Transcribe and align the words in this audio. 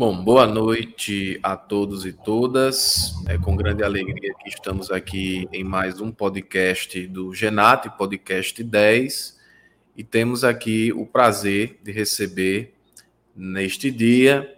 Bom, 0.00 0.16
boa 0.16 0.46
noite 0.46 1.38
a 1.42 1.54
todos 1.54 2.06
e 2.06 2.12
todas. 2.14 3.12
É 3.28 3.36
com 3.36 3.54
grande 3.54 3.84
alegria 3.84 4.32
que 4.42 4.48
estamos 4.48 4.90
aqui 4.90 5.46
em 5.52 5.62
mais 5.62 6.00
um 6.00 6.10
podcast 6.10 7.06
do 7.06 7.34
Genat, 7.34 7.86
podcast 7.98 8.64
10, 8.64 9.38
e 9.94 10.02
temos 10.02 10.42
aqui 10.42 10.90
o 10.90 11.04
prazer 11.04 11.78
de 11.82 11.92
receber 11.92 12.72
neste 13.36 13.90
dia 13.90 14.56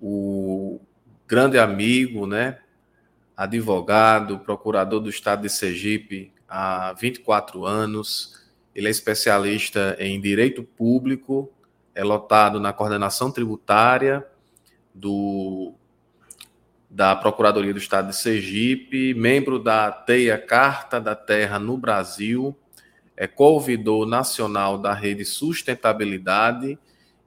o 0.00 0.80
grande 1.28 1.58
amigo, 1.58 2.26
né, 2.26 2.60
advogado, 3.36 4.38
procurador 4.38 4.98
do 4.98 5.10
estado 5.10 5.42
de 5.42 5.50
Sergipe 5.50 6.32
há 6.48 6.94
24 6.94 7.66
anos. 7.66 8.48
Ele 8.74 8.88
é 8.88 8.90
especialista 8.90 9.94
em 10.00 10.18
direito 10.18 10.62
público, 10.62 11.52
é 11.94 12.02
lotado 12.02 12.58
na 12.58 12.72
coordenação 12.72 13.30
tributária 13.30 14.26
do, 15.00 15.72
da 16.88 17.16
Procuradoria 17.16 17.72
do 17.72 17.78
Estado 17.78 18.08
de 18.08 18.16
Sergipe, 18.16 19.14
membro 19.14 19.58
da 19.58 19.90
TEIA 19.90 20.36
Carta 20.36 21.00
da 21.00 21.14
Terra 21.14 21.58
no 21.58 21.76
Brasil, 21.76 22.56
é 23.16 23.26
co-ouvidor 23.26 24.06
nacional 24.06 24.78
da 24.78 24.92
Rede 24.92 25.24
Sustentabilidade 25.24 26.78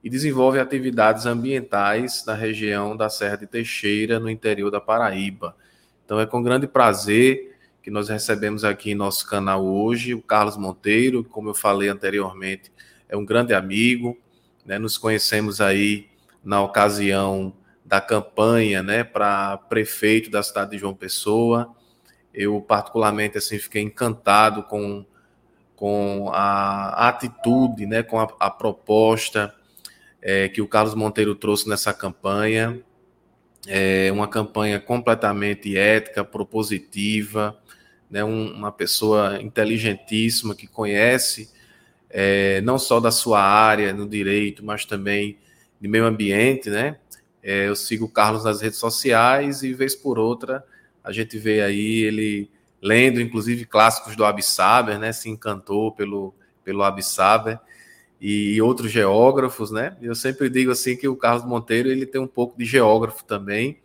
e 0.02 0.10
desenvolve 0.10 0.60
atividades 0.60 1.24
ambientais 1.24 2.24
na 2.26 2.34
região 2.34 2.96
da 2.96 3.08
Serra 3.08 3.36
de 3.36 3.46
Teixeira, 3.46 4.20
no 4.20 4.28
interior 4.28 4.70
da 4.70 4.80
Paraíba. 4.80 5.56
Então 6.04 6.20
é 6.20 6.26
com 6.26 6.42
grande 6.42 6.66
prazer 6.66 7.56
que 7.82 7.90
nós 7.90 8.08
recebemos 8.08 8.64
aqui 8.64 8.90
em 8.90 8.94
nosso 8.94 9.26
canal 9.26 9.64
hoje 9.64 10.14
o 10.14 10.22
Carlos 10.22 10.56
Monteiro, 10.56 11.24
que, 11.24 11.30
como 11.30 11.50
eu 11.50 11.54
falei 11.54 11.88
anteriormente, 11.88 12.72
é 13.08 13.16
um 13.16 13.24
grande 13.24 13.54
amigo, 13.54 14.18
né? 14.64 14.78
nos 14.78 14.98
conhecemos 14.98 15.60
aí 15.60 16.08
na 16.44 16.62
ocasião 16.62 17.52
da 17.94 18.00
campanha, 18.00 18.82
né, 18.82 19.04
para 19.04 19.56
prefeito 19.56 20.28
da 20.28 20.42
cidade 20.42 20.72
de 20.72 20.78
João 20.78 20.94
Pessoa. 20.94 21.72
Eu 22.32 22.60
particularmente 22.60 23.38
assim 23.38 23.56
fiquei 23.56 23.82
encantado 23.82 24.64
com, 24.64 25.06
com 25.76 26.28
a 26.32 27.08
atitude, 27.08 27.86
né, 27.86 28.02
com 28.02 28.18
a, 28.18 28.26
a 28.40 28.50
proposta 28.50 29.54
é, 30.20 30.48
que 30.48 30.60
o 30.60 30.66
Carlos 30.66 30.96
Monteiro 30.96 31.36
trouxe 31.36 31.68
nessa 31.68 31.94
campanha. 31.94 32.80
É 33.64 34.10
uma 34.10 34.26
campanha 34.26 34.80
completamente 34.80 35.78
ética, 35.78 36.24
propositiva, 36.24 37.56
né, 38.10 38.24
um, 38.24 38.54
uma 38.54 38.72
pessoa 38.72 39.40
inteligentíssima 39.40 40.52
que 40.56 40.66
conhece 40.66 41.48
é, 42.10 42.60
não 42.62 42.76
só 42.76 42.98
da 42.98 43.12
sua 43.12 43.40
área 43.40 43.92
no 43.92 44.08
direito, 44.08 44.64
mas 44.64 44.84
também 44.84 45.38
de 45.80 45.86
meio 45.86 46.06
ambiente, 46.06 46.68
né? 46.70 46.96
É, 47.46 47.68
eu 47.68 47.76
sigo 47.76 48.06
o 48.06 48.08
Carlos 48.08 48.42
nas 48.42 48.62
redes 48.62 48.78
sociais 48.78 49.62
e, 49.62 49.74
vez 49.74 49.94
por 49.94 50.18
outra, 50.18 50.64
a 51.04 51.12
gente 51.12 51.36
vê 51.38 51.60
aí 51.60 52.02
ele 52.02 52.50
lendo, 52.80 53.20
inclusive, 53.20 53.66
clássicos 53.66 54.16
do 54.16 54.24
Absaber, 54.24 54.98
né? 54.98 55.12
Se 55.12 55.28
encantou 55.28 55.92
pelo, 55.92 56.34
pelo 56.64 56.82
Absaber 56.82 57.60
e 58.18 58.60
outros 58.62 58.90
geógrafos, 58.90 59.70
né? 59.70 59.94
Eu 60.00 60.14
sempre 60.14 60.48
digo 60.48 60.70
assim 60.70 60.96
que 60.96 61.06
o 61.06 61.14
Carlos 61.14 61.44
Monteiro 61.44 61.90
ele 61.90 62.06
tem 62.06 62.18
um 62.18 62.26
pouco 62.26 62.56
de 62.56 62.64
geógrafo 62.64 63.22
também. 63.24 63.78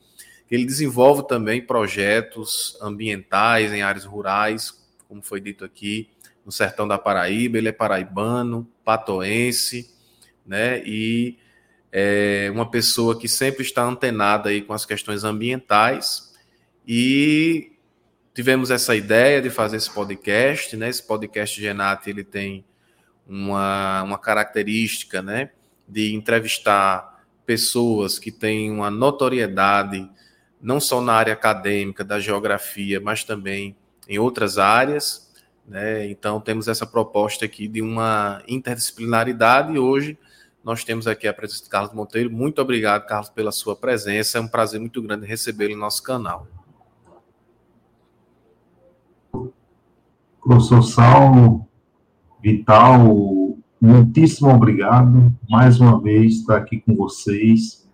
Ele 0.50 0.66
desenvolve 0.66 1.28
também 1.28 1.62
projetos 1.62 2.78
ambientais 2.82 3.74
em 3.74 3.82
áreas 3.82 4.06
rurais, 4.06 4.74
como 5.10 5.22
foi 5.22 5.42
dito 5.42 5.66
aqui, 5.66 6.10
no 6.46 6.52
sertão 6.52 6.88
da 6.88 6.98
Paraíba. 6.98 7.58
Ele 7.58 7.68
é 7.68 7.74
paraibano, 7.74 8.66
patoense, 8.86 9.94
né? 10.46 10.82
E 10.86 11.38
é 11.92 12.50
uma 12.54 12.70
pessoa 12.70 13.18
que 13.18 13.28
sempre 13.28 13.64
está 13.64 13.84
antenada 13.84 14.50
aí 14.50 14.62
com 14.62 14.74
as 14.74 14.86
questões 14.86 15.24
ambientais 15.24 16.34
e 16.88 17.72
tivemos 18.34 18.72
essa 18.72 18.96
ideia 18.96 19.42
de 19.42 19.50
fazer 19.50 19.78
esse 19.78 19.92
podcast, 19.92 20.78
né? 20.78 20.90
Esse 20.90 21.04
podcast 21.04 21.60
Genat, 21.60 22.08
ele 22.08 22.24
tem 22.24 22.64
uma, 23.28 24.04
uma 24.04 24.18
característica, 24.18 25.22
né, 25.22 25.52
de 25.88 26.16
entrevistar 26.16 27.24
pessoas 27.46 28.18
que 28.18 28.32
têm 28.32 28.72
uma 28.72 28.90
notoriedade 28.90 30.10
não 30.62 30.80
só 30.80 31.00
na 31.00 31.14
área 31.14 31.34
acadêmica 31.34 32.04
da 32.04 32.20
geografia, 32.20 33.00
mas 33.00 33.24
também 33.24 33.76
em 34.08 34.20
outras 34.20 34.58
áreas, 34.58 35.32
né? 35.68 36.10
Então 36.10 36.42
temos 36.42 36.68
essa 36.68 36.86
proposta 36.86 37.46
aqui 37.46 37.68
de 37.68 37.82
uma 37.82 38.44
interdisciplinaridade 38.48 39.74
e 39.74 39.80
hoje 39.80 40.18
nós 40.70 40.84
temos 40.84 41.08
aqui 41.08 41.28
a 41.28 41.34
presença 41.34 41.64
de 41.64 41.70
Carlos 41.70 41.96
Monteiro. 41.96 42.30
Muito 42.30 42.62
obrigado, 42.62 43.08
Carlos, 43.08 43.30
pela 43.30 43.52
sua 43.52 43.76
presença. 43.76 44.38
É 44.38 44.42
um 44.42 44.48
prazer 44.48 44.80
muito 44.80 45.02
grande 45.02 45.26
recebê-lo 45.26 45.74
no 45.74 45.80
nosso 45.80 46.04
canal. 46.04 46.46
Professor 50.40 50.84
Saulo, 50.84 51.66
Vital, 52.40 53.58
muitíssimo 53.82 54.52
obrigado. 54.52 55.36
Mais 55.50 55.82
uma 55.82 56.00
vez 56.00 56.36
estar 56.36 56.58
aqui 56.58 56.80
com 56.82 56.96
vocês. 56.96 57.90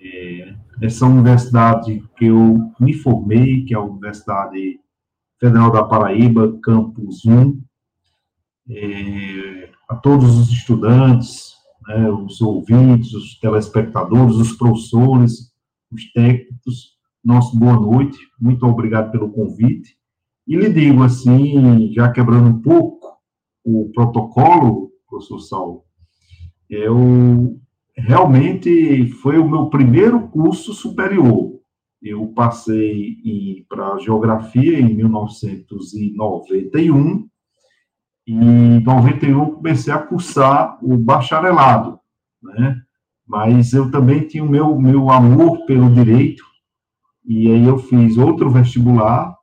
É, 0.00 0.52
essa 0.82 1.06
universidade 1.06 2.02
que 2.16 2.26
eu 2.26 2.72
me 2.80 2.92
formei, 2.92 3.64
que 3.64 3.72
é 3.72 3.76
a 3.76 3.80
Universidade 3.80 4.80
Federal 5.38 5.70
da 5.70 5.84
Paraíba, 5.84 6.58
Campus 6.60 7.24
1. 7.24 7.62
É, 8.68 9.70
a 9.88 9.94
todos 9.94 10.36
os 10.36 10.50
estudantes, 10.50 11.53
né, 11.86 12.10
os 12.10 12.40
ouvintes, 12.40 13.12
os 13.14 13.38
telespectadores, 13.38 14.36
os 14.36 14.52
professores, 14.52 15.52
os 15.92 16.12
técnicos, 16.12 16.94
nosso 17.24 17.58
boa 17.58 17.74
noite, 17.74 18.18
muito 18.40 18.64
obrigado 18.66 19.10
pelo 19.10 19.30
convite. 19.30 19.96
E 20.46 20.56
lhe 20.56 20.68
digo 20.68 21.02
assim, 21.02 21.90
já 21.92 22.12
quebrando 22.12 22.48
um 22.48 22.60
pouco 22.60 23.16
o 23.64 23.90
protocolo, 23.94 24.90
professor 25.08 25.40
Saulo, 25.40 25.84
eu 26.68 27.58
realmente 27.96 29.08
foi 29.22 29.38
o 29.38 29.48
meu 29.48 29.70
primeiro 29.70 30.28
curso 30.28 30.74
superior. 30.74 31.54
Eu 32.02 32.26
passei 32.28 33.16
para 33.68 33.98
geografia 33.98 34.78
em 34.78 34.94
1991 34.94 37.16
e 37.16 37.30
em 38.26 38.80
91 38.80 39.56
comecei 39.56 39.92
a 39.92 39.98
cursar 39.98 40.78
o 40.82 40.96
bacharelado, 40.96 41.98
né? 42.42 42.80
Mas 43.26 43.72
eu 43.72 43.90
também 43.90 44.26
tinha 44.26 44.44
o 44.44 44.48
meu, 44.48 44.78
meu 44.78 45.10
amor 45.10 45.64
pelo 45.66 45.90
direito, 45.90 46.44
e 47.24 47.50
aí 47.50 47.64
eu 47.64 47.78
fiz 47.78 48.18
outro 48.18 48.50
vestibular, 48.50 49.34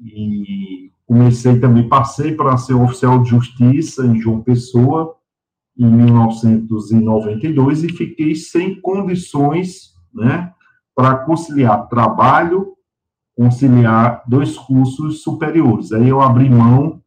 e 0.00 0.90
comecei 1.06 1.60
também, 1.60 1.88
passei 1.88 2.34
para 2.34 2.56
ser 2.56 2.74
oficial 2.74 3.22
de 3.22 3.30
justiça 3.30 4.06
em 4.06 4.18
João 4.18 4.40
Pessoa, 4.42 5.14
em 5.78 5.86
1992, 5.86 7.84
e 7.84 7.88
fiquei 7.90 8.34
sem 8.34 8.80
condições, 8.80 9.92
né, 10.12 10.52
para 10.94 11.16
conciliar 11.18 11.88
trabalho, 11.88 12.74
conciliar 13.36 14.22
dois 14.26 14.56
cursos 14.58 15.22
superiores. 15.22 15.92
Aí 15.92 16.08
eu 16.08 16.20
abri 16.20 16.48
mão 16.48 17.01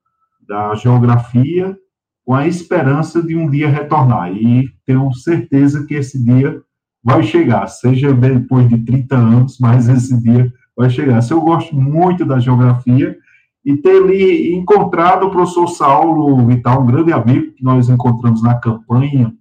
da 0.48 0.74
geografia 0.76 1.78
com 2.26 2.34
a 2.34 2.48
esperança 2.48 3.22
de 3.22 3.36
um 3.36 3.50
dia 3.50 3.70
retornar. 3.70 4.34
E 4.34 4.70
tenho 4.86 5.14
certeza 5.14 5.86
que 5.86 5.94
esse 5.94 6.22
dia 6.24 6.62
vai 7.04 7.22
chegar, 7.22 7.68
seja 7.68 8.12
depois 8.14 8.68
de 8.68 8.80
30 8.80 9.16
anos, 9.16 9.58
mas 9.60 9.88
esse 9.88 10.20
dia 10.20 10.52
vai 10.76 10.90
chegar. 10.90 11.20
Eu 11.30 11.42
gosto 11.42 11.76
muito 11.76 12.26
da 12.26 12.40
geografia 12.40 13.16
e 13.64 13.78
ter 13.78 14.04
ali 14.04 14.54
encontrado 14.54 15.26
o 15.26 15.32
professor 15.32 15.68
Saulo 15.68 16.46
Vital, 16.48 16.82
um 16.82 16.86
grande 16.86 17.14
amigo 17.14 17.54
que 17.54 17.64
nós 17.64 17.90
encontramos 17.90 18.42
na 18.42 18.56
campanha 18.56 19.34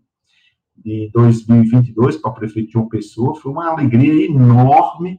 de 0.76 1.10
2022 1.12 2.18
para 2.18 2.30
prefeito 2.32 2.72
João 2.72 2.88
Pessoa, 2.88 3.34
foi 3.34 3.50
uma 3.50 3.70
alegria 3.70 4.26
enorme. 4.26 5.18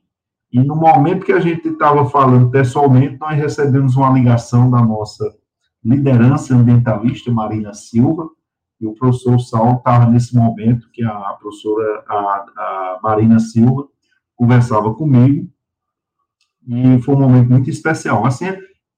E 0.51 0.59
no 0.63 0.75
momento 0.75 1.25
que 1.25 1.31
a 1.31 1.39
gente 1.39 1.67
estava 1.67 2.07
falando 2.09 2.49
pessoalmente, 2.49 3.17
nós 3.19 3.35
recebemos 3.37 3.95
uma 3.95 4.11
ligação 4.11 4.69
da 4.69 4.81
nossa 4.81 5.35
liderança 5.85 6.55
ambientalista 6.55 7.31
Marina 7.31 7.73
Silva, 7.73 8.27
e 8.81 8.87
o 8.87 8.93
professor 8.93 9.39
Saulo 9.39 9.77
estava 9.77 10.07
nesse 10.07 10.35
momento 10.35 10.89
que 10.91 11.03
a 11.03 11.37
professora 11.39 12.03
a, 12.09 12.15
a 12.15 12.99
Marina 13.03 13.39
Silva 13.39 13.87
conversava 14.35 14.93
comigo, 14.95 15.47
e 16.67 16.99
foi 17.03 17.15
um 17.15 17.19
momento 17.19 17.49
muito 17.49 17.69
especial. 17.69 18.25
Assim, 18.25 18.45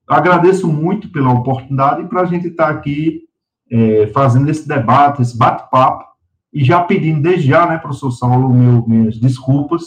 agradeço 0.08 0.68
muito 0.68 1.12
pela 1.12 1.34
oportunidade 1.34 2.08
para 2.08 2.22
a 2.22 2.26
gente 2.26 2.48
estar 2.48 2.68
tá 2.68 2.72
aqui 2.72 3.28
é, 3.70 4.08
fazendo 4.08 4.50
esse 4.50 4.66
debate, 4.66 5.22
esse 5.22 5.38
bate-papo, 5.38 6.06
e 6.54 6.64
já 6.64 6.82
pedindo 6.82 7.22
desde 7.22 7.50
já, 7.50 7.68
né, 7.68 7.78
professor 7.78 8.12
Saulo, 8.12 8.54
meu, 8.54 8.88
minhas 8.88 9.20
desculpas 9.20 9.84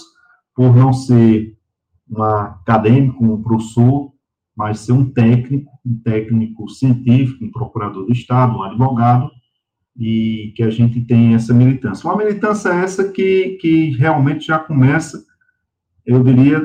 por 0.54 0.76
não 0.76 0.92
ser 0.92 1.56
um 2.08 2.22
acadêmico, 2.22 3.24
um 3.24 3.42
professor, 3.42 4.12
mas 4.60 4.80
ser 4.80 4.92
um 4.92 5.10
técnico, 5.10 5.72
um 5.86 5.98
técnico 6.00 6.68
científico, 6.68 7.42
um 7.42 7.50
procurador 7.50 8.04
do 8.04 8.12
Estado, 8.12 8.58
um 8.58 8.62
advogado, 8.62 9.30
e 9.96 10.52
que 10.54 10.62
a 10.62 10.68
gente 10.68 11.00
tem 11.00 11.32
essa 11.32 11.54
militância. 11.54 12.06
Uma 12.06 12.18
militância 12.18 12.68
essa 12.68 13.10
que, 13.10 13.56
que 13.58 13.92
realmente 13.92 14.48
já 14.48 14.58
começa, 14.58 15.24
eu 16.04 16.22
diria, 16.22 16.60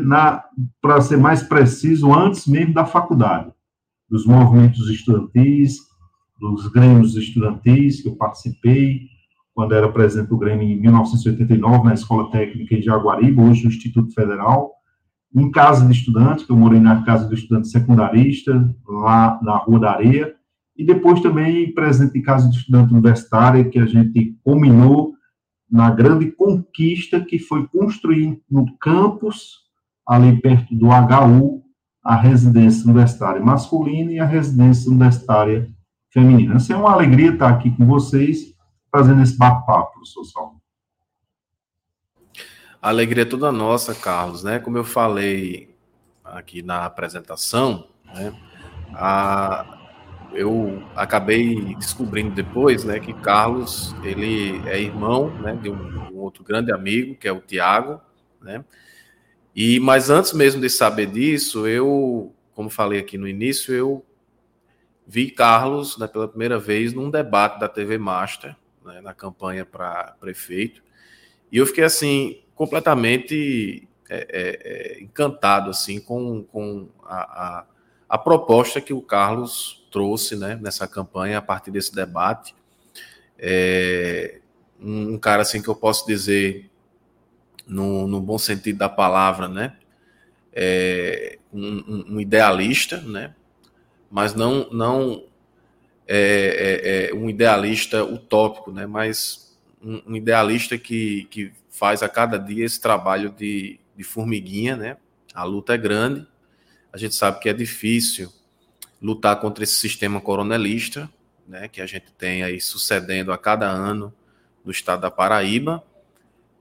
para 0.82 1.00
ser 1.00 1.16
mais 1.16 1.42
preciso, 1.42 2.14
antes 2.14 2.46
mesmo 2.48 2.74
da 2.74 2.86
faculdade, 2.86 3.50
dos 4.10 4.26
movimentos 4.26 4.90
estudantis, 4.90 5.78
dos 6.38 6.68
grêmios 6.68 7.16
estudantis 7.16 8.02
que 8.02 8.10
eu 8.10 8.18
participei, 8.18 9.04
quando 9.54 9.74
era 9.74 9.90
presidente 9.90 10.28
do 10.28 10.38
Grêmio 10.38 10.68
em 10.68 10.82
1989, 10.82 11.86
na 11.86 11.94
Escola 11.94 12.30
Técnica 12.30 12.76
em 12.76 12.82
Jaguaribe, 12.82 13.40
hoje 13.40 13.64
no 13.64 13.70
Instituto 13.70 14.14
Federal, 14.14 14.75
em 15.36 15.52
casa 15.52 15.86
de 15.86 15.92
estudante, 15.92 16.46
que 16.46 16.52
eu 16.52 16.56
morei 16.56 16.80
na 16.80 17.04
casa 17.04 17.28
do 17.28 17.34
estudante 17.34 17.68
secundarista, 17.68 18.74
lá 18.88 19.38
na 19.44 19.58
Rua 19.58 19.80
da 19.80 19.92
Areia, 19.92 20.34
e 20.78 20.86
depois 20.86 21.20
também 21.22 21.74
presidente 21.74 22.14
de 22.14 22.22
casa 22.22 22.50
de 22.50 22.58
estudante 22.58 22.94
universitária, 22.94 23.66
que 23.66 23.80
a 23.80 23.86
gente 23.86 24.38
culminou 24.44 25.14
na 25.70 25.90
grande 25.90 26.32
conquista 26.32 27.20
que 27.20 27.38
foi 27.38 27.68
construir 27.68 28.42
no 28.50 28.66
campus, 28.78 29.66
ali 30.08 30.40
perto 30.40 30.74
do 30.76 30.88
HU, 30.88 31.64
a 32.04 32.16
residência 32.16 32.86
universitária 32.86 33.44
masculina 33.44 34.12
e 34.12 34.20
a 34.20 34.26
residência 34.26 34.90
universitária 34.90 35.68
feminina. 36.12 36.58
É 36.70 36.76
uma 36.76 36.92
alegria 36.92 37.32
estar 37.32 37.50
aqui 37.50 37.72
com 37.72 37.86
vocês, 37.86 38.54
fazendo 38.92 39.22
esse 39.22 39.38
bate-papo, 39.38 39.94
professor 39.94 40.24
Salmo. 40.26 40.55
Alegria 42.90 43.24
é 43.24 43.26
toda 43.26 43.52
nossa, 43.52 43.96
Carlos, 43.96 44.44
né? 44.44 44.60
Como 44.60 44.78
eu 44.78 44.84
falei 44.84 45.76
aqui 46.24 46.62
na 46.62 46.86
apresentação, 46.86 47.88
né? 48.14 48.32
A, 48.94 49.80
eu 50.34 50.84
acabei 50.96 51.74
descobrindo 51.76 52.36
depois, 52.36 52.84
né, 52.84 53.00
que 53.00 53.12
Carlos 53.12 53.96
ele 54.04 54.62
é 54.70 54.80
irmão, 54.80 55.30
né, 55.40 55.56
de 55.56 55.70
um, 55.70 56.12
um 56.12 56.18
outro 56.18 56.44
grande 56.44 56.72
amigo 56.72 57.16
que 57.16 57.28
é 57.28 57.32
o 57.32 57.42
Tiago, 57.42 58.00
né? 58.40 58.64
E 59.56 59.80
mas 59.80 60.12
antes 60.12 60.34
mesmo 60.34 60.62
de 60.62 60.70
saber 60.70 61.08
disso, 61.08 61.66
eu, 61.66 62.36
como 62.54 62.70
falei 62.70 63.00
aqui 63.00 63.18
no 63.18 63.28
início, 63.28 63.74
eu 63.74 64.06
vi 65.08 65.32
Carlos 65.32 65.98
né, 65.98 66.06
pela 66.06 66.28
primeira 66.28 66.60
vez 66.60 66.94
num 66.94 67.10
debate 67.10 67.60
da 67.60 67.68
TV 67.68 67.98
Master, 67.98 68.56
né, 68.86 69.02
na 69.02 69.14
campanha 69.14 69.66
para 69.66 70.16
prefeito, 70.20 70.84
e 71.52 71.58
eu 71.58 71.66
fiquei 71.66 71.84
assim 71.84 72.45
completamente 72.56 73.88
é, 74.10 74.18
é, 74.18 74.98
é, 75.00 75.04
encantado 75.04 75.70
assim 75.70 76.00
com, 76.00 76.44
com 76.44 76.88
a, 77.04 77.18
a, 77.18 77.66
a, 78.08 78.18
proposta 78.18 78.80
que 78.80 78.94
o 78.94 79.02
Carlos 79.02 79.86
trouxe 79.92 80.36
né, 80.36 80.60
nessa 80.62 80.88
campanha 80.88 81.40
a 81.40 81.42
partir 81.42 81.72
desse 81.72 81.94
debate. 81.94 82.56
É, 83.38 84.40
um, 84.80 85.18
cara 85.18 85.42
assim 85.42 85.62
que 85.62 85.68
eu 85.68 85.76
posso 85.76 86.06
dizer 86.06 86.70
no, 87.68 88.08
no 88.08 88.22
bom 88.22 88.38
sentido 88.38 88.78
da 88.78 88.90
palavra, 88.90 89.48
né? 89.48 89.76
É, 90.54 91.40
um, 91.52 92.14
um, 92.16 92.22
idealista, 92.22 93.02
né? 93.02 93.34
Mas 94.10 94.36
não 94.36 94.70
não 94.70 95.26
é 96.08 97.10
um 97.14 97.28
idealista 97.28 98.04
utópico, 98.04 98.72
né? 98.72 98.86
Mas 98.86 99.45
um, 99.86 100.16
idealista 100.16 100.78
que, 100.78 101.26
que 101.26 101.52
faz 101.70 102.02
a 102.02 102.10
cada 102.10 102.38
dia 102.38 102.66
esse 102.66 102.82
trabalho 102.82 103.30
de, 103.30 103.80
de 103.96 104.04
formiguinha, 104.04 104.76
né? 104.76 104.98
A 105.34 105.44
luta 105.44 105.76
é 105.76 105.78
grande, 105.78 106.26
a 106.92 106.98
gente 106.98 107.14
sabe 107.14 107.40
que 107.40 107.50
é 107.50 107.54
difícil 107.54 108.32
lutar 109.02 109.40
contra 109.40 109.64
esse 109.64 109.76
sistema 109.76 110.20
coronelista, 110.20 111.10
né? 111.48 111.68
Que 111.68 111.82
a 111.82 111.86
gente 111.86 112.12
tem 112.18 112.44
aí 112.44 112.60
sucedendo 112.60 113.32
a 113.32 113.38
cada 113.38 113.70
ano 113.70 114.14
no 114.64 114.72
estado 114.72 115.02
da 115.02 115.12
Paraíba. 115.12 115.84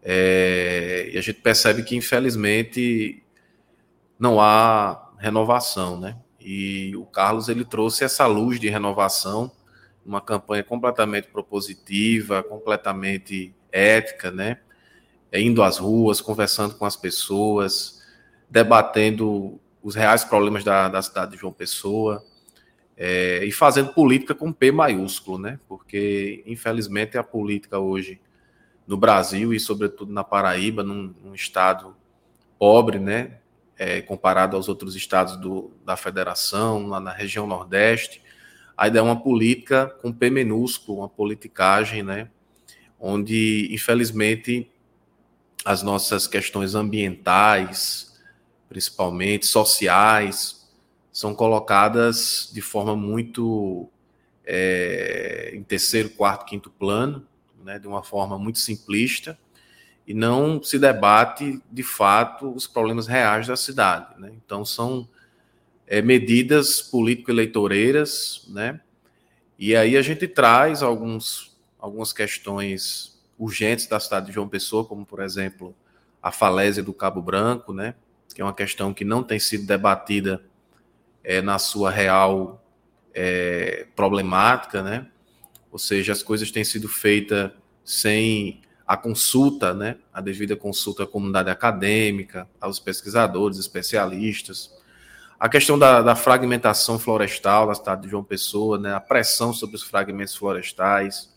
É, 0.02 1.10
e 1.12 1.16
a 1.16 1.22
gente 1.22 1.40
percebe 1.40 1.82
que, 1.82 1.96
infelizmente, 1.96 3.22
não 4.18 4.38
há 4.38 5.12
renovação, 5.18 5.98
né? 5.98 6.16
E 6.38 6.94
o 6.96 7.06
Carlos 7.06 7.48
ele 7.48 7.64
trouxe 7.64 8.04
essa 8.04 8.26
luz 8.26 8.60
de 8.60 8.68
renovação, 8.68 9.50
uma 10.04 10.20
campanha 10.20 10.62
completamente 10.62 11.28
propositiva, 11.28 12.42
completamente 12.42 13.54
ética, 13.72 14.30
né? 14.30 14.58
É, 15.32 15.40
indo 15.40 15.62
às 15.62 15.78
ruas, 15.78 16.20
conversando 16.20 16.74
com 16.76 16.84
as 16.84 16.96
pessoas, 16.96 18.02
debatendo 18.48 19.60
os 19.82 19.94
reais 19.94 20.24
problemas 20.24 20.62
da, 20.62 20.88
da 20.88 21.02
cidade 21.02 21.32
de 21.32 21.38
João 21.38 21.52
Pessoa 21.52 22.24
é, 22.96 23.44
e 23.44 23.50
fazendo 23.50 23.92
política 23.92 24.34
com 24.34 24.52
P 24.52 24.70
maiúsculo, 24.70 25.38
né? 25.38 25.58
Porque, 25.68 26.42
infelizmente, 26.46 27.18
a 27.18 27.22
política 27.22 27.78
hoje 27.78 28.20
no 28.86 28.96
Brasil 28.96 29.52
e, 29.52 29.58
sobretudo, 29.58 30.12
na 30.12 30.22
Paraíba, 30.22 30.82
num, 30.82 31.14
num 31.22 31.34
estado 31.34 31.96
pobre, 32.58 32.98
né? 32.98 33.38
É, 33.76 34.00
comparado 34.00 34.56
aos 34.56 34.68
outros 34.68 34.94
estados 34.94 35.36
do, 35.36 35.72
da 35.84 35.96
federação, 35.96 36.86
lá 36.86 37.00
na 37.00 37.12
região 37.12 37.44
Nordeste, 37.44 38.22
ainda 38.76 38.98
é 38.98 39.02
uma 39.02 39.20
política 39.20 39.86
com 39.86 40.12
P 40.12 40.30
minúsculo, 40.30 40.98
uma 40.98 41.08
politicagem, 41.08 42.02
né? 42.02 42.28
Onde, 42.98 43.68
infelizmente, 43.72 44.70
as 45.64 45.82
nossas 45.82 46.26
questões 46.26 46.74
ambientais, 46.74 48.20
principalmente 48.68 49.46
sociais, 49.46 50.68
são 51.12 51.34
colocadas 51.34 52.50
de 52.52 52.60
forma 52.60 52.96
muito 52.96 53.88
é, 54.44 55.52
em 55.54 55.62
terceiro, 55.62 56.10
quarto, 56.10 56.44
quinto 56.44 56.70
plano, 56.70 57.26
né, 57.62 57.78
de 57.78 57.86
uma 57.86 58.02
forma 58.02 58.38
muito 58.38 58.58
simplista, 58.58 59.38
e 60.06 60.12
não 60.12 60.62
se 60.62 60.78
debate 60.78 61.62
de 61.70 61.82
fato 61.82 62.52
os 62.52 62.66
problemas 62.66 63.06
reais 63.06 63.46
da 63.46 63.56
cidade. 63.56 64.20
Né? 64.20 64.32
Então, 64.44 64.64
são 64.64 65.08
é, 65.86 66.00
medidas 66.00 66.80
político-eleitoreiras, 66.80 68.46
né? 68.48 68.80
e 69.58 69.76
aí 69.76 69.96
a 69.96 70.02
gente 70.02 70.26
traz 70.26 70.82
alguns, 70.82 71.56
algumas 71.78 72.12
questões 72.12 73.14
urgentes 73.38 73.86
da 73.86 74.00
cidade 74.00 74.26
de 74.26 74.32
João 74.32 74.48
Pessoa, 74.48 74.84
como, 74.84 75.04
por 75.04 75.20
exemplo, 75.20 75.74
a 76.22 76.32
falésia 76.32 76.82
do 76.82 76.92
Cabo 76.92 77.20
Branco, 77.20 77.72
né, 77.72 77.94
que 78.34 78.40
é 78.40 78.44
uma 78.44 78.54
questão 78.54 78.94
que 78.94 79.04
não 79.04 79.22
tem 79.22 79.38
sido 79.38 79.66
debatida 79.66 80.42
é, 81.22 81.42
na 81.42 81.58
sua 81.58 81.90
real 81.90 82.64
é, 83.12 83.86
problemática, 83.94 84.82
né, 84.82 85.06
ou 85.70 85.78
seja, 85.78 86.12
as 86.12 86.22
coisas 86.22 86.50
têm 86.50 86.64
sido 86.64 86.88
feitas 86.88 87.50
sem 87.84 88.62
a 88.86 88.96
consulta, 88.96 89.74
né, 89.74 89.98
a 90.12 90.20
devida 90.20 90.56
consulta 90.56 91.04
à 91.04 91.06
comunidade 91.06 91.50
acadêmica, 91.50 92.48
aos 92.60 92.78
pesquisadores, 92.78 93.58
especialistas, 93.58 94.70
a 95.38 95.48
questão 95.48 95.78
da, 95.78 96.00
da 96.00 96.14
fragmentação 96.14 96.98
florestal 96.98 97.66
na 97.66 97.74
cidade 97.74 98.02
de 98.02 98.08
João 98.08 98.24
Pessoa, 98.24 98.78
né, 98.78 98.94
a 98.94 99.00
pressão 99.00 99.52
sobre 99.52 99.76
os 99.76 99.82
fragmentos 99.82 100.36
florestais, 100.36 101.32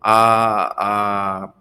a, 0.00 0.84
a, 1.44 1.52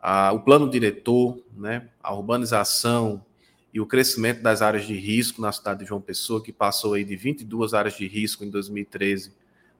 a, 0.00 0.32
o 0.32 0.40
plano 0.40 0.68
diretor, 0.68 1.38
né, 1.56 1.88
a 2.02 2.12
urbanização 2.14 3.24
e 3.72 3.80
o 3.80 3.86
crescimento 3.86 4.42
das 4.42 4.62
áreas 4.62 4.86
de 4.86 4.94
risco 4.94 5.40
na 5.40 5.52
cidade 5.52 5.80
de 5.80 5.86
João 5.86 6.00
Pessoa, 6.00 6.42
que 6.42 6.52
passou 6.52 6.94
aí 6.94 7.04
de 7.04 7.16
22 7.16 7.72
áreas 7.72 7.94
de 7.96 8.06
risco 8.06 8.44
em 8.44 8.50
2013 8.50 9.32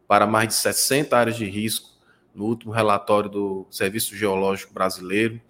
para 0.07 0.27
mais 0.27 0.49
de 0.49 0.55
60 0.55 1.17
áreas 1.17 1.37
de 1.37 1.45
risco 1.45 1.91
no 2.35 2.45
último 2.45 2.73
relatório 2.73 3.29
do 3.29 3.67
Serviço 3.71 4.17
Geológico 4.17 4.73
Brasileiro. 4.73 5.41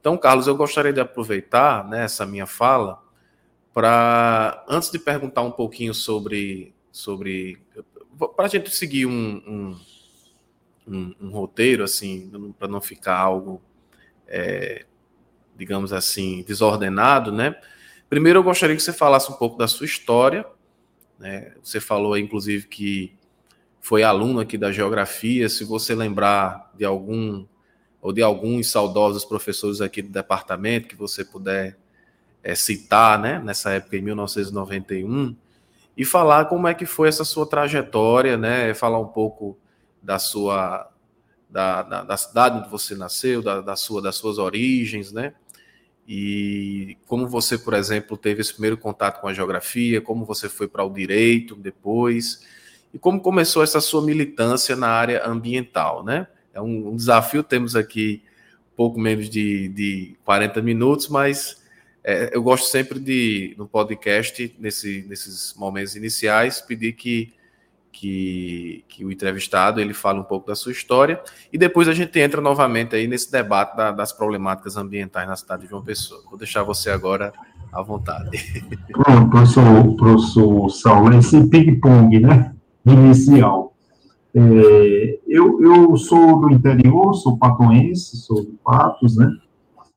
Então, 0.00 0.16
Carlos, 0.16 0.46
eu 0.46 0.56
gostaria 0.56 0.92
de 0.92 1.00
aproveitar 1.00 1.88
né, 1.88 2.04
essa 2.04 2.26
minha 2.26 2.46
fala 2.46 3.03
para, 3.74 4.64
antes 4.68 4.90
de 4.90 4.98
perguntar 4.98 5.42
um 5.42 5.50
pouquinho 5.50 5.92
sobre, 5.92 6.74
sobre 6.90 7.60
para 8.36 8.46
a 8.46 8.48
gente 8.48 8.70
seguir 8.70 9.04
um, 9.04 9.42
um 9.46 9.76
um, 10.86 11.14
um 11.20 11.30
roteiro, 11.30 11.82
assim, 11.82 12.30
para 12.58 12.68
não 12.68 12.80
ficar 12.80 13.16
algo, 13.16 13.60
é, 14.26 14.84
digamos 15.56 15.92
assim, 15.92 16.44
desordenado, 16.46 17.32
né? 17.32 17.58
Primeiro, 18.08 18.38
eu 18.38 18.42
gostaria 18.42 18.76
que 18.76 18.82
você 18.82 18.92
falasse 18.92 19.30
um 19.30 19.34
pouco 19.34 19.56
da 19.56 19.66
sua 19.66 19.86
história. 19.86 20.44
Né? 21.18 21.54
Você 21.62 21.80
falou, 21.80 22.16
inclusive, 22.18 22.66
que 22.68 23.16
foi 23.80 24.02
aluno 24.02 24.40
aqui 24.40 24.58
da 24.58 24.70
geografia. 24.70 25.48
Se 25.48 25.64
você 25.64 25.94
lembrar 25.94 26.70
de 26.76 26.84
algum 26.84 27.46
ou 28.00 28.12
de 28.12 28.22
alguns 28.22 28.70
saudosos 28.70 29.24
professores 29.24 29.80
aqui 29.80 30.02
do 30.02 30.10
departamento 30.10 30.86
que 30.86 30.94
você 30.94 31.24
puder 31.24 31.78
é, 32.44 32.54
citar, 32.54 33.18
né? 33.18 33.40
Nessa 33.44 33.70
época, 33.72 33.96
em 33.96 34.02
1991, 34.02 35.34
e 35.96 36.04
falar 36.04 36.44
como 36.44 36.68
é 36.68 36.74
que 36.74 36.86
foi 36.86 37.08
essa 37.08 37.24
sua 37.24 37.46
trajetória, 37.46 38.36
né? 38.36 38.72
Falar 38.74 39.00
um 39.00 39.08
pouco 39.08 39.58
da 40.02 40.18
sua 40.18 40.88
da, 41.48 41.82
da, 41.82 42.02
da 42.02 42.16
cidade 42.16 42.58
onde 42.58 42.68
você 42.68 42.94
nasceu, 42.94 43.40
da, 43.42 43.60
da, 43.60 43.76
sua, 43.76 44.02
das 44.02 44.16
suas 44.16 44.38
origens, 44.38 45.12
né? 45.12 45.34
E 46.06 46.98
como 47.06 47.26
você, 47.26 47.56
por 47.56 47.74
exemplo, 47.74 48.16
teve 48.16 48.42
esse 48.42 48.52
primeiro 48.52 48.76
contato 48.76 49.20
com 49.20 49.28
a 49.28 49.32
geografia, 49.32 50.00
como 50.00 50.24
você 50.24 50.48
foi 50.48 50.68
para 50.68 50.84
o 50.84 50.92
direito 50.92 51.56
depois, 51.56 52.44
e 52.92 52.98
como 52.98 53.20
começou 53.20 53.62
essa 53.62 53.80
sua 53.80 54.02
militância 54.02 54.76
na 54.76 54.88
área 54.88 55.26
ambiental, 55.26 56.04
né? 56.04 56.26
é 56.54 56.60
um, 56.62 56.90
um 56.90 56.96
desafio. 56.96 57.42
Temos 57.42 57.76
aqui 57.76 58.22
pouco 58.76 58.98
menos 58.98 59.28
de, 59.28 59.68
de 59.68 60.16
40 60.24 60.62
minutos, 60.62 61.08
mas 61.08 61.62
é, 62.04 62.36
eu 62.36 62.42
gosto 62.42 62.66
sempre 62.66 63.00
de, 63.00 63.54
no 63.56 63.66
podcast, 63.66 64.54
nesse, 64.58 65.06
nesses 65.08 65.54
momentos 65.56 65.96
iniciais, 65.96 66.60
pedir 66.60 66.92
que, 66.92 67.32
que, 67.90 68.84
que, 68.86 69.04
o 69.06 69.10
entrevistado 69.10 69.80
ele 69.80 69.94
fale 69.94 70.18
um 70.18 70.24
pouco 70.24 70.46
da 70.46 70.54
sua 70.54 70.70
história 70.70 71.22
e 71.50 71.56
depois 71.56 71.88
a 71.88 71.94
gente 71.94 72.20
entra 72.20 72.42
novamente 72.42 72.94
aí 72.94 73.06
nesse 73.06 73.32
debate 73.32 73.74
da, 73.74 73.90
das 73.90 74.12
problemáticas 74.12 74.76
ambientais 74.76 75.26
na 75.26 75.34
cidade 75.34 75.62
de 75.62 75.70
João 75.70 75.82
Pessoa. 75.82 76.20
Vou 76.28 76.38
deixar 76.38 76.62
você 76.62 76.90
agora 76.90 77.32
à 77.72 77.80
vontade. 77.80 78.30
Pronto, 78.92 79.30
professor, 79.30 79.96
professor 79.96 80.68
Saulo, 80.68 81.16
esse 81.16 81.42
ping-pong, 81.48 82.20
né? 82.20 82.54
Inicial. 82.84 83.74
É, 84.34 85.18
eu, 85.26 85.62
eu 85.62 85.96
sou 85.96 86.40
do 86.40 86.50
interior, 86.50 87.14
sou 87.14 87.38
patoense, 87.38 88.18
sou 88.18 88.44
de 88.44 88.52
Patos, 88.62 89.16
né? 89.16 89.30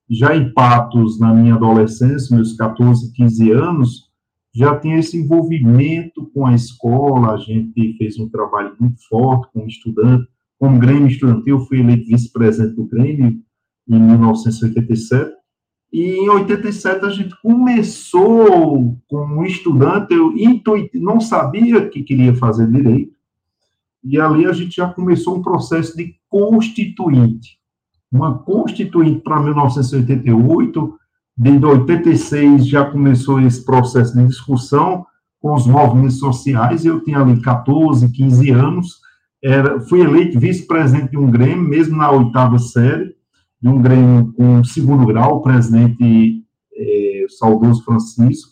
Já 0.10 0.36
em 0.36 0.54
Patos, 0.54 1.20
na 1.20 1.34
minha 1.34 1.56
adolescência, 1.56 2.36
meus 2.36 2.54
14, 2.54 3.12
15 3.12 3.52
anos, 3.52 4.08
já 4.54 4.76
tinha 4.80 4.98
esse 4.98 5.18
envolvimento 5.18 6.26
com 6.34 6.46
a 6.48 6.56
escola, 6.56 7.34
a 7.34 7.38
gente 7.38 7.96
fez 7.98 8.18
um 8.18 8.30
trabalho 8.30 8.76
muito 8.80 9.06
forte 9.08 9.50
como 9.54 9.68
estudante, 9.68 10.28
como 10.58 10.80
Grêmio 10.80 11.08
Estudantil, 11.08 11.60
fui 11.60 11.80
eleito 11.80 12.08
vice-presidente 12.08 12.76
do 12.76 12.86
Grêmio 12.86 13.40
em 13.88 14.00
1987, 14.00 15.36
e 15.94 16.02
em 16.18 16.30
87 16.30 17.06
a 17.06 17.10
gente 17.10 17.40
começou 17.42 18.98
como 19.08 19.46
estudante, 19.46 20.14
eu 20.14 20.36
intuit, 20.36 20.98
não 20.98 21.22
sabia 21.22 21.88
que 21.88 22.02
queria 22.02 22.34
fazer 22.34 22.70
direito, 22.72 23.16
e 24.04 24.20
ali 24.20 24.46
a 24.46 24.54
gente 24.54 24.78
já 24.78 24.92
começou 24.92 25.38
um 25.38 25.42
processo 25.42 25.96
de 25.96 26.16
constituinte. 26.30 27.57
Uma 28.12 28.38
constituinte 28.38 29.22
para 29.22 29.42
1988, 29.42 30.98
desde 31.36 31.66
86 31.66 32.68
já 32.68 32.86
começou 32.86 33.40
esse 33.42 33.64
processo 33.64 34.16
de 34.16 34.26
discussão 34.26 35.06
com 35.42 35.54
os 35.54 35.68
movimentos 35.68 36.20
sociais, 36.20 36.84
eu 36.84 37.00
tinha 37.02 37.20
ali 37.20 37.40
14, 37.42 38.10
15 38.12 38.50
anos, 38.52 39.00
era, 39.44 39.80
fui 39.82 40.02
eleito 40.02 40.40
vice-presidente 40.40 41.12
de 41.12 41.18
um 41.18 41.30
Grêmio, 41.30 41.68
mesmo 41.68 41.96
na 41.96 42.10
oitava 42.12 42.58
série, 42.58 43.16
de 43.62 43.70
um 43.70 43.82
Grêmio 43.82 44.34
com 44.34 44.64
segundo 44.64 45.06
grau, 45.06 45.38
o 45.38 45.42
presidente 45.42 46.44
é, 46.76 47.26
saudoso 47.38 47.84
Francisco, 47.84 48.52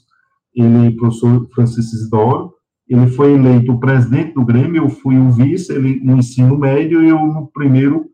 ele, 0.54 0.96
professor 0.96 1.48
Francisco 1.54 1.96
Isidoro, 1.96 2.54
ele 2.88 3.08
foi 3.08 3.34
eleito 3.34 3.72
o 3.72 3.80
presidente 3.80 4.34
do 4.34 4.46
Grêmio, 4.46 4.84
eu 4.84 4.90
fui 4.90 5.18
o 5.18 5.32
vice, 5.32 5.74
ele 5.74 6.00
no 6.04 6.18
ensino 6.18 6.58
médio 6.58 7.04
e 7.04 7.10
eu 7.10 7.18
no 7.18 7.48
primeiro 7.48 8.12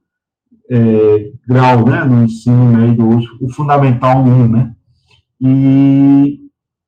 é, 0.71 1.31
grau, 1.45 1.85
né, 1.85 2.05
no 2.05 2.23
ensino 2.23 2.65
médio 2.65 3.19
o 3.41 3.49
Fundamental 3.49 4.23
1, 4.23 4.47
né, 4.47 4.73
e, 5.41 6.39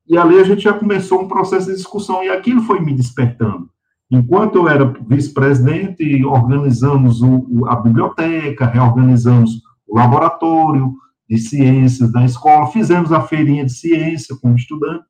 e 0.08 0.18
ali 0.18 0.40
a 0.40 0.44
gente 0.46 0.62
já 0.62 0.72
começou 0.72 1.22
um 1.22 1.28
processo 1.28 1.68
de 1.68 1.76
discussão, 1.76 2.24
e 2.24 2.30
aquilo 2.30 2.62
foi 2.62 2.80
me 2.80 2.94
despertando. 2.94 3.70
Enquanto 4.10 4.56
eu 4.56 4.70
era 4.70 4.86
vice-presidente, 5.08 6.24
organizamos 6.24 7.22
o, 7.22 7.66
a 7.68 7.76
biblioteca, 7.76 8.66
reorganizamos 8.66 9.62
o 9.88 9.98
laboratório 9.98 10.94
de 11.30 11.38
ciências 11.38 12.12
da 12.12 12.24
escola, 12.24 12.68
fizemos 12.68 13.12
a 13.12 13.22
feirinha 13.22 13.66
de 13.66 13.74
ciência 13.74 14.36
como 14.42 14.56
estudante, 14.56 15.04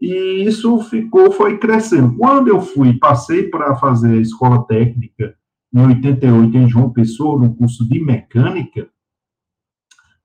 e 0.00 0.44
isso 0.44 0.80
ficou, 0.82 1.32
foi 1.32 1.56
crescendo. 1.56 2.14
Quando 2.16 2.48
eu 2.48 2.60
fui, 2.60 2.98
passei 2.98 3.44
para 3.44 3.74
fazer 3.76 4.18
a 4.18 4.20
escola 4.20 4.64
técnica 4.66 5.34
em 5.74 5.80
88 5.80 6.56
em 6.56 6.68
João 6.68 6.90
Pessoa, 6.90 7.40
no 7.40 7.54
curso 7.54 7.86
de 7.88 8.00
mecânica, 8.00 8.88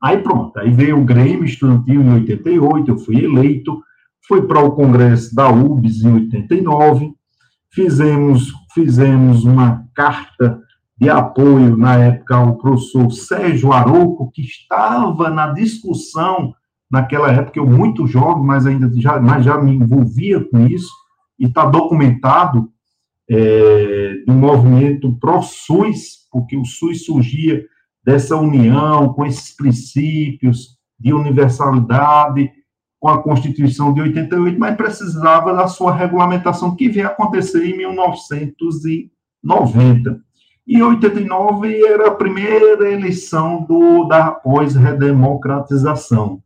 aí 0.01 0.17
pronto, 0.17 0.57
aí 0.59 0.71
veio 0.71 0.99
o 0.99 1.05
Grêmio 1.05 1.45
Estudantil 1.45 2.01
em 2.01 2.13
88, 2.13 2.91
eu 2.91 2.97
fui 2.97 3.23
eleito, 3.23 3.81
fui 4.27 4.41
para 4.41 4.61
o 4.61 4.71
congresso 4.71 5.35
da 5.35 5.49
UBS 5.49 6.03
em 6.03 6.13
89, 6.13 7.13
fizemos, 7.71 8.53
fizemos 8.73 9.43
uma 9.43 9.85
carta 9.93 10.61
de 10.97 11.09
apoio, 11.09 11.75
na 11.75 11.95
época, 11.95 12.35
ao 12.35 12.55
professor 12.57 13.11
Sérgio 13.11 13.73
Arouco, 13.73 14.31
que 14.31 14.41
estava 14.41 15.29
na 15.29 15.47
discussão 15.47 16.53
naquela 16.89 17.31
época, 17.31 17.59
eu 17.59 17.65
muito 17.65 18.05
jovem, 18.05 18.45
mas 18.45 18.67
ainda 18.67 18.89
já, 19.01 19.19
mas 19.19 19.43
já 19.43 19.57
me 19.57 19.75
envolvia 19.75 20.39
com 20.43 20.67
isso, 20.67 20.91
e 21.39 21.45
está 21.45 21.65
documentado 21.65 22.69
é, 23.29 24.23
do 24.25 24.33
movimento 24.33 25.15
pró-SUS, 25.19 26.27
porque 26.31 26.57
o 26.57 26.65
SUS 26.65 27.05
surgia 27.05 27.63
dessa 28.03 28.35
união, 28.35 29.13
com 29.13 29.23
esses 29.25 29.55
princípios 29.55 30.75
de 30.99 31.13
universalidade, 31.13 32.51
com 32.99 33.09
a 33.09 33.21
Constituição 33.21 33.93
de 33.93 34.01
88, 34.01 34.59
mas 34.59 34.75
precisava 34.75 35.53
da 35.53 35.67
sua 35.67 35.93
regulamentação, 35.93 36.75
que 36.75 36.89
veio 36.89 37.05
acontecer 37.07 37.63
em 37.65 37.77
1990. 37.77 40.19
E 40.65 40.81
89 40.81 41.85
era 41.85 42.07
a 42.07 42.15
primeira 42.15 42.89
eleição 42.89 43.65
do, 43.65 44.05
da 44.05 44.31
pós-redemocratização 44.31 46.41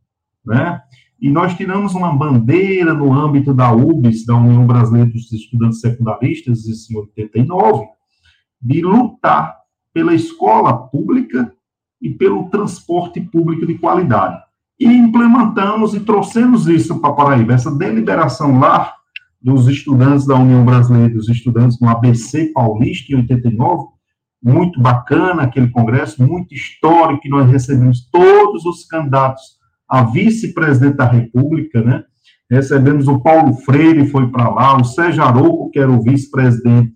né? 0.48 0.82
E 1.20 1.30
nós 1.30 1.56
tiramos 1.56 1.96
uma 1.96 2.14
bandeira 2.14 2.94
no 2.94 3.12
âmbito 3.12 3.54
da 3.54 3.72
UBS, 3.72 4.26
da 4.26 4.36
União 4.36 4.66
Brasileira 4.68 5.10
dos 5.10 5.32
Estudantes 5.32 5.80
Secundaristas, 5.80 6.90
em 6.90 6.98
89, 6.98 7.86
de 8.62 8.82
lutar 8.82 9.58
pela 9.92 10.14
escola 10.14 10.78
pública 10.90 11.52
e 12.00 12.10
pelo 12.10 12.50
transporte 12.50 13.20
público 13.20 13.66
de 13.66 13.76
qualidade. 13.80 14.40
E 14.80 14.86
implementamos 14.86 15.96
e 15.96 16.00
trouxemos 16.00 16.68
isso 16.68 17.00
para 17.02 17.14
Paraíba, 17.14 17.54
essa 17.54 17.76
deliberação 17.76 18.60
lá 18.60 18.94
dos 19.42 19.68
estudantes 19.68 20.28
da 20.28 20.36
União 20.36 20.64
Brasileira 20.64 21.14
dos 21.14 21.30
Estudantes 21.30 21.80
no 21.80 21.90
ABC 21.90 22.52
Paulista, 22.54 23.12
em 23.12 23.16
89, 23.16 23.88
muito 24.44 24.80
bacana 24.80 25.44
aquele 25.44 25.70
congresso, 25.70 26.22
muito 26.22 26.54
histórico, 26.54 27.22
que 27.22 27.30
nós 27.30 27.50
recebemos 27.50 28.08
todos 28.12 28.66
os 28.66 28.86
candidatos 28.86 29.57
a 29.88 30.04
vice-presidente 30.04 30.98
da 30.98 31.06
República, 31.06 31.82
né? 31.82 32.04
Recebemos 32.50 33.08
o 33.08 33.20
Paulo 33.20 33.54
Freire, 33.54 34.08
foi 34.08 34.30
para 34.30 34.50
lá, 34.50 34.78
o 34.78 34.84
Sérgio 34.84 35.24
Arouco, 35.24 35.70
que 35.70 35.80
era 35.80 35.92
o 35.92 36.02
vice-presidente, 36.02 36.94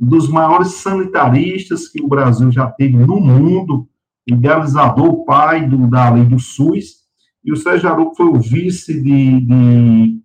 um 0.00 0.06
dos 0.06 0.28
maiores 0.28 0.68
sanitaristas 0.74 1.88
que 1.88 2.02
o 2.02 2.08
Brasil 2.08 2.50
já 2.50 2.66
teve 2.66 2.96
no 2.96 3.20
mundo, 3.20 3.88
idealizador, 4.26 5.24
pai 5.24 5.66
do, 5.66 5.86
da 5.88 6.10
lei 6.10 6.24
do 6.24 6.38
SUS, 6.38 7.04
e 7.44 7.52
o 7.52 7.56
Sérgio 7.56 7.90
Arouco 7.90 8.16
foi 8.16 8.26
o 8.26 8.40
vice 8.40 9.00
de, 9.00 9.40
de 9.40 10.20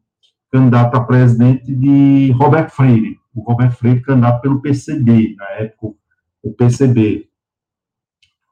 candidato 0.51 0.95
a 0.95 1.03
presidente 1.03 1.73
de 1.73 2.31
Roberto 2.31 2.71
Freire, 2.71 3.17
o 3.35 3.41
Roberto 3.41 3.75
Freire 3.75 4.01
candidato 4.01 4.41
pelo 4.41 4.61
PCB, 4.61 5.35
na 5.37 5.45
época, 5.57 5.95
o 6.41 6.53
PCB. 6.53 7.27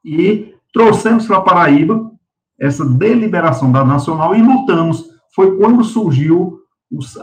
E 0.04 0.54
trouxemos 0.74 1.26
para 1.26 1.42
Paraíba 1.42 2.12
essa 2.60 2.86
deliberação 2.86 3.72
da 3.72 3.84
Nacional 3.84 4.36
e 4.36 4.42
lutamos. 4.42 5.06
Foi 5.34 5.58
quando 5.58 5.84
surgiu 5.84 6.60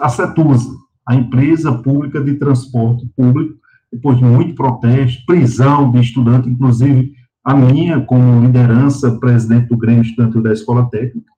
a 0.01 0.09
CETUSA, 0.09 0.71
a 1.07 1.15
empresa 1.15 1.73
pública 1.73 2.21
de 2.21 2.35
transporte 2.35 3.07
público, 3.17 3.55
depois 3.93 4.19
de 4.19 4.25
muito 4.25 4.55
protesto, 4.55 5.25
prisão 5.27 5.91
de 5.91 6.01
estudante, 6.01 6.49
inclusive 6.49 7.13
a 7.45 7.55
minha, 7.55 8.01
como 8.01 8.41
liderança, 8.41 9.19
presidente 9.19 9.69
do 9.69 9.77
Grêmio 9.77 10.03
Estudantil 10.03 10.43
da 10.43 10.53
Escola 10.53 10.89
Técnica. 10.91 11.31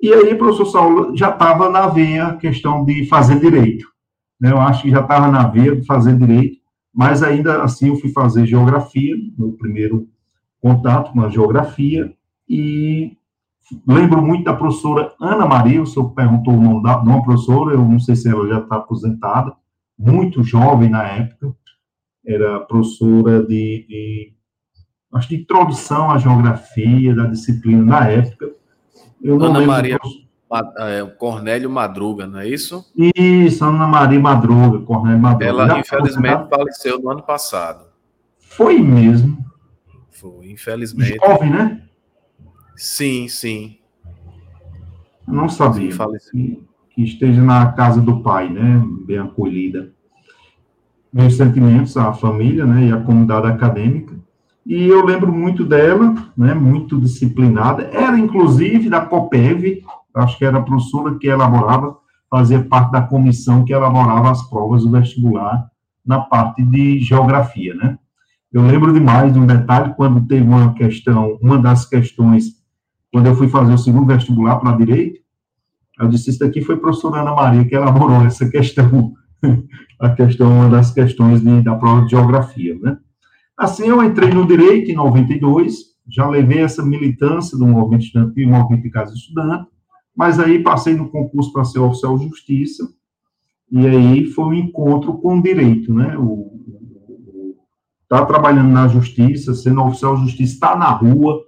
E 0.00 0.12
aí, 0.12 0.34
professor 0.34 0.66
Saulo, 0.66 1.16
já 1.16 1.30
estava 1.30 1.70
na 1.70 1.86
veia 1.86 2.26
a 2.26 2.36
questão 2.36 2.84
de 2.84 3.06
fazer 3.06 3.38
direito. 3.38 3.86
Né? 4.40 4.50
Eu 4.50 4.60
acho 4.60 4.82
que 4.82 4.90
já 4.90 5.00
estava 5.00 5.30
na 5.30 5.46
veia 5.46 5.76
de 5.76 5.86
fazer 5.86 6.16
direito, 6.16 6.58
mas 6.92 7.22
ainda 7.22 7.62
assim 7.62 7.88
eu 7.88 7.96
fui 7.96 8.10
fazer 8.10 8.44
geografia, 8.44 9.14
meu 9.38 9.52
primeiro 9.52 10.08
contato 10.60 11.12
com 11.12 11.20
a 11.20 11.28
geografia, 11.28 12.12
e 12.48 13.16
Lembro 13.86 14.20
muito 14.20 14.44
da 14.44 14.54
professora 14.54 15.14
Ana 15.20 15.46
Maria, 15.46 15.82
o 15.82 15.86
senhor 15.86 16.10
perguntou 16.10 16.54
o 16.54 16.60
nome 16.60 16.82
da 16.82 16.98
uma 16.98 17.22
professora, 17.22 17.74
eu 17.74 17.84
não 17.84 17.98
sei 17.98 18.16
se 18.16 18.28
ela 18.28 18.46
já 18.48 18.58
está 18.58 18.76
aposentada, 18.76 19.54
muito 19.98 20.42
jovem 20.42 20.90
na 20.90 21.04
época, 21.04 21.54
era 22.26 22.60
professora 22.60 23.42
de, 23.42 23.86
de 23.88 24.32
acho 25.12 25.28
de 25.28 25.36
introdução 25.36 26.10
à 26.10 26.18
geografia, 26.18 27.14
da 27.14 27.26
disciplina 27.26 27.82
na 27.82 28.08
época. 28.08 28.52
Eu 29.22 29.42
Ana 29.42 29.60
Maria 29.60 29.98
é, 30.78 31.04
Cornélio 31.16 31.70
Madruga, 31.70 32.26
não 32.26 32.38
é 32.38 32.46
isso? 32.46 32.84
Isso, 32.94 33.64
Ana 33.64 33.86
Maria 33.86 34.20
Madruga, 34.20 34.84
Cornélio 34.84 35.18
Madruga. 35.18 35.46
Ela, 35.46 35.66
já 35.66 35.78
infelizmente, 35.78 36.48
faleceu 36.48 36.98
no 37.00 37.10
ano 37.10 37.22
passado. 37.22 37.86
Foi 38.38 38.78
mesmo. 38.78 39.38
Foi, 40.10 40.50
infelizmente. 40.50 41.16
Jovem, 41.24 41.50
né? 41.50 41.82
Sim, 42.76 43.28
sim. 43.28 43.76
Não 45.26 45.48
sabia 45.48 45.92
sim, 46.18 46.64
que, 46.90 47.02
esteja 47.02 47.42
na 47.42 47.72
casa 47.72 48.00
do 48.00 48.20
pai, 48.20 48.48
né? 48.48 48.82
Bem 49.06 49.18
acolhida. 49.18 49.92
Meus 51.12 51.36
sentimentos 51.36 51.96
à 51.96 52.12
família, 52.12 52.66
né? 52.66 52.86
E 52.88 52.92
à 52.92 53.00
comunidade 53.00 53.46
acadêmica. 53.46 54.14
e 54.64 54.84
eu 54.84 55.04
lembro 55.04 55.32
muito 55.32 55.64
dela, 55.64 56.14
né, 56.36 56.54
muito 56.54 57.00
disciplinada, 57.00 57.90
era 57.92 58.16
inclusive 58.18 58.88
da 58.88 59.00
COPEV, 59.00 59.82
acho 60.14 60.38
que 60.38 60.44
era 60.44 60.58
a 60.58 60.62
professora 60.62 61.16
que 61.18 61.26
elaborava, 61.26 61.98
fazia 62.30 62.62
parte 62.62 62.92
da 62.92 63.02
comissão 63.02 63.64
que 63.64 63.72
elaborava 63.72 64.30
as 64.30 64.48
provas 64.48 64.84
do 64.84 64.90
vestibular 64.90 65.68
na 66.06 66.20
parte 66.20 66.62
de 66.62 67.00
geografia, 67.00 67.74
né. 67.74 67.98
Eu 68.52 68.62
lembro 68.62 68.92
demais 68.92 69.32
de 69.32 69.38
um 69.38 69.46
detalhe, 69.46 69.94
quando 69.94 70.26
teve 70.26 70.44
uma 70.44 70.74
questão, 70.74 71.38
uma 71.40 71.58
das 71.58 71.86
questões, 71.86 72.61
quando 73.12 73.26
eu 73.26 73.34
fui 73.34 73.48
fazer 73.48 73.74
o 73.74 73.78
segundo 73.78 74.06
vestibular 74.06 74.56
para 74.56 74.76
direito, 74.76 75.20
eu 76.00 76.08
disse, 76.08 76.30
isso 76.30 76.38
daqui 76.38 76.62
foi 76.62 76.74
a 76.74 76.78
professora 76.78 77.20
Ana 77.20 77.34
Maria 77.34 77.64
que 77.64 77.74
elaborou 77.74 78.24
essa 78.24 78.48
questão, 78.48 79.12
a 80.00 80.10
questão, 80.10 80.50
uma 80.50 80.70
das 80.70 80.90
questões 80.92 81.42
de, 81.42 81.62
da 81.62 81.76
prova 81.76 82.04
de 82.04 82.10
geografia, 82.10 82.76
né. 82.80 82.96
Assim, 83.56 83.86
eu 83.86 84.02
entrei 84.02 84.30
no 84.30 84.46
direito 84.46 84.90
em 84.90 84.94
92, 84.94 85.92
já 86.08 86.28
levei 86.28 86.60
essa 86.60 86.82
militância 86.82 87.56
do 87.56 87.66
movimento 87.66 88.06
estudantil 88.06 88.48
movimento 88.48 88.82
de 88.82 88.90
casa 88.90 89.14
estudante, 89.14 89.68
mas 90.16 90.40
aí 90.40 90.62
passei 90.62 90.94
no 90.94 91.10
concurso 91.10 91.52
para 91.52 91.64
ser 91.64 91.78
oficial 91.78 92.16
de 92.18 92.28
justiça, 92.28 92.88
e 93.70 93.86
aí 93.86 94.24
foi 94.26 94.44
um 94.46 94.54
encontro 94.54 95.14
com 95.18 95.38
o 95.38 95.42
direito, 95.42 95.92
né? 95.94 96.16
O, 96.18 96.50
tá 98.08 98.24
trabalhando 98.26 98.70
na 98.70 98.88
justiça, 98.88 99.54
sendo 99.54 99.82
oficial 99.82 100.16
de 100.16 100.22
justiça, 100.22 100.54
está 100.54 100.76
na 100.76 100.90
rua, 100.90 101.40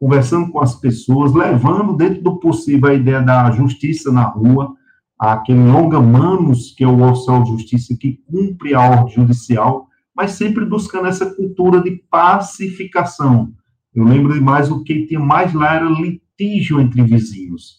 conversando 0.00 0.50
com 0.50 0.60
as 0.60 0.74
pessoas, 0.74 1.34
levando 1.34 1.96
dentro 1.96 2.22
do 2.22 2.38
possível 2.38 2.88
a 2.88 2.94
ideia 2.94 3.20
da 3.20 3.50
justiça 3.50 4.12
na 4.12 4.22
rua, 4.22 4.74
aquele 5.18 5.70
longa 5.70 6.00
manos 6.00 6.72
que 6.76 6.84
é 6.84 6.86
o 6.86 7.02
oficial 7.02 7.42
de 7.42 7.50
justiça 7.50 7.96
que 7.98 8.20
cumpre 8.30 8.74
a 8.74 8.80
ordem 8.80 9.14
judicial, 9.14 9.88
mas 10.14 10.32
sempre 10.32 10.64
buscando 10.64 11.08
essa 11.08 11.34
cultura 11.34 11.82
de 11.82 12.02
pacificação. 12.10 13.52
Eu 13.94 14.04
lembro 14.04 14.34
demais 14.34 14.70
o 14.70 14.84
que 14.84 15.06
tinha 15.06 15.18
mais 15.18 15.52
lá 15.52 15.74
era 15.74 15.88
litígio 15.88 16.80
entre 16.80 17.02
vizinhos. 17.02 17.78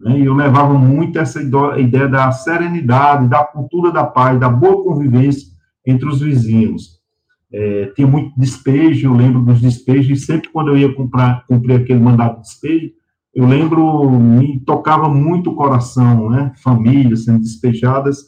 Né? 0.00 0.18
E 0.18 0.24
eu 0.24 0.34
levava 0.34 0.74
muito 0.74 1.18
essa 1.18 1.40
ideia 1.40 2.08
da 2.08 2.32
serenidade, 2.32 3.28
da 3.28 3.44
cultura 3.44 3.92
da 3.92 4.04
paz, 4.04 4.38
da 4.38 4.48
boa 4.48 4.82
convivência 4.82 5.48
entre 5.86 6.08
os 6.08 6.20
vizinhos. 6.20 7.00
É, 7.56 7.86
tinha 7.94 8.06
muito 8.06 8.32
despejo, 8.36 9.06
eu 9.06 9.14
lembro 9.14 9.40
dos 9.40 9.60
despejos, 9.60 10.18
e 10.18 10.26
sempre 10.26 10.50
quando 10.50 10.72
eu 10.72 10.76
ia 10.76 10.92
comprar, 10.92 11.46
cumprir 11.46 11.76
aquele 11.76 12.00
mandato 12.00 12.40
de 12.40 12.48
despejo, 12.48 12.90
eu 13.32 13.46
lembro, 13.46 14.10
me 14.10 14.58
tocava 14.58 15.08
muito 15.08 15.50
o 15.50 15.54
coração, 15.54 16.28
né? 16.30 16.52
Famílias 16.62 17.24
sendo 17.24 17.38
despejadas, 17.38 18.18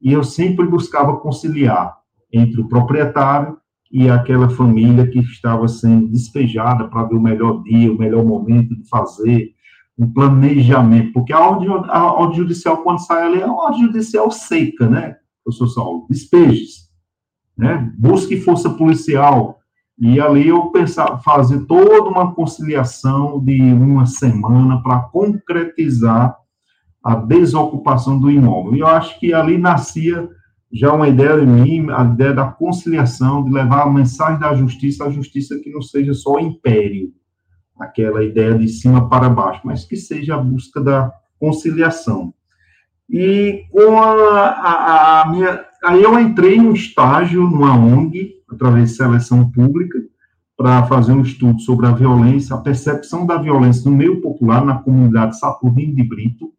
e 0.00 0.10
eu 0.10 0.24
sempre 0.24 0.66
buscava 0.66 1.18
conciliar 1.18 1.94
entre 2.32 2.60
o 2.60 2.68
proprietário 2.68 3.58
e 3.92 4.08
aquela 4.08 4.48
família 4.48 5.06
que 5.06 5.18
estava 5.18 5.68
sendo 5.68 6.08
despejada 6.08 6.88
para 6.88 7.04
ver 7.04 7.16
o 7.16 7.20
melhor 7.20 7.62
dia, 7.62 7.92
o 7.92 7.98
melhor 7.98 8.24
momento 8.24 8.74
de 8.74 8.88
fazer 8.88 9.50
um 9.98 10.10
planejamento, 10.10 11.12
porque 11.12 11.34
a 11.34 11.40
ordem, 11.40 11.68
a 11.68 12.12
ordem 12.12 12.38
judicial, 12.38 12.78
quando 12.78 13.04
sai 13.04 13.26
ali, 13.26 13.42
é 13.42 13.46
uma 13.46 13.64
ordem 13.64 13.82
judicial 13.82 14.30
seca, 14.30 14.88
né, 14.88 15.16
professor 15.44 15.68
Saulo? 15.68 16.06
Despejes, 16.08 16.89
né? 17.60 17.92
Busque 17.98 18.40
força 18.40 18.70
policial. 18.70 19.60
E 19.98 20.18
ali 20.18 20.48
eu 20.48 20.70
pensava 20.70 21.18
fazer 21.18 21.66
toda 21.66 22.08
uma 22.08 22.34
conciliação 22.34 23.38
de 23.38 23.60
uma 23.60 24.06
semana 24.06 24.82
para 24.82 25.00
concretizar 25.00 26.34
a 27.04 27.14
desocupação 27.14 28.18
do 28.18 28.30
imóvel. 28.30 28.74
E 28.74 28.80
eu 28.80 28.86
acho 28.86 29.20
que 29.20 29.34
ali 29.34 29.58
nascia 29.58 30.26
já 30.72 30.92
uma 30.92 31.08
ideia 31.08 31.38
de 31.38 31.46
mim, 31.46 31.90
a 31.90 32.04
ideia 32.04 32.32
da 32.32 32.46
conciliação, 32.46 33.44
de 33.44 33.52
levar 33.52 33.82
a 33.82 33.90
mensagem 33.90 34.38
da 34.38 34.54
justiça, 34.54 35.04
a 35.04 35.10
justiça 35.10 35.58
que 35.58 35.70
não 35.70 35.82
seja 35.82 36.14
só 36.14 36.38
império, 36.38 37.12
aquela 37.78 38.24
ideia 38.24 38.54
de 38.54 38.68
cima 38.68 39.06
para 39.08 39.28
baixo, 39.28 39.60
mas 39.64 39.84
que 39.84 39.96
seja 39.96 40.36
a 40.36 40.38
busca 40.38 40.80
da 40.80 41.12
conciliação. 41.38 42.32
E 43.08 43.64
com 43.70 44.00
a, 44.00 44.48
a, 44.48 45.22
a 45.22 45.30
minha. 45.30 45.69
Aí 45.82 46.02
eu 46.02 46.18
entrei 46.18 46.56
em 46.56 46.60
um 46.60 46.72
estágio 46.72 47.42
numa 47.42 47.74
ONG, 47.74 48.34
através 48.50 48.90
de 48.90 48.96
seleção 48.96 49.50
pública, 49.50 49.98
para 50.56 50.82
fazer 50.82 51.12
um 51.12 51.22
estudo 51.22 51.58
sobre 51.60 51.86
a 51.86 51.92
violência, 51.92 52.54
a 52.54 52.60
percepção 52.60 53.24
da 53.24 53.38
violência 53.38 53.90
no 53.90 53.96
meio 53.96 54.20
popular, 54.20 54.62
na 54.62 54.78
comunidade 54.78 55.38
Sapurdinho 55.38 55.94
de 55.94 56.02
Brito, 56.02 56.52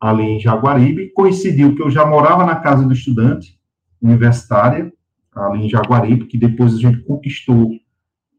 ali 0.00 0.24
em 0.24 0.40
Jaguaribe. 0.40 1.12
Coincidiu 1.14 1.76
que 1.76 1.82
eu 1.82 1.88
já 1.88 2.04
morava 2.04 2.44
na 2.44 2.56
casa 2.56 2.84
do 2.84 2.92
estudante, 2.92 3.56
universitária, 4.02 4.92
ali 5.32 5.66
em 5.66 5.68
Jaguaribe, 5.68 6.26
que 6.26 6.36
depois 6.36 6.74
a 6.74 6.78
gente 6.78 7.02
conquistou 7.02 7.70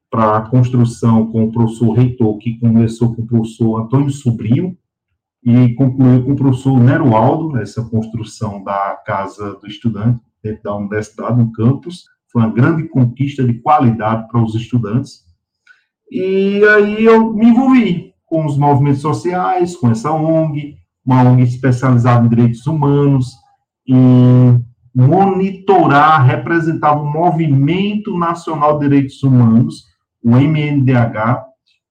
para 0.09 0.37
a 0.37 0.41
construção 0.41 1.27
com 1.27 1.45
o 1.45 1.51
professor 1.53 1.93
reitor, 1.93 2.37
que 2.37 2.59
começou 2.59 3.15
com 3.15 3.21
o 3.21 3.27
professor 3.27 3.81
Antônio 3.81 4.09
Sobrinho, 4.09 4.77
e 5.47 5.73
concluiu 5.75 6.25
com 6.25 6.33
o 6.33 6.35
professor 6.35 6.77
Nero 6.77 7.15
Aldo, 7.15 7.57
essa 7.57 7.81
construção 7.81 8.61
da 8.65 9.01
casa 9.05 9.53
do 9.53 9.65
estudante, 9.65 10.19
dentro 10.43 10.61
da 10.61 10.75
universidade, 10.75 11.37
no 11.37 11.53
campus. 11.53 12.03
Foi 12.29 12.41
uma 12.41 12.51
grande 12.51 12.83
conquista 12.89 13.45
de 13.45 13.53
qualidade 13.53 14.27
para 14.27 14.43
os 14.43 14.55
estudantes. 14.55 15.23
E 16.11 16.61
aí 16.75 17.05
eu 17.05 17.33
me 17.33 17.47
envolvi 17.47 18.13
com 18.25 18.45
os 18.45 18.57
movimentos 18.57 18.99
sociais, 18.99 19.73
com 19.77 19.89
essa 19.89 20.11
ONG, 20.11 20.75
uma 21.05 21.23
ONG 21.23 21.43
especializada 21.43 22.25
em 22.25 22.29
direitos 22.29 22.67
humanos, 22.67 23.31
em 23.87 24.61
monitorar, 24.93 26.25
representar 26.25 26.91
o 26.91 27.09
Movimento 27.09 28.17
Nacional 28.17 28.77
de 28.77 28.89
Direitos 28.89 29.23
Humanos, 29.23 29.85
o 30.21 30.31
MNDH, 30.31 31.46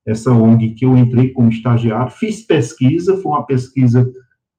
essa 0.07 0.31
ONG 0.31 0.75
que 0.75 0.87
eu 0.87 0.97
entrei 0.97 1.31
como 1.31 1.51
estagiário, 1.51 2.13
fiz 2.13 2.47
pesquisa, 2.47 3.17
foi 3.17 3.33
uma 3.33 3.45
pesquisa 3.45 4.09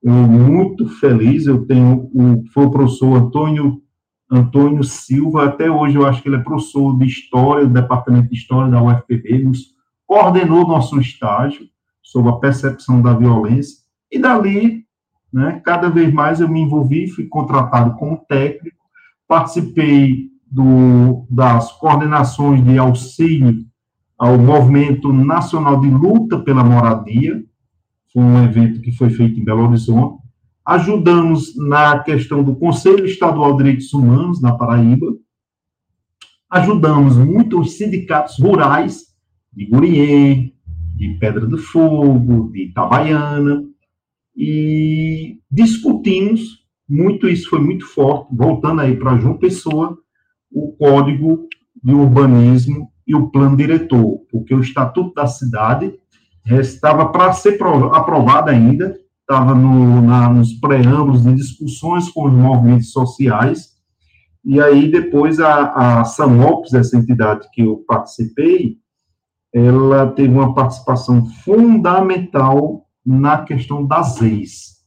muito 0.04 0.88
feliz, 1.00 1.48
eu 1.48 1.66
tenho, 1.66 2.10
o, 2.14 2.44
foi 2.54 2.66
o 2.66 2.72
professor 2.72 3.16
Antônio, 3.16 3.82
Antônio 4.30 4.84
Silva, 4.84 5.46
até 5.46 5.72
hoje 5.72 5.96
eu 5.96 6.06
acho 6.06 6.22
que 6.22 6.28
ele 6.28 6.36
é 6.36 6.40
professor 6.40 6.98
de 6.98 7.06
História, 7.06 7.66
do 7.66 7.74
Departamento 7.74 8.30
de 8.30 8.36
História 8.36 8.70
da 8.70 8.84
UFPB, 8.84 9.46
nos 9.46 9.76
coordenou 10.06 10.68
nosso 10.68 11.00
estágio 11.00 11.66
sobre 12.04 12.30
a 12.30 12.36
percepção 12.36 13.02
da 13.02 13.14
violência, 13.14 13.78
e 14.12 14.20
dali, 14.20 14.86
né, 15.32 15.62
cada 15.64 15.90
vez 15.90 16.14
mais 16.14 16.40
eu 16.40 16.48
me 16.48 16.62
envolvi, 16.62 17.08
fui 17.08 17.26
contratado 17.26 17.96
como 17.96 18.24
técnico, 18.28 18.78
participei 19.28 20.30
do, 20.50 21.26
das 21.30 21.74
coordenações 21.74 22.64
de 22.64 22.78
auxílio 22.78 23.67
ao 24.18 24.38
Movimento 24.38 25.14
Nacional 25.14 25.80
de 25.80 25.90
Luta 25.90 26.40
pela 26.40 26.64
Moradia, 26.64 27.44
foi 28.12 28.24
um 28.24 28.44
evento 28.44 28.82
que 28.82 28.92
foi 28.92 29.10
feito 29.10 29.40
em 29.40 29.44
Belo 29.44 29.68
Horizonte. 29.68 30.24
Ajudamos 30.66 31.56
na 31.56 32.00
questão 32.00 32.44
do 32.44 32.56
Conselho 32.56 33.06
Estadual 33.06 33.52
de 33.52 33.64
Direitos 33.64 33.94
Humanos, 33.94 34.42
na 34.42 34.54
Paraíba. 34.54 35.08
Ajudamos 36.50 37.16
muito 37.16 37.60
os 37.60 37.78
sindicatos 37.78 38.40
rurais 38.40 39.06
de 39.54 39.66
Gurien, 39.66 40.54
de 40.96 41.10
Pedra 41.20 41.46
do 41.46 41.58
Fogo, 41.58 42.52
de 42.52 42.64
Itabaiana, 42.64 43.64
e 44.36 45.40
discutimos 45.50 46.66
muito, 46.90 47.28
isso 47.28 47.50
foi 47.50 47.60
muito 47.60 47.86
forte, 47.86 48.36
voltando 48.36 48.82
aí 48.82 48.96
para 48.96 49.18
João 49.18 49.38
Pessoa, 49.38 49.98
o 50.52 50.72
Código 50.74 51.48
de 51.84 51.94
Urbanismo 51.94 52.92
e 53.08 53.16
o 53.16 53.30
Plano 53.30 53.56
Diretor, 53.56 54.20
porque 54.30 54.54
o 54.54 54.60
Estatuto 54.60 55.14
da 55.14 55.26
Cidade 55.26 55.94
estava 56.46 57.08
para 57.08 57.32
ser 57.34 57.58
aprovado 57.94 58.50
ainda, 58.50 58.96
estava 59.22 59.56
no, 59.56 60.02
na, 60.02 60.30
nos 60.30 60.54
preâmbulos 60.54 61.24
de 61.24 61.34
discussões 61.34 62.10
com 62.10 62.26
os 62.26 62.34
movimentos 62.34 62.92
sociais, 62.92 63.78
e 64.44 64.62
aí 64.62 64.92
depois 64.92 65.40
a, 65.40 66.00
a 66.00 66.06
SAMOPS, 66.06 66.74
essa 66.74 66.98
entidade 66.98 67.48
que 67.52 67.62
eu 67.62 67.84
participei, 67.88 68.78
ela 69.54 70.08
teve 70.12 70.34
uma 70.34 70.54
participação 70.54 71.26
fundamental 71.44 72.86
na 73.06 73.44
questão 73.44 73.86
das 73.86 74.22
EIs, 74.22 74.78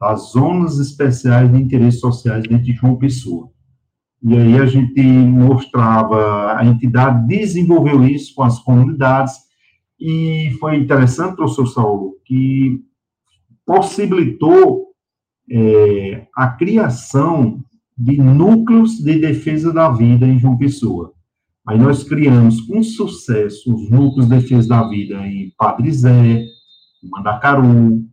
as 0.00 0.32
Zonas 0.32 0.78
Especiais 0.78 1.50
de 1.50 1.60
Interesses 1.60 2.00
Sociais 2.00 2.42
dentro 2.42 2.64
de 2.64 2.72
João 2.72 2.96
Pessoa. 2.96 3.53
E 4.24 4.34
aí 4.34 4.58
a 4.58 4.64
gente 4.64 5.02
mostrava, 5.02 6.56
a 6.56 6.64
entidade 6.64 7.26
desenvolveu 7.26 8.02
isso 8.04 8.34
com 8.34 8.42
as 8.42 8.58
comunidades, 8.58 9.34
e 10.00 10.56
foi 10.58 10.76
interessante, 10.76 11.36
professor 11.36 11.66
Saulo, 11.66 12.14
que 12.24 12.80
possibilitou 13.66 14.88
é, 15.50 16.26
a 16.34 16.48
criação 16.48 17.62
de 17.96 18.16
núcleos 18.16 18.96
de 18.96 19.18
defesa 19.18 19.72
da 19.72 19.90
vida 19.90 20.26
em 20.26 20.38
João 20.38 20.56
Pessoa. 20.56 21.12
Aí 21.66 21.78
nós 21.78 22.02
criamos 22.02 22.62
com 22.62 22.82
sucesso 22.82 23.74
os 23.74 23.90
núcleos 23.90 24.28
de 24.28 24.36
defesa 24.36 24.68
da 24.68 24.88
vida 24.88 25.26
em 25.26 25.52
Padre 25.56 25.92
Zé, 25.92 26.46
em 27.02 27.10
Mandacaru, 27.10 28.04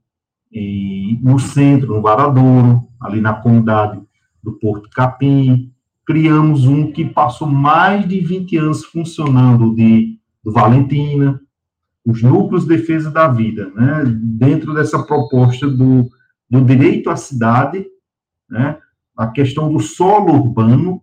e 0.51 1.17
no 1.21 1.39
centro, 1.39 1.95
no 1.95 2.01
Varadouro, 2.01 2.87
ali 2.99 3.21
na 3.21 3.33
comunidade 3.33 4.01
do 4.43 4.53
Porto 4.53 4.89
Capim. 4.89 5.71
Criamos 6.11 6.65
um 6.65 6.91
que 6.91 7.05
passou 7.05 7.47
mais 7.47 8.05
de 8.05 8.19
20 8.19 8.57
anos 8.57 8.83
funcionando, 8.83 9.73
de, 9.73 10.19
do 10.43 10.51
Valentina, 10.51 11.39
os 12.05 12.21
núcleos 12.21 12.63
de 12.63 12.75
defesa 12.75 13.09
da 13.09 13.29
vida, 13.29 13.71
né, 13.73 14.03
dentro 14.21 14.73
dessa 14.73 15.01
proposta 15.01 15.69
do, 15.69 16.09
do 16.49 16.65
direito 16.65 17.09
à 17.09 17.15
cidade, 17.15 17.85
né, 18.49 18.77
a 19.15 19.27
questão 19.27 19.71
do 19.71 19.79
solo 19.79 20.33
urbano 20.33 21.01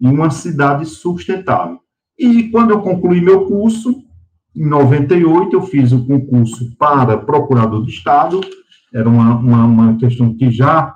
em 0.00 0.06
uma 0.06 0.30
cidade 0.30 0.86
sustentável. 0.86 1.80
E 2.16 2.44
quando 2.50 2.70
eu 2.70 2.80
concluí 2.80 3.20
meu 3.20 3.46
curso, 3.46 4.04
em 4.54 4.68
98, 4.68 5.56
eu 5.56 5.62
fiz 5.62 5.90
o 5.90 6.06
concurso 6.06 6.76
para 6.76 7.18
procurador 7.18 7.82
do 7.82 7.88
Estado, 7.88 8.40
era 8.92 9.08
uma, 9.08 9.36
uma, 9.36 9.64
uma 9.64 9.96
questão 9.96 10.32
que 10.36 10.48
já, 10.52 10.94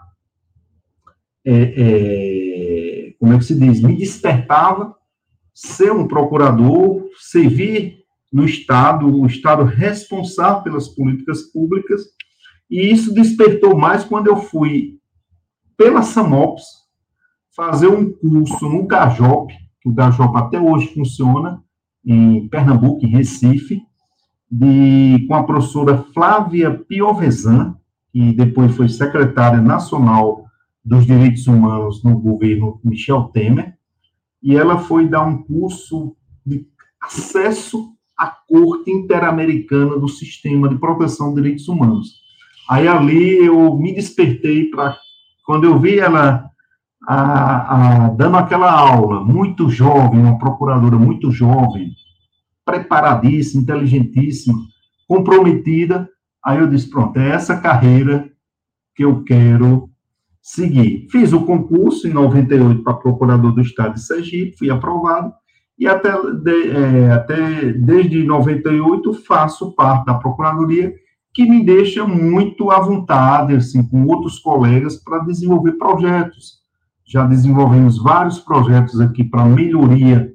é, 1.44 1.54
é, 1.76 2.47
como 3.18 3.32
é 3.32 3.38
que 3.38 3.44
se 3.44 3.58
diz, 3.58 3.80
me 3.80 3.96
despertava 3.96 4.94
ser 5.54 5.92
um 5.92 6.06
procurador, 6.06 7.04
servir 7.18 7.98
no 8.32 8.44
Estado, 8.44 9.06
o 9.06 9.26
Estado 9.26 9.64
responsável 9.64 10.62
pelas 10.62 10.88
políticas 10.88 11.42
públicas, 11.42 12.02
e 12.70 12.92
isso 12.92 13.12
despertou 13.12 13.76
mais 13.76 14.04
quando 14.04 14.28
eu 14.28 14.36
fui 14.36 14.98
pela 15.76 16.02
SAMOPS 16.02 16.62
fazer 17.56 17.88
um 17.88 18.12
curso 18.12 18.68
no 18.68 18.86
Gajop, 18.86 19.52
que 19.80 19.88
o 19.88 19.92
Gajop 19.92 20.36
até 20.36 20.60
hoje 20.60 20.92
funciona, 20.94 21.62
em 22.04 22.48
Pernambuco, 22.48 23.04
em 23.04 23.08
Recife, 23.08 23.82
de, 24.50 25.26
com 25.26 25.34
a 25.34 25.44
professora 25.44 26.04
Flávia 26.14 26.72
Piovesan, 26.72 27.76
que 28.12 28.32
depois 28.32 28.74
foi 28.76 28.88
secretária 28.88 29.60
nacional 29.60 30.47
dos 30.88 31.06
direitos 31.06 31.46
humanos 31.46 32.02
no 32.02 32.18
governo 32.18 32.80
Michel 32.82 33.24
Temer, 33.24 33.74
e 34.42 34.56
ela 34.56 34.78
foi 34.78 35.06
dar 35.06 35.22
um 35.22 35.42
curso 35.42 36.16
de 36.46 36.66
acesso 37.00 37.92
a 38.16 38.26
Corte 38.26 38.90
Interamericana 38.90 39.98
do 39.98 40.08
Sistema 40.08 40.66
de 40.68 40.78
Proteção 40.78 41.28
de 41.28 41.42
Direitos 41.42 41.68
Humanos. 41.68 42.22
Aí 42.70 42.88
ali 42.88 43.36
eu 43.36 43.76
me 43.76 43.94
despertei 43.94 44.70
para 44.70 44.96
quando 45.44 45.64
eu 45.64 45.78
vi 45.78 45.98
ela 45.98 46.50
a, 47.06 48.06
a, 48.06 48.08
dando 48.10 48.38
aquela 48.38 48.72
aula, 48.72 49.22
muito 49.22 49.68
jovem, 49.68 50.20
uma 50.20 50.38
procuradora 50.38 50.96
muito 50.96 51.30
jovem, 51.30 51.92
preparadíssima, 52.64 53.62
inteligentíssima, 53.62 54.58
comprometida, 55.06 56.08
aí 56.44 56.58
eu 56.58 56.68
disse, 56.68 56.88
pronto, 56.90 57.18
é 57.18 57.30
essa 57.30 57.58
carreira 57.58 58.30
que 58.94 59.04
eu 59.04 59.22
quero 59.22 59.90
seguir. 60.48 61.06
Fiz 61.10 61.32
o 61.32 61.44
concurso 61.44 62.08
em 62.08 62.12
98 62.12 62.82
para 62.82 62.94
procurador 62.94 63.52
do 63.52 63.60
Estado 63.60 63.94
de 63.94 64.00
Sergipe, 64.02 64.56
fui 64.56 64.70
aprovado, 64.70 65.32
e 65.78 65.86
até, 65.86 66.10
de, 66.10 66.70
é, 66.70 67.12
até 67.12 67.72
desde 67.72 68.24
98 68.24 69.12
faço 69.24 69.72
parte 69.72 70.06
da 70.06 70.14
Procuradoria, 70.14 70.94
que 71.34 71.44
me 71.44 71.62
deixa 71.62 72.04
muito 72.06 72.70
à 72.70 72.80
vontade, 72.80 73.54
assim, 73.54 73.86
com 73.86 74.06
outros 74.06 74.38
colegas, 74.38 74.96
para 74.96 75.18
desenvolver 75.20 75.72
projetos. 75.72 76.58
Já 77.06 77.26
desenvolvemos 77.26 78.02
vários 78.02 78.40
projetos 78.40 79.00
aqui 79.00 79.22
para 79.22 79.44
melhoria 79.44 80.32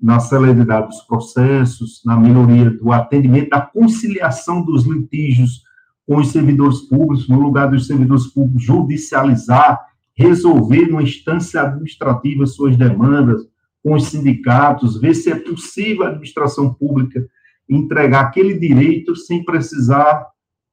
na 0.00 0.20
celeridade 0.20 0.88
dos 0.88 1.00
processos, 1.00 2.02
na 2.04 2.16
melhoria 2.16 2.70
do 2.70 2.92
atendimento, 2.92 3.50
da 3.50 3.62
conciliação 3.62 4.62
dos 4.62 4.84
litígios 4.84 5.65
com 6.06 6.18
os 6.18 6.28
servidores 6.28 6.80
públicos, 6.82 7.28
no 7.28 7.40
lugar 7.40 7.70
dos 7.70 7.86
servidores 7.86 8.26
públicos 8.26 8.62
judicializar, 8.62 9.80
resolver 10.16 10.86
numa 10.86 11.02
instância 11.02 11.62
administrativa 11.62 12.46
suas 12.46 12.76
demandas, 12.76 13.42
com 13.82 13.94
os 13.94 14.06
sindicatos, 14.06 15.00
ver 15.00 15.14
se 15.14 15.30
é 15.30 15.36
possível 15.36 16.04
a 16.04 16.08
administração 16.08 16.74
pública 16.74 17.24
entregar 17.68 18.20
aquele 18.20 18.58
direito 18.58 19.14
sem 19.14 19.44
precisar 19.44 20.26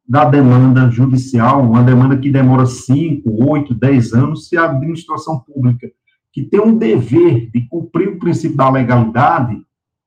da 0.07 0.25
demanda 0.25 0.89
judicial, 0.89 1.61
uma 1.61 1.83
demanda 1.83 2.17
que 2.17 2.29
demora 2.29 2.65
5, 2.65 3.23
8, 3.25 3.73
10 3.73 4.13
anos, 4.13 4.47
se 4.47 4.57
a 4.57 4.65
administração 4.65 5.39
pública, 5.39 5.89
que 6.31 6.43
tem 6.43 6.59
um 6.59 6.77
dever 6.77 7.49
de 7.51 7.67
cumprir 7.67 8.09
o 8.09 8.19
princípio 8.19 8.57
da 8.57 8.69
legalidade, 8.69 9.61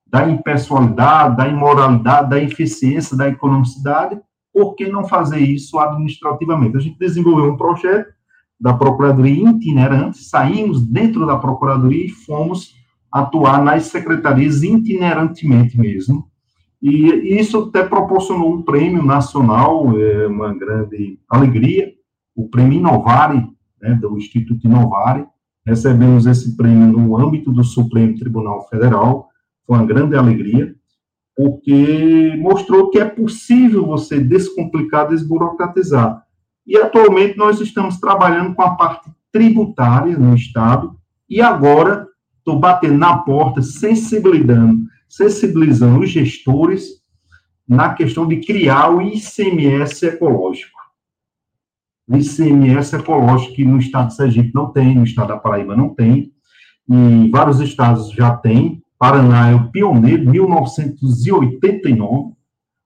da 0.06 0.28
impessoalidade, 0.28 1.36
da 1.36 1.48
imoralidade, 1.48 2.30
da 2.30 2.40
eficiência, 2.40 3.16
da 3.16 3.28
economicidade, 3.28 4.20
por 4.56 4.74
que 4.74 4.88
não 4.88 5.06
fazer 5.06 5.38
isso 5.38 5.78
administrativamente? 5.78 6.78
A 6.78 6.80
gente 6.80 6.98
desenvolveu 6.98 7.52
um 7.52 7.58
projeto 7.58 8.10
da 8.58 8.72
Procuradoria 8.72 9.50
itinerante, 9.50 10.24
saímos 10.24 10.82
dentro 10.82 11.26
da 11.26 11.36
Procuradoria 11.36 12.06
e 12.06 12.08
fomos 12.08 12.74
atuar 13.12 13.62
nas 13.62 13.84
secretarias 13.84 14.62
itinerantemente 14.62 15.78
mesmo. 15.78 16.26
E 16.80 17.36
isso 17.38 17.68
até 17.68 17.84
proporcionou 17.84 18.54
um 18.54 18.62
prêmio 18.62 19.04
nacional, 19.04 19.92
é 20.00 20.26
uma 20.26 20.54
grande 20.54 21.20
alegria, 21.28 21.92
o 22.34 22.48
prêmio 22.48 22.78
Inovare, 22.78 23.46
né, 23.82 23.94
do 24.00 24.16
Instituto 24.16 24.66
Inovare. 24.66 25.26
Recebemos 25.66 26.24
esse 26.24 26.56
prêmio 26.56 26.98
no 26.98 27.14
âmbito 27.18 27.52
do 27.52 27.62
Supremo 27.62 28.16
Tribunal 28.16 28.66
Federal, 28.70 29.28
foi 29.66 29.76
uma 29.76 29.84
grande 29.84 30.16
alegria, 30.16 30.74
porque 31.36 32.34
mostrou 32.38 32.90
que 32.90 32.98
é 32.98 33.04
possível 33.04 33.84
você 33.84 34.18
descomplicar, 34.18 35.08
desburocratizar. 35.08 36.24
E 36.66 36.76
atualmente 36.76 37.36
nós 37.36 37.60
estamos 37.60 38.00
trabalhando 38.00 38.54
com 38.54 38.62
a 38.62 38.74
parte 38.74 39.10
tributária 39.30 40.18
no 40.18 40.34
Estado, 40.34 40.96
e 41.28 41.42
agora 41.42 42.06
estou 42.38 42.58
batendo 42.58 42.96
na 42.96 43.18
porta, 43.18 43.60
sensibilizando, 43.60 44.84
sensibilizando 45.08 46.00
os 46.00 46.10
gestores 46.10 47.02
na 47.68 47.92
questão 47.92 48.26
de 48.26 48.36
criar 48.36 48.90
o 48.90 49.02
ICMS 49.02 50.06
ecológico. 50.06 50.78
O 52.08 52.16
ICMS 52.16 52.94
ecológico 52.94 53.54
que 53.54 53.64
no 53.64 53.78
estado 53.78 54.08
de 54.08 54.14
Sergipe 54.14 54.52
não 54.54 54.72
tem, 54.72 54.94
no 54.94 55.04
estado 55.04 55.28
da 55.28 55.36
Paraíba 55.36 55.76
não 55.76 55.92
tem, 55.92 56.32
e 56.88 57.28
vários 57.30 57.60
estados 57.60 58.10
já 58.12 58.34
têm. 58.36 58.80
Paraná 58.98 59.50
é 59.50 59.54
o 59.54 59.70
pioneiro, 59.70 60.30
1989, 60.30 62.34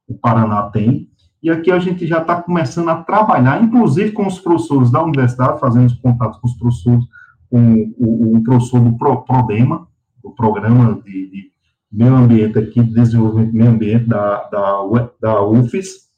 o 0.09 0.14
Paraná 0.14 0.62
tem. 0.64 1.09
E 1.42 1.49
aqui 1.49 1.70
a 1.70 1.79
gente 1.79 2.07
já 2.07 2.20
está 2.20 2.42
começando 2.42 2.90
a 2.90 3.03
trabalhar, 3.03 3.62
inclusive 3.62 4.12
com 4.12 4.27
os 4.27 4.38
professores 4.38 4.90
da 4.90 5.03
universidade, 5.03 5.61
fazendo 5.61 5.96
contatos 6.01 6.38
com 6.40 6.46
os 6.46 6.55
professores 6.55 7.05
com 7.51 7.92
o, 7.99 8.37
o 8.37 8.44
professor 8.44 8.81
do 8.81 8.96
Pro, 8.96 9.23
PRODEMA, 9.23 9.87
o 10.23 10.31
Programa 10.31 11.01
de, 11.05 11.31
de 11.31 11.51
Meio 11.90 12.14
Ambiente 12.14 12.59
aqui, 12.59 12.83
de 12.83 12.94
Desenvolvimento 12.94 13.51
do 13.51 13.59
Meio 13.59 13.70
Ambiente 13.70 14.07
da, 14.07 14.44
da, 14.44 15.11
da 15.20 15.42
UFES, 15.42 16.09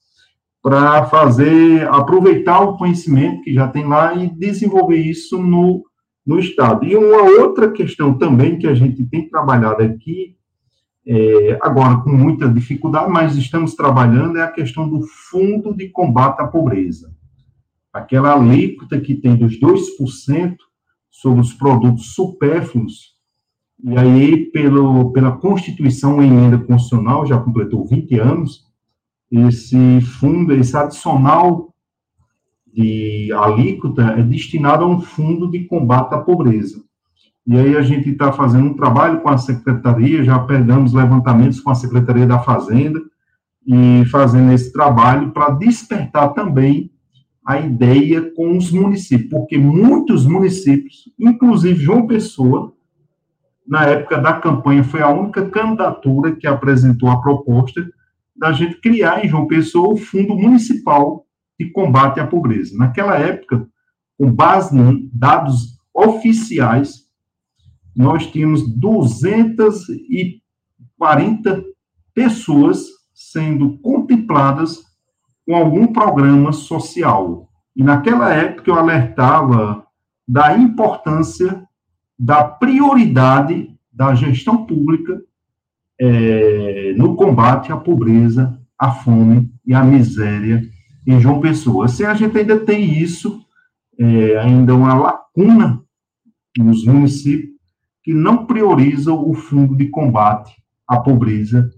para 0.63 1.07
fazer, 1.07 1.89
aproveitar 1.89 2.61
o 2.61 2.77
conhecimento 2.77 3.43
que 3.43 3.55
já 3.55 3.67
tem 3.67 3.87
lá 3.87 4.15
e 4.15 4.29
desenvolver 4.29 4.99
isso 4.99 5.43
no, 5.43 5.83
no 6.25 6.39
Estado. 6.39 6.85
E 6.85 6.97
uma 6.97 7.23
outra 7.23 7.71
questão 7.71 8.17
também 8.17 8.59
que 8.59 8.67
a 8.67 8.75
gente 8.75 9.05
tem 9.05 9.29
trabalhado 9.29 9.83
aqui, 9.83 10.37
é, 11.07 11.59
agora 11.61 11.99
com 11.99 12.11
muita 12.11 12.49
dificuldade, 12.49 13.11
mas 13.11 13.37
estamos 13.37 13.75
trabalhando, 13.75 14.39
é 14.39 14.43
a 14.43 14.51
questão 14.51 14.89
do 14.89 15.03
Fundo 15.03 15.75
de 15.75 15.89
Combate 15.89 16.41
à 16.41 16.47
Pobreza. 16.47 17.13
Aquela 17.93 18.35
alíquota 18.35 19.01
que 19.01 19.15
tem 19.15 19.37
dos 19.37 19.59
2%, 19.61 20.57
sobre 21.11 21.41
os 21.41 21.53
produtos 21.53 22.15
supérfluos, 22.15 23.13
e 23.85 23.99
aí, 23.99 24.47
pelo, 24.47 25.13
pela 25.13 25.33
Constituição, 25.33 26.23
emenda 26.23 26.57
constitucional, 26.57 27.27
já 27.27 27.39
completou 27.39 27.85
20 27.85 28.19
anos, 28.19 28.65
esse 29.31 30.01
fundo, 30.01 30.55
esse 30.55 30.77
adicional 30.77 31.72
de 32.73 33.31
alíquota 33.33 34.03
é 34.03 34.23
destinado 34.23 34.85
a 34.85 34.89
um 34.89 35.01
fundo 35.01 35.51
de 35.51 35.65
combate 35.65 36.15
à 36.15 36.19
pobreza. 36.19 36.83
E 37.47 37.57
aí 37.57 37.77
a 37.77 37.83
gente 37.83 38.09
está 38.11 38.33
fazendo 38.33 38.67
um 38.67 38.75
trabalho 38.75 39.21
com 39.21 39.29
a 39.29 39.37
Secretaria, 39.37 40.25
já 40.25 40.39
pegamos 40.39 40.93
levantamentos 40.93 41.61
com 41.61 41.71
a 41.71 41.75
Secretaria 41.75 42.27
da 42.27 42.39
Fazenda, 42.39 43.01
e 43.67 44.05
fazendo 44.07 44.53
esse 44.53 44.73
trabalho 44.73 45.31
para 45.31 45.51
despertar 45.51 46.33
também 46.35 46.91
a 47.45 47.61
ideia 47.61 48.33
com 48.35 48.57
os 48.57 48.71
municípios, 48.71 49.29
porque 49.29 49.59
muitos 49.59 50.25
municípios, 50.25 51.11
inclusive 51.19 51.83
João 51.83 52.07
Pessoa, 52.07 52.73
na 53.67 53.85
época 53.87 54.19
da 54.19 54.35
campanha, 54.35 54.85
foi 54.85 55.03
a 55.03 55.09
única 55.09 55.49
candidatura 55.49 56.35
que 56.35 56.47
apresentou 56.47 57.09
a 57.09 57.21
proposta 57.21 57.85
da 58.37 58.53
gente 58.53 58.81
criar 58.81 59.25
em 59.25 59.29
João 59.29 59.47
Pessoa 59.47 59.95
o 59.95 59.97
Fundo 59.97 60.35
Municipal 60.37 61.25
de 61.65 61.71
Combate 61.71 62.21
à 62.21 62.27
Pobreza. 62.27 62.77
Naquela 62.77 63.19
época, 63.19 63.67
com 64.19 64.33
base 64.33 64.77
em 64.77 65.09
dados 65.13 65.79
oficiais, 65.95 67.03
nós 67.95 68.27
tínhamos 68.27 68.67
240 68.77 71.63
pessoas 72.15 72.87
sendo 73.15 73.79
contempladas 73.79 74.83
com 75.47 75.55
algum 75.55 75.87
programa 75.89 76.53
social. 76.53 77.49
E 77.77 77.83
naquela 77.83 78.33
época 78.33 78.71
eu 78.71 78.75
alertava 78.75 79.87
da 80.27 80.57
importância 80.57 81.63
da 82.19 82.45
prioridade 82.45 83.71
da 83.93 84.15
gestão 84.15 84.65
pública 84.65 85.21
é, 86.01 86.95
no 86.97 87.15
combate 87.15 87.71
à 87.73 87.77
pobreza, 87.77 88.59
à 88.79 88.91
fome 88.91 89.53
e 89.67 89.75
à 89.75 89.83
miséria 89.83 90.63
em 91.07 91.21
João 91.21 91.41
Pessoa. 91.41 91.89
Se 91.89 92.05
a 92.05 92.15
gente 92.15 92.37
ainda 92.37 92.59
tem 92.59 92.99
isso, 92.99 93.45
é, 93.99 94.39
ainda 94.39 94.75
uma 94.75 94.95
lacuna 94.95 95.83
nos 96.59 96.85
municípios 96.85 97.53
que 98.03 98.13
não 98.13 98.47
priorizam 98.47 99.29
o 99.29 99.35
fundo 99.35 99.77
de 99.77 99.89
combate 99.89 100.53
à 100.89 100.99
pobreza 100.99 101.71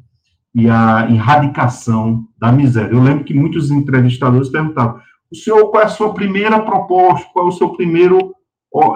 e 0.54 0.68
à 0.68 1.06
erradicação 1.10 2.24
da 2.38 2.50
miséria. 2.52 2.94
Eu 2.94 3.02
lembro 3.02 3.24
que 3.24 3.34
muitos 3.34 3.70
entrevistadores 3.70 4.48
perguntavam: 4.48 5.00
o 5.30 5.36
senhor, 5.36 5.70
qual 5.70 5.82
é 5.82 5.86
a 5.86 5.90
sua 5.90 6.14
primeira 6.14 6.60
proposta, 6.60 7.28
qual 7.32 7.46
é 7.46 7.48
o 7.48 7.52
seu 7.52 7.70
primeiro 7.70 8.34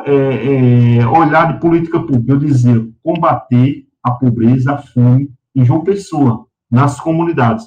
é, 0.06 0.98
é, 1.00 1.06
olhar 1.06 1.52
de 1.52 1.60
política 1.60 2.00
pública? 2.00 2.32
Eu 2.32 2.38
dizia: 2.38 2.88
combater 3.02 3.84
a 4.02 4.12
pobreza, 4.12 4.72
a 4.72 4.78
fome 4.78 5.30
em 5.54 5.64
João 5.64 5.82
Pessoa, 5.82 6.46
nas 6.70 7.00
comunidades. 7.00 7.66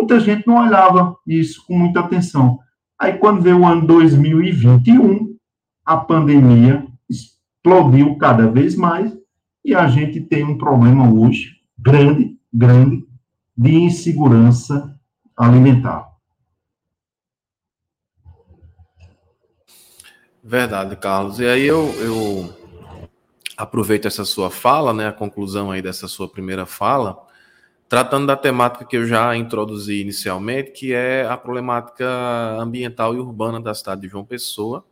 Muita 0.00 0.18
gente 0.18 0.46
não 0.46 0.56
olhava 0.56 1.14
isso 1.26 1.62
com 1.66 1.78
muita 1.78 2.00
atenção. 2.00 2.58
Aí, 2.98 3.18
quando 3.18 3.42
veio 3.42 3.60
o 3.60 3.66
ano 3.66 3.86
2021, 3.86 5.36
a 5.84 5.98
pandemia 5.98 6.86
explodiu 7.06 8.16
cada 8.16 8.50
vez 8.50 8.74
mais 8.74 9.14
e 9.62 9.74
a 9.74 9.86
gente 9.88 10.22
tem 10.22 10.42
um 10.42 10.56
problema 10.56 11.12
hoje 11.12 11.56
grande, 11.78 12.34
grande, 12.50 13.06
de 13.54 13.74
insegurança 13.74 14.98
alimentar. 15.36 16.08
Verdade, 20.42 20.96
Carlos. 20.96 21.38
E 21.40 21.46
aí 21.46 21.66
eu, 21.66 21.92
eu 22.00 22.54
aproveito 23.54 24.06
essa 24.06 24.24
sua 24.24 24.50
fala, 24.50 24.94
né, 24.94 25.08
a 25.08 25.12
conclusão 25.12 25.70
aí 25.70 25.82
dessa 25.82 26.08
sua 26.08 26.26
primeira 26.26 26.64
fala, 26.64 27.22
tratando 27.90 28.28
da 28.28 28.36
temática 28.36 28.84
que 28.84 28.96
eu 28.96 29.04
já 29.04 29.36
introduzi 29.36 30.00
inicialmente, 30.00 30.70
que 30.70 30.92
é 30.92 31.26
a 31.26 31.36
problemática 31.36 32.06
ambiental 32.56 33.16
e 33.16 33.18
urbana 33.18 33.60
da 33.60 33.74
cidade 33.74 34.02
de 34.02 34.08
João 34.08 34.24
Pessoa. 34.24 34.86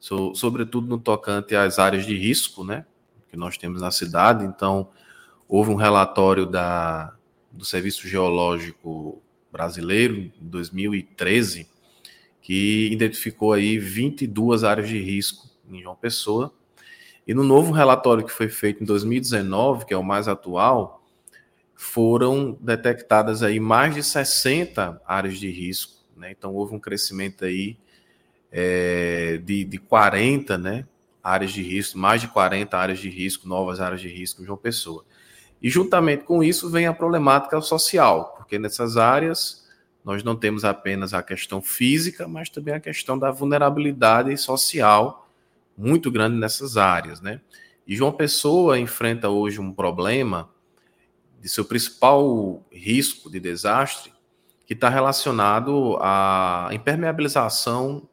So, 0.00 0.34
sobretudo 0.34 0.88
no 0.88 0.98
tocante 0.98 1.54
às 1.54 1.78
áreas 1.78 2.04
de 2.04 2.16
risco, 2.16 2.64
né, 2.64 2.84
que 3.28 3.36
nós 3.36 3.56
temos 3.56 3.80
na 3.80 3.92
cidade. 3.92 4.44
Então, 4.44 4.90
houve 5.46 5.70
um 5.70 5.76
relatório 5.76 6.46
da, 6.46 7.16
do 7.52 7.64
Serviço 7.64 8.08
Geológico 8.08 9.22
Brasileiro, 9.52 10.16
em 10.16 10.32
2013, 10.40 11.68
que 12.42 12.90
identificou 12.90 13.52
aí 13.52 13.78
22 13.78 14.64
áreas 14.64 14.88
de 14.88 14.98
risco 14.98 15.48
em 15.70 15.80
João 15.80 15.94
Pessoa. 15.94 16.57
E 17.28 17.34
no 17.34 17.44
novo 17.44 17.72
relatório 17.72 18.24
que 18.24 18.32
foi 18.32 18.48
feito 18.48 18.82
em 18.82 18.86
2019, 18.86 19.84
que 19.84 19.92
é 19.92 19.96
o 19.98 20.02
mais 20.02 20.26
atual, 20.28 21.04
foram 21.74 22.56
detectadas 22.58 23.42
aí 23.42 23.60
mais 23.60 23.94
de 23.94 24.02
60 24.02 25.02
áreas 25.06 25.36
de 25.36 25.50
risco. 25.50 25.92
Né? 26.16 26.30
Então 26.30 26.54
houve 26.54 26.74
um 26.74 26.80
crescimento 26.80 27.44
aí 27.44 27.76
é, 28.50 29.38
de, 29.44 29.62
de 29.62 29.76
40 29.76 30.56
né, 30.56 30.86
áreas 31.22 31.52
de 31.52 31.60
risco, 31.60 31.98
mais 31.98 32.22
de 32.22 32.28
40 32.28 32.76
áreas 32.78 32.98
de 32.98 33.10
risco, 33.10 33.46
novas 33.46 33.78
áreas 33.78 34.00
de 34.00 34.08
risco 34.08 34.40
em 34.40 34.46
João 34.46 34.56
Pessoa. 34.56 35.04
E 35.60 35.68
juntamente 35.68 36.24
com 36.24 36.42
isso 36.42 36.70
vem 36.70 36.86
a 36.86 36.94
problemática 36.94 37.60
social, 37.60 38.36
porque 38.38 38.58
nessas 38.58 38.96
áreas 38.96 39.68
nós 40.02 40.22
não 40.22 40.34
temos 40.34 40.64
apenas 40.64 41.12
a 41.12 41.22
questão 41.22 41.60
física, 41.60 42.26
mas 42.26 42.48
também 42.48 42.72
a 42.72 42.80
questão 42.80 43.18
da 43.18 43.30
vulnerabilidade 43.30 44.34
social 44.38 45.27
muito 45.78 46.10
grande 46.10 46.36
nessas 46.36 46.76
áreas, 46.76 47.20
né? 47.20 47.40
E 47.86 47.96
João 47.96 48.12
Pessoa 48.12 48.78
enfrenta 48.78 49.30
hoje 49.30 49.60
um 49.60 49.72
problema 49.72 50.50
de 51.40 51.48
seu 51.48 51.64
principal 51.64 52.62
risco 52.70 53.30
de 53.30 53.38
desastre, 53.38 54.12
que 54.66 54.74
está 54.74 54.90
relacionado 54.90 55.96
à 56.00 56.68
impermeabilização 56.72 58.06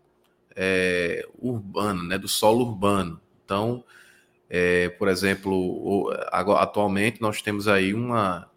é, 0.56 1.28
urbana, 1.38 2.04
né, 2.04 2.17
do 2.17 2.30
solo 2.30 2.63
urbano. 2.63 3.19
Então, 3.43 3.84
é, 4.49 4.88
por 4.89 5.10
exemplo, 5.10 6.10
atualmente 6.32 7.19
nós 7.19 7.41
temos 7.41 7.67
aí 7.67 7.93
uma, 7.93 8.49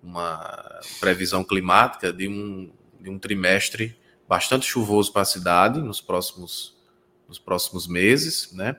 uma 0.00 0.80
previsão 1.00 1.42
climática 1.42 2.12
de 2.12 2.28
um, 2.28 2.70
de 3.00 3.10
um 3.10 3.18
trimestre 3.18 3.98
bastante 4.28 4.66
chuvoso 4.66 5.12
para 5.12 5.22
a 5.22 5.24
cidade 5.24 5.80
nos 5.80 6.00
próximos, 6.00 6.77
nos 7.28 7.38
próximos 7.38 7.86
meses, 7.86 8.52
né? 8.52 8.76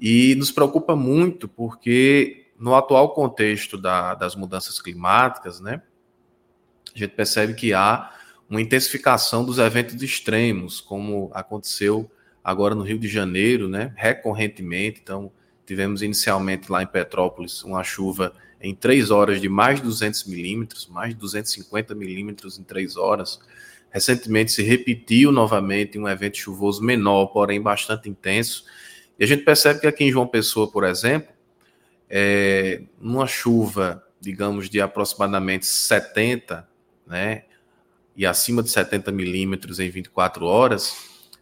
E 0.00 0.34
nos 0.34 0.50
preocupa 0.50 0.96
muito 0.96 1.46
porque 1.46 2.46
no 2.58 2.74
atual 2.74 3.12
contexto 3.14 3.76
da, 3.76 4.14
das 4.14 4.34
mudanças 4.34 4.80
climáticas, 4.80 5.60
né? 5.60 5.82
A 6.94 6.98
gente 6.98 7.12
percebe 7.12 7.54
que 7.54 7.74
há 7.74 8.12
uma 8.48 8.60
intensificação 8.60 9.44
dos 9.44 9.58
eventos 9.58 10.02
extremos, 10.02 10.80
como 10.80 11.30
aconteceu 11.34 12.10
agora 12.42 12.74
no 12.74 12.82
Rio 12.82 12.98
de 12.98 13.08
Janeiro, 13.08 13.68
né? 13.68 13.92
Recorrentemente, 13.96 15.00
então 15.02 15.32
tivemos 15.66 16.02
inicialmente 16.02 16.70
lá 16.70 16.82
em 16.82 16.86
Petrópolis 16.86 17.62
uma 17.64 17.82
chuva 17.82 18.32
em 18.60 18.74
três 18.74 19.10
horas 19.10 19.40
de 19.40 19.48
mais 19.48 19.78
de 19.78 19.84
200 19.84 20.24
milímetros, 20.24 20.86
mais 20.86 21.10
de 21.10 21.20
250 21.20 21.94
milímetros 21.94 22.58
em 22.58 22.62
três 22.62 22.96
horas. 22.96 23.38
Recentemente 23.94 24.50
se 24.50 24.60
repetiu 24.60 25.30
novamente 25.30 25.96
um 26.00 26.08
evento 26.08 26.36
chuvoso 26.36 26.82
menor, 26.82 27.26
porém 27.26 27.62
bastante 27.62 28.10
intenso. 28.10 28.64
E 29.16 29.22
a 29.22 29.26
gente 29.26 29.44
percebe 29.44 29.78
que 29.78 29.86
aqui 29.86 30.02
em 30.02 30.10
João 30.10 30.26
Pessoa, 30.26 30.68
por 30.68 30.82
exemplo, 30.82 31.32
é, 32.10 32.82
numa 33.00 33.28
chuva, 33.28 34.04
digamos, 34.20 34.68
de 34.68 34.80
aproximadamente 34.80 35.64
70, 35.66 36.68
né, 37.06 37.44
e 38.16 38.26
acima 38.26 38.64
de 38.64 38.70
70 38.70 39.12
milímetros 39.12 39.78
em 39.78 39.88
24 39.88 40.44
horas, 40.44 40.96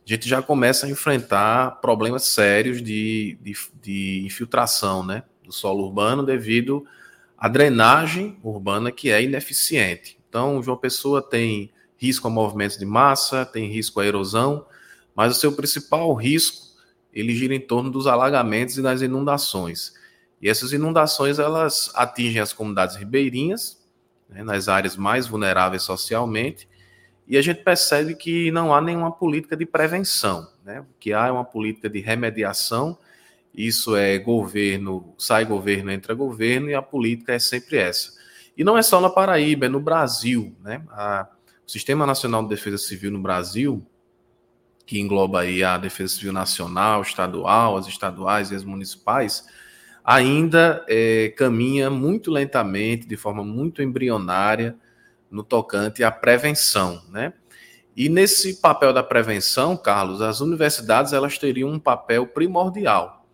a 0.06 0.12
gente 0.12 0.28
já 0.28 0.42
começa 0.42 0.84
a 0.84 0.90
enfrentar 0.90 1.80
problemas 1.80 2.24
sérios 2.26 2.82
de, 2.82 3.38
de, 3.40 3.54
de 3.80 4.22
infiltração, 4.26 5.02
né, 5.02 5.22
do 5.42 5.52
solo 5.52 5.84
urbano 5.84 6.22
devido 6.22 6.84
a 7.38 7.48
drenagem 7.48 8.38
urbana 8.42 8.92
que 8.92 9.10
é 9.10 9.22
ineficiente. 9.22 10.18
Então, 10.28 10.62
João 10.62 10.76
Pessoa 10.76 11.22
tem 11.22 11.70
risco 12.02 12.26
a 12.26 12.30
movimentos 12.30 12.76
de 12.76 12.84
massa, 12.84 13.44
tem 13.44 13.70
risco 13.70 14.00
à 14.00 14.06
erosão, 14.06 14.66
mas 15.14 15.36
o 15.36 15.38
seu 15.38 15.52
principal 15.52 16.12
risco 16.14 16.72
ele 17.12 17.34
gira 17.34 17.54
em 17.54 17.60
torno 17.60 17.90
dos 17.90 18.06
alagamentos 18.06 18.78
e 18.78 18.82
das 18.82 19.02
inundações. 19.02 19.92
E 20.40 20.48
essas 20.48 20.72
inundações 20.72 21.38
elas 21.38 21.90
atingem 21.94 22.40
as 22.40 22.52
comunidades 22.52 22.96
ribeirinhas, 22.96 23.80
né, 24.28 24.42
nas 24.42 24.68
áreas 24.68 24.96
mais 24.96 25.26
vulneráveis 25.26 25.82
socialmente, 25.82 26.68
e 27.28 27.36
a 27.36 27.42
gente 27.42 27.62
percebe 27.62 28.14
que 28.14 28.50
não 28.50 28.74
há 28.74 28.80
nenhuma 28.80 29.12
política 29.12 29.56
de 29.56 29.64
prevenção, 29.64 30.48
né? 30.64 30.80
O 30.80 30.86
que 30.98 31.12
há 31.12 31.28
é 31.28 31.30
uma 31.30 31.44
política 31.44 31.88
de 31.88 32.00
remediação 32.00 32.98
isso 33.54 33.94
é 33.94 34.18
governo, 34.18 35.14
sai 35.18 35.44
governo, 35.44 35.90
entra 35.90 36.14
governo, 36.14 36.70
e 36.70 36.74
a 36.74 36.80
política 36.80 37.34
é 37.34 37.38
sempre 37.38 37.76
essa. 37.76 38.12
E 38.56 38.64
não 38.64 38.78
é 38.78 38.82
só 38.82 39.00
na 39.00 39.10
Paraíba, 39.10 39.66
é 39.66 39.68
no 39.68 39.80
Brasil. 39.80 40.54
Né? 40.62 40.82
A, 40.90 41.28
o 41.66 41.70
Sistema 41.70 42.06
Nacional 42.06 42.42
de 42.42 42.48
Defesa 42.48 42.78
Civil 42.78 43.10
no 43.10 43.20
Brasil, 43.20 43.84
que 44.84 45.00
engloba 45.00 45.40
aí 45.40 45.62
a 45.62 45.78
Defesa 45.78 46.14
Civil 46.14 46.32
Nacional, 46.32 47.02
estadual, 47.02 47.76
as 47.76 47.86
estaduais 47.86 48.50
e 48.50 48.54
as 48.54 48.64
municipais, 48.64 49.46
ainda 50.04 50.84
é, 50.88 51.32
caminha 51.36 51.88
muito 51.88 52.30
lentamente, 52.30 53.06
de 53.06 53.16
forma 53.16 53.44
muito 53.44 53.82
embrionária, 53.82 54.76
no 55.30 55.42
tocante 55.42 56.04
à 56.04 56.10
prevenção, 56.10 57.02
né? 57.08 57.32
E 57.96 58.08
nesse 58.08 58.56
papel 58.60 58.92
da 58.92 59.02
prevenção, 59.02 59.76
Carlos, 59.76 60.20
as 60.20 60.40
universidades 60.40 61.12
elas 61.12 61.38
teriam 61.38 61.70
um 61.70 61.78
papel 61.78 62.26
primordial? 62.26 63.26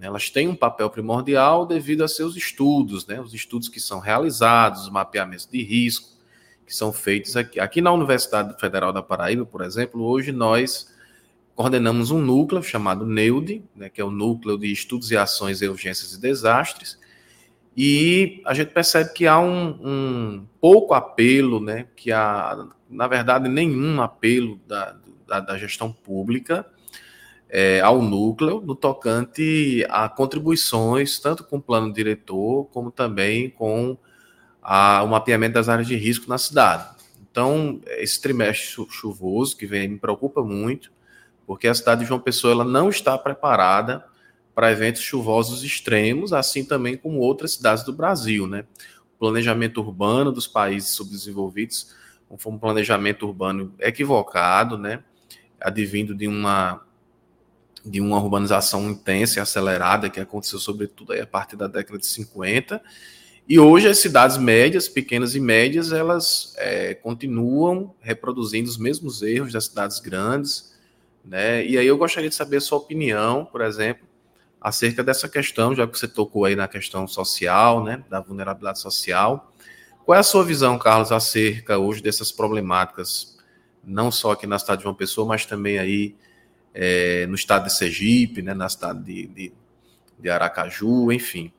Elas 0.00 0.28
têm 0.28 0.48
um 0.48 0.56
papel 0.56 0.90
primordial 0.90 1.64
devido 1.64 2.02
a 2.02 2.08
seus 2.08 2.36
estudos, 2.36 3.06
né? 3.06 3.20
os 3.20 3.32
estudos 3.32 3.68
que 3.68 3.78
são 3.78 4.00
realizados, 4.00 4.82
os 4.82 4.90
mapeamentos 4.90 5.46
de 5.46 5.62
risco 5.62 6.12
que 6.66 6.74
são 6.74 6.92
feitos 6.92 7.36
aqui. 7.36 7.60
Aqui 7.60 7.80
na 7.80 7.92
Universidade 7.92 8.58
Federal 8.58 8.92
da 8.92 9.02
Paraíba, 9.02 9.44
por 9.44 9.62
exemplo, 9.62 10.02
hoje 10.02 10.32
nós 10.32 10.92
coordenamos 11.54 12.10
um 12.10 12.20
núcleo 12.20 12.62
chamado 12.62 13.04
NEUD, 13.04 13.62
né, 13.76 13.88
que 13.88 14.00
é 14.00 14.04
o 14.04 14.10
Núcleo 14.10 14.58
de 14.58 14.72
Estudos 14.72 15.10
e 15.10 15.16
Ações 15.16 15.60
em 15.60 15.68
Urgências 15.68 16.14
e 16.14 16.20
Desastres, 16.20 16.98
e 17.76 18.42
a 18.44 18.54
gente 18.54 18.72
percebe 18.72 19.12
que 19.12 19.26
há 19.26 19.38
um, 19.38 19.78
um 19.82 20.46
pouco 20.60 20.94
apelo, 20.94 21.60
né, 21.60 21.86
que 21.96 22.12
há, 22.12 22.66
na 22.88 23.06
verdade, 23.06 23.48
nenhum 23.48 24.00
apelo 24.00 24.60
da, 24.66 24.96
da, 25.26 25.40
da 25.40 25.58
gestão 25.58 25.92
pública 25.92 26.66
é, 27.48 27.80
ao 27.80 28.00
núcleo 28.00 28.62
no 28.62 28.74
tocante 28.74 29.86
a 29.90 30.08
contribuições, 30.08 31.18
tanto 31.18 31.44
com 31.44 31.58
o 31.58 31.62
plano 31.62 31.92
diretor, 31.92 32.64
como 32.72 32.90
também 32.90 33.50
com 33.50 33.96
a, 34.62 35.02
o 35.02 35.08
mapeamento 35.08 35.54
das 35.54 35.68
áreas 35.68 35.88
de 35.88 35.96
risco 35.96 36.28
na 36.28 36.38
cidade. 36.38 36.88
Então, 37.30 37.80
esse 37.86 38.20
trimestre 38.20 38.86
chuvoso 38.90 39.56
que 39.56 39.66
vem 39.66 39.88
me 39.88 39.98
preocupa 39.98 40.42
muito, 40.42 40.92
porque 41.46 41.66
a 41.66 41.74
cidade 41.74 42.02
de 42.02 42.06
João 42.06 42.20
Pessoa 42.20 42.52
ela 42.52 42.64
não 42.64 42.88
está 42.88 43.18
preparada 43.18 44.04
para 44.54 44.70
eventos 44.70 45.02
chuvosos 45.02 45.64
extremos, 45.64 46.32
assim 46.32 46.64
também 46.64 46.96
como 46.96 47.18
outras 47.18 47.54
cidades 47.54 47.82
do 47.82 47.92
Brasil, 47.92 48.46
né? 48.46 48.64
O 49.16 49.18
planejamento 49.18 49.80
urbano 49.80 50.30
dos 50.30 50.46
países 50.46 50.90
subdesenvolvidos 50.90 51.94
foi 52.36 52.52
um 52.52 52.58
planejamento 52.58 53.26
urbano 53.26 53.74
equivocado, 53.78 54.76
né? 54.76 55.02
Advindo 55.60 56.14
de 56.14 56.28
uma 56.28 56.82
de 57.84 58.00
uma 58.00 58.16
urbanização 58.16 58.88
intensa 58.88 59.40
e 59.40 59.42
acelerada 59.42 60.08
que 60.08 60.20
aconteceu 60.20 60.60
sobretudo 60.60 61.14
a 61.14 61.26
partir 61.26 61.56
da 61.56 61.66
década 61.66 61.98
de 61.98 62.06
50 62.06 62.80
e 63.48 63.58
hoje 63.58 63.88
as 63.88 63.98
cidades 63.98 64.36
médias, 64.36 64.88
pequenas 64.88 65.34
e 65.34 65.40
médias, 65.40 65.92
elas 65.92 66.54
é, 66.56 66.94
continuam 66.94 67.94
reproduzindo 68.00 68.68
os 68.68 68.78
mesmos 68.78 69.22
erros 69.22 69.52
das 69.52 69.64
cidades 69.64 69.98
grandes, 70.00 70.72
né? 71.24 71.64
E 71.66 71.76
aí 71.76 71.86
eu 71.86 71.98
gostaria 71.98 72.28
de 72.28 72.34
saber 72.34 72.58
a 72.58 72.60
sua 72.60 72.78
opinião, 72.78 73.44
por 73.44 73.60
exemplo, 73.60 74.06
acerca 74.60 75.02
dessa 75.02 75.28
questão, 75.28 75.74
já 75.74 75.86
que 75.86 75.98
você 75.98 76.06
tocou 76.06 76.44
aí 76.44 76.54
na 76.54 76.68
questão 76.68 77.06
social, 77.08 77.82
né, 77.82 78.04
da 78.08 78.20
vulnerabilidade 78.20 78.78
social. 78.78 79.52
Qual 80.04 80.14
é 80.14 80.20
a 80.20 80.22
sua 80.22 80.44
visão, 80.44 80.78
Carlos, 80.78 81.10
acerca 81.10 81.78
hoje 81.78 82.00
dessas 82.00 82.30
problemáticas, 82.30 83.38
não 83.84 84.10
só 84.12 84.32
aqui 84.32 84.46
na 84.46 84.58
cidade 84.58 84.78
de 84.78 84.82
João 84.84 84.94
Pessoa, 84.94 85.26
mas 85.26 85.44
também 85.44 85.78
aí 85.78 86.14
é, 86.72 87.26
no 87.26 87.34
estado 87.34 87.64
de 87.64 87.74
Sergipe, 87.74 88.40
né, 88.40 88.54
na 88.54 88.68
cidade 88.68 89.02
de, 89.02 89.26
de, 89.26 89.52
de 90.18 90.30
Aracaju, 90.30 91.10
enfim. 91.10 91.52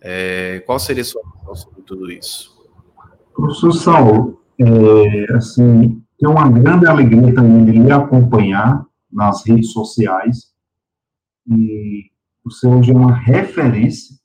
É, 0.00 0.60
qual 0.60 0.78
seria 0.78 1.02
a 1.02 1.04
sua 1.04 1.22
opinião 1.22 1.54
sobre 1.54 1.82
tudo 1.82 2.10
isso? 2.10 2.56
Professor 3.34 3.72
Saulo, 3.72 4.42
é, 4.58 5.32
assim, 5.34 6.02
tenho 6.18 6.32
uma 6.32 6.48
grande 6.48 6.86
alegria 6.86 7.34
também 7.34 7.64
de 7.64 7.72
lhe 7.72 7.92
acompanhar 7.92 8.84
nas 9.10 9.44
redes 9.46 9.72
sociais, 9.72 10.52
e 11.46 12.10
você 12.44 12.66
hoje 12.66 12.90
é 12.90 12.94
uma 12.94 13.14
referência, 13.14 14.16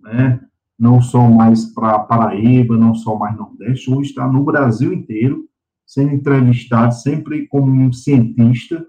né, 0.00 0.40
não 0.78 1.00
só 1.00 1.20
mais 1.28 1.66
para 1.66 1.98
Paraíba, 2.00 2.76
não 2.76 2.94
só 2.94 3.16
mais 3.16 3.36
Nordeste, 3.36 3.90
hoje 3.90 4.10
está 4.10 4.26
no 4.26 4.44
Brasil 4.44 4.92
inteiro, 4.92 5.46
sendo 5.86 6.12
entrevistado 6.12 6.94
sempre 6.94 7.46
como 7.46 7.70
um 7.70 7.92
cientista, 7.92 8.86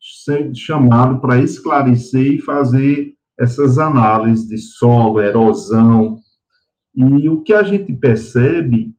sendo 0.00 0.56
chamado 0.56 1.20
para 1.20 1.40
esclarecer 1.40 2.34
e 2.34 2.40
fazer 2.40 3.14
essas 3.38 3.78
análises 3.78 4.46
de 4.46 4.58
solo, 4.58 5.20
erosão. 5.20 6.18
E 6.94 7.28
o 7.28 7.42
que 7.42 7.52
a 7.52 7.62
gente 7.62 7.92
percebe, 7.92 8.94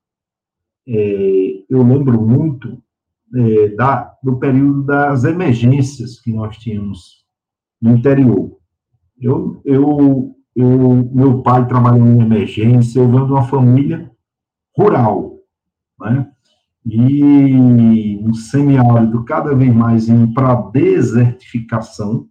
é, 0.88 1.64
eu 1.70 1.84
lembro 1.84 2.22
muito 2.22 2.82
é, 3.36 3.70
da, 3.70 4.14
do 4.24 4.38
período 4.38 4.84
das 4.84 5.24
emergências 5.24 6.20
que 6.20 6.32
nós 6.32 6.58
tínhamos 6.58 7.24
no 7.82 7.96
interior. 7.96 8.58
Eu, 9.20 9.62
eu, 9.64 10.36
eu, 10.56 11.10
meu 11.14 11.42
pai 11.42 11.68
trabalhou 11.68 12.06
em 12.06 12.22
emergência, 12.22 13.00
eu 13.00 13.10
venho 13.10 13.26
de 13.26 13.32
uma 13.32 13.48
família 13.48 14.12
rural, 14.76 15.40
né? 16.00 16.30
E 16.86 18.18
no 18.22 18.34
semiárido, 18.34 19.24
cada 19.24 19.56
vez 19.56 19.74
mais 19.74 20.10
indo 20.10 20.34
para 20.34 20.52
a 20.52 20.62
desertificação, 20.70 22.28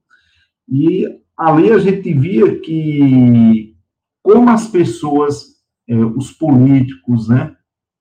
e 0.69 1.22
ali 1.43 1.73
a 1.73 1.79
gente 1.79 2.13
via 2.15 2.61
que 2.61 3.75
como 4.23 4.49
as 4.49 4.69
pessoas, 4.69 5.57
é, 5.89 5.97
os 5.97 6.31
políticos, 6.31 7.29
né, 7.29 7.57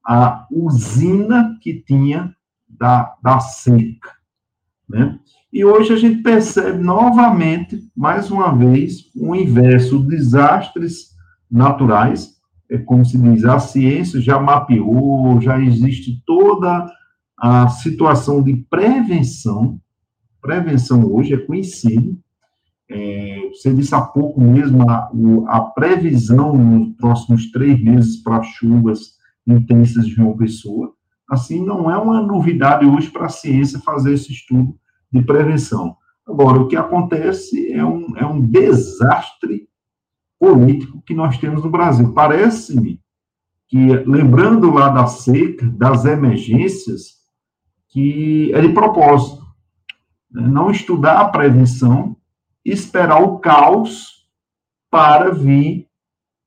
a 0.06 0.46
usina 0.52 1.58
que 1.60 1.74
tinha 1.82 2.36
da, 2.70 3.16
da 3.24 3.40
seca, 3.40 4.12
né? 4.88 5.20
E 5.52 5.66
hoje 5.66 5.92
a 5.92 5.98
gente 5.98 6.22
percebe 6.22 6.82
novamente, 6.82 7.82
mais 7.96 8.32
uma 8.32 8.56
vez, 8.56 9.12
o 9.16 9.36
inverso, 9.36 10.00
desastres 10.00 11.10
naturais, 11.50 12.38
é 12.70 12.78
como 12.78 13.04
se 13.04 13.18
diz, 13.18 13.44
a 13.44 13.60
ciência 13.60 14.22
já 14.22 14.40
mapeou, 14.40 15.42
já 15.42 15.60
existe 15.60 16.24
toda 16.26 16.90
a 17.38 17.68
situação 17.68 18.42
de 18.42 18.56
prevenção, 18.70 19.82
prevenção 20.42 21.12
hoje 21.12 21.34
é 21.34 21.38
conhecido, 21.38 22.18
é, 22.94 23.50
você 23.50 23.74
disse 23.74 23.96
há 23.96 24.02
pouco 24.02 24.42
mesmo 24.42 24.90
a, 24.90 25.10
a, 25.48 25.62
previsão 25.62 26.58
nos 26.58 26.96
próximos 26.98 27.50
três 27.50 27.82
meses 27.82 28.18
para 28.22 28.44
chuvas 28.44 29.16
intensas 29.48 30.06
de 30.06 30.22
uma 30.22 30.36
Pessoa. 30.38 30.94
Assim, 31.30 31.64
não 31.64 31.90
é 31.90 31.98
uma 31.98 32.22
novidade 32.22 32.86
hoje 32.86 33.10
para 33.10 33.28
a 33.28 33.30
ciência 33.30 33.80
fazer 33.80 34.14
esse 34.14 34.34
estudo 34.34 34.76
de 35.12 35.22
prevenção. 35.22 35.96
Agora, 36.28 36.60
o 36.60 36.68
que 36.68 36.76
acontece 36.76 37.72
é 37.72 37.84
um, 37.84 38.18
é 38.18 38.26
um 38.26 38.42
desastre 38.42 39.70
político 40.38 41.02
que 41.06 41.14
nós 41.14 41.38
temos 41.38 41.64
no 41.64 41.70
Brasil. 41.70 42.12
Parece-me 42.14 43.00
que, 43.68 43.78
lembrando 44.06 44.70
lá 44.70 44.90
da 44.90 45.08
seca, 45.08 45.66
das 45.66 46.04
emergências, 46.04 47.22
que 47.88 48.54
é 48.54 48.60
de 48.60 48.70
propósito. 48.70 49.46
Né? 50.30 50.46
Não 50.46 50.70
estudar 50.70 51.22
a 51.22 51.30
prevenção 51.30 52.18
esperar 52.66 53.22
o 53.22 53.40
caos 53.40 54.28
para 54.90 55.32
vir 55.32 55.88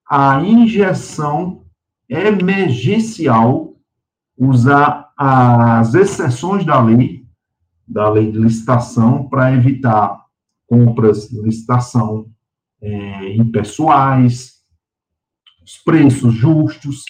a 0.09 0.41
injeção 0.43 1.65
emergencial, 2.09 3.75
usar 4.37 5.13
as 5.17 5.95
exceções 5.95 6.65
da 6.65 6.81
lei, 6.81 7.25
da 7.87 8.11
lei 8.11 8.31
de 8.31 8.39
licitação, 8.39 9.29
para 9.29 9.53
evitar 9.53 10.25
compras 10.67 11.29
de 11.29 11.41
licitação 11.41 12.31
é, 12.81 13.35
impessoais, 13.37 14.55
os 15.65 15.79
preços 15.79 16.35
justos, 16.35 17.05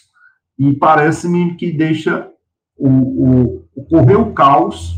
e 0.59 0.73
parece-me 0.73 1.57
que 1.57 1.73
deixa 1.73 2.31
o, 2.77 2.89
o, 2.89 3.69
ocorrer 3.75 4.21
o 4.21 4.33
caos 4.33 4.97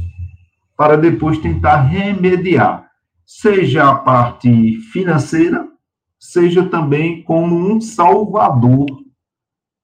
para 0.77 0.97
depois 0.97 1.39
tentar 1.39 1.83
remediar 1.83 2.86
seja 3.27 3.91
a 3.91 3.95
parte 3.97 4.79
financeira, 4.93 5.69
seja 6.19 6.65
também 6.69 7.25
como 7.25 7.57
um 7.57 7.81
salvador 7.81 8.87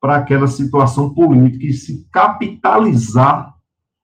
para 0.00 0.16
aquela 0.16 0.46
situação 0.46 1.12
política 1.12 1.66
e 1.66 1.72
se 1.72 2.06
capitalizar 2.10 3.52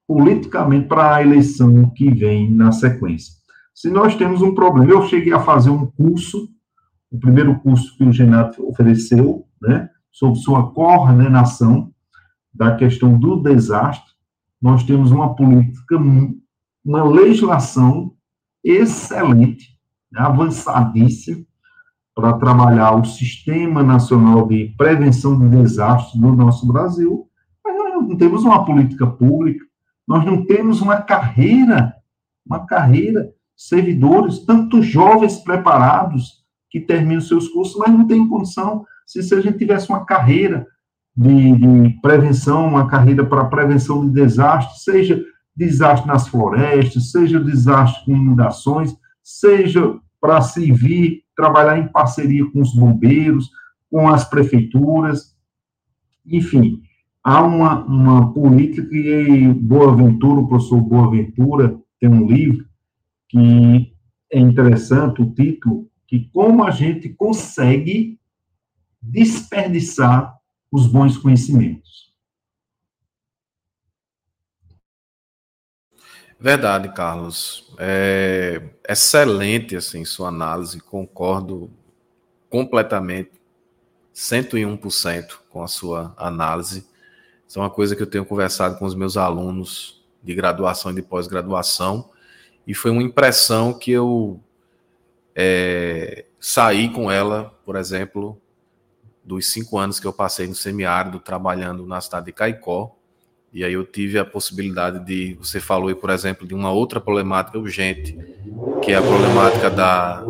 politicamente 0.07 0.89
para 0.89 1.15
a 1.15 1.23
eleição 1.23 1.89
que 1.91 2.11
vem 2.11 2.51
na 2.51 2.73
sequência. 2.73 3.35
Se 3.75 3.89
nós 3.91 4.17
temos 4.17 4.43
um 4.43 4.55
problema, 4.55 4.91
eu 4.91 5.07
cheguei 5.07 5.33
a 5.33 5.41
fazer 5.41 5.71
um 5.71 5.87
curso, 5.87 6.49
o 7.11 7.19
primeiro 7.19 7.59
curso 7.61 7.97
que 7.97 8.05
o 8.05 8.13
Genato 8.13 8.67
ofereceu, 8.69 9.47
né, 9.63 9.89
sobre 10.11 10.41
sua 10.41 10.73
coordenação 10.73 11.93
da 12.53 12.75
questão 12.75 13.19
do 13.19 13.41
desastre. 13.41 14.13
Nós 14.61 14.83
temos 14.83 15.13
uma 15.13 15.37
política, 15.37 15.97
uma 16.85 17.05
legislação 17.05 18.15
excelente, 18.71 19.79
avançadíssimo, 20.15 21.47
para 22.15 22.35
trabalhar 22.35 22.97
o 22.97 23.05
Sistema 23.05 23.83
Nacional 23.83 24.47
de 24.47 24.75
Prevenção 24.77 25.39
de 25.39 25.57
Desastres 25.57 26.21
no 26.21 26.35
nosso 26.35 26.67
Brasil, 26.67 27.29
mas 27.65 27.77
nós 27.77 28.09
não 28.09 28.17
temos 28.17 28.43
uma 28.45 28.65
política 28.65 29.07
pública, 29.07 29.65
nós 30.07 30.25
não 30.25 30.45
temos 30.45 30.81
uma 30.81 30.97
carreira, 30.97 31.95
uma 32.45 32.67
carreira, 32.67 33.31
servidores, 33.57 34.41
tantos 34.41 34.85
jovens 34.87 35.39
preparados 35.39 36.45
que 36.71 36.81
terminam 36.81 37.21
seus 37.21 37.49
cursos, 37.49 37.77
mas 37.77 37.93
não 37.93 38.07
tem 38.07 38.27
condição, 38.29 38.85
se, 39.07 39.23
se 39.23 39.35
a 39.35 39.41
gente 39.41 39.59
tivesse 39.59 39.89
uma 39.89 40.05
carreira 40.05 40.67
de, 41.17 41.53
de 41.53 42.01
prevenção, 42.01 42.69
uma 42.69 42.89
carreira 42.89 43.25
para 43.25 43.45
prevenção 43.45 44.07
de 44.07 44.13
desastres, 44.13 44.83
seja 44.83 45.25
desastre 45.59 46.07
nas 46.07 46.29
florestas, 46.29 47.11
seja 47.11 47.41
desastre 47.41 48.05
com 48.05 48.17
inundações, 48.17 48.97
seja 49.21 49.99
para 50.21 50.41
se 50.41 50.71
vir 50.71 51.25
trabalhar 51.37 51.79
em 51.79 51.89
parceria 51.89 52.49
com 52.51 52.61
os 52.61 52.73
bombeiros, 52.73 53.51
com 53.91 54.09
as 54.09 54.25
prefeituras, 54.25 55.37
enfim, 56.25 56.81
há 57.25 57.43
uma, 57.43 57.85
uma 57.85 58.33
política 58.33 58.89
que 58.89 59.49
Boaventura, 59.55 60.41
o 60.41 60.49
professor 60.49 60.81
Boaventura, 60.81 61.77
tem 61.99 62.09
um 62.09 62.27
livro 62.27 62.65
que 63.29 63.93
é 64.33 64.39
interessante, 64.39 65.21
o 65.21 65.31
título, 65.31 65.89
que 66.07 66.31
como 66.33 66.63
a 66.63 66.71
gente 66.71 67.09
consegue 67.09 68.19
desperdiçar 69.03 70.37
os 70.71 70.87
bons 70.87 71.17
conhecimentos. 71.17 72.08
Verdade, 76.41 76.93
Carlos. 76.95 77.73
É 77.79 78.63
excelente 78.89 79.75
assim 79.75 80.05
sua 80.05 80.29
análise, 80.29 80.81
concordo 80.81 81.71
completamente, 82.49 83.33
101% 84.15 85.39
com 85.49 85.63
a 85.63 85.69
sua 85.69 86.15
análise. 86.17 86.87
Isso 87.47 87.59
é 87.59 87.63
uma 87.63 87.71
coisa 87.71 87.97
que 87.97 88.03
eu 88.03 88.07
tenho 88.07 88.25
conversado 88.25 88.79
com 88.79 88.85
os 88.85 88.95
meus 88.95 89.17
alunos 89.17 90.05
de 90.23 90.35
graduação 90.35 90.93
e 90.93 90.95
de 90.95 91.03
pós-graduação, 91.03 92.11
e 92.67 92.75
foi 92.75 92.91
uma 92.91 93.03
impressão 93.03 93.73
que 93.73 93.91
eu 93.91 94.41
é, 95.35 96.27
saí 96.39 96.93
com 96.93 97.11
ela, 97.11 97.57
por 97.65 97.77
exemplo, 97.77 98.41
dos 99.25 99.51
cinco 99.51 99.79
anos 99.79 99.99
que 99.99 100.07
eu 100.07 100.13
passei 100.13 100.47
no 100.47 100.55
semiárido 100.55 101.19
trabalhando 101.21 101.87
na 101.87 102.01
cidade 102.01 102.27
de 102.27 102.33
Caicó, 102.33 102.98
e 103.59 103.65
aí 103.65 103.73
eu 103.73 103.85
tive 103.85 104.21
a 104.21 104.25
possibilidade 104.25 105.05
de, 105.05 105.35
você 105.35 105.59
falou 105.59 105.89
aí, 105.89 105.95
por 105.97 106.11
exemplo, 106.11 106.47
de 106.47 106.55
uma 106.55 106.71
outra 106.71 107.01
problemática 107.01 107.59
urgente, 107.59 108.17
que 108.81 108.93
é 108.93 108.95
a 108.95 109.03
problemática 109.03 109.69
da 109.69 110.25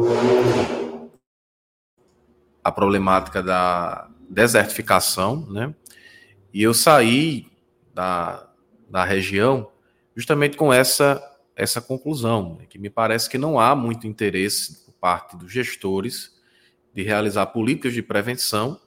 a 2.64 2.72
problemática 2.72 3.42
da 3.42 4.08
desertificação, 4.30 5.46
né? 5.50 5.74
E 6.54 6.62
eu 6.62 6.72
saí 6.72 7.46
da, 7.92 8.48
da 8.88 9.04
região 9.04 9.70
justamente 10.16 10.56
com 10.56 10.72
essa 10.72 11.22
essa 11.54 11.82
conclusão, 11.82 12.56
né? 12.58 12.66
que 12.66 12.78
me 12.78 12.88
parece 12.88 13.28
que 13.28 13.36
não 13.36 13.60
há 13.60 13.76
muito 13.76 14.06
interesse 14.06 14.86
por 14.86 14.94
parte 14.94 15.36
dos 15.36 15.52
gestores 15.52 16.32
de 16.94 17.02
realizar 17.02 17.44
políticas 17.48 17.92
de 17.92 18.00
prevenção 18.00 18.80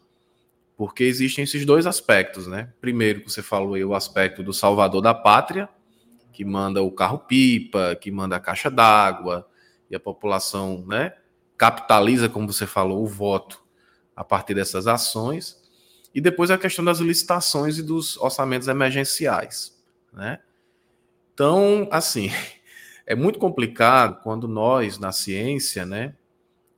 porque 0.75 1.03
existem 1.03 1.43
esses 1.43 1.65
dois 1.65 1.85
aspectos, 1.85 2.47
né? 2.47 2.73
Primeiro, 2.81 3.21
que 3.21 3.31
você 3.31 3.41
falou 3.41 3.75
aí, 3.75 3.85
o 3.85 3.93
aspecto 3.93 4.41
do 4.41 4.53
salvador 4.53 5.01
da 5.01 5.13
pátria, 5.13 5.69
que 6.31 6.43
manda 6.43 6.81
o 6.81 6.91
carro-pipa, 6.91 7.95
que 7.99 8.09
manda 8.09 8.35
a 8.35 8.39
caixa 8.39 8.69
d'água, 8.69 9.47
e 9.91 9.95
a 9.95 9.99
população, 9.99 10.85
né, 10.87 11.13
capitaliza, 11.57 12.29
como 12.29 12.51
você 12.51 12.65
falou, 12.65 13.03
o 13.03 13.07
voto 13.07 13.61
a 14.15 14.23
partir 14.23 14.53
dessas 14.53 14.87
ações. 14.87 15.61
E 16.15 16.21
depois 16.21 16.49
a 16.49 16.57
questão 16.57 16.83
das 16.83 16.99
licitações 16.99 17.77
e 17.77 17.83
dos 17.83 18.17
orçamentos 18.17 18.67
emergenciais, 18.67 19.77
né? 20.11 20.39
Então, 21.33 21.87
assim, 21.91 22.31
é 23.05 23.15
muito 23.15 23.37
complicado 23.37 24.21
quando 24.23 24.47
nós, 24.47 24.97
na 24.97 25.11
ciência, 25.11 25.85
né, 25.85 26.15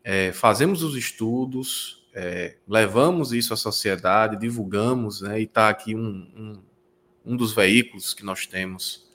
é, 0.04 0.32
fazemos 0.32 0.84
os 0.84 0.96
estudos, 0.96 2.03
é, 2.14 2.58
levamos 2.68 3.34
isso 3.34 3.54
à 3.54 3.58
sociedade, 3.58 4.38
divulgamos, 4.38 5.22
né, 5.22 5.40
e 5.40 5.44
está 5.44 5.70
aqui 5.70 5.96
um, 5.96 6.00
um, 6.06 7.34
um, 7.34 7.36
dos 7.36 7.54
veículos 7.54 8.14
que 8.14 8.24
nós 8.24 8.46
temos 8.46 9.12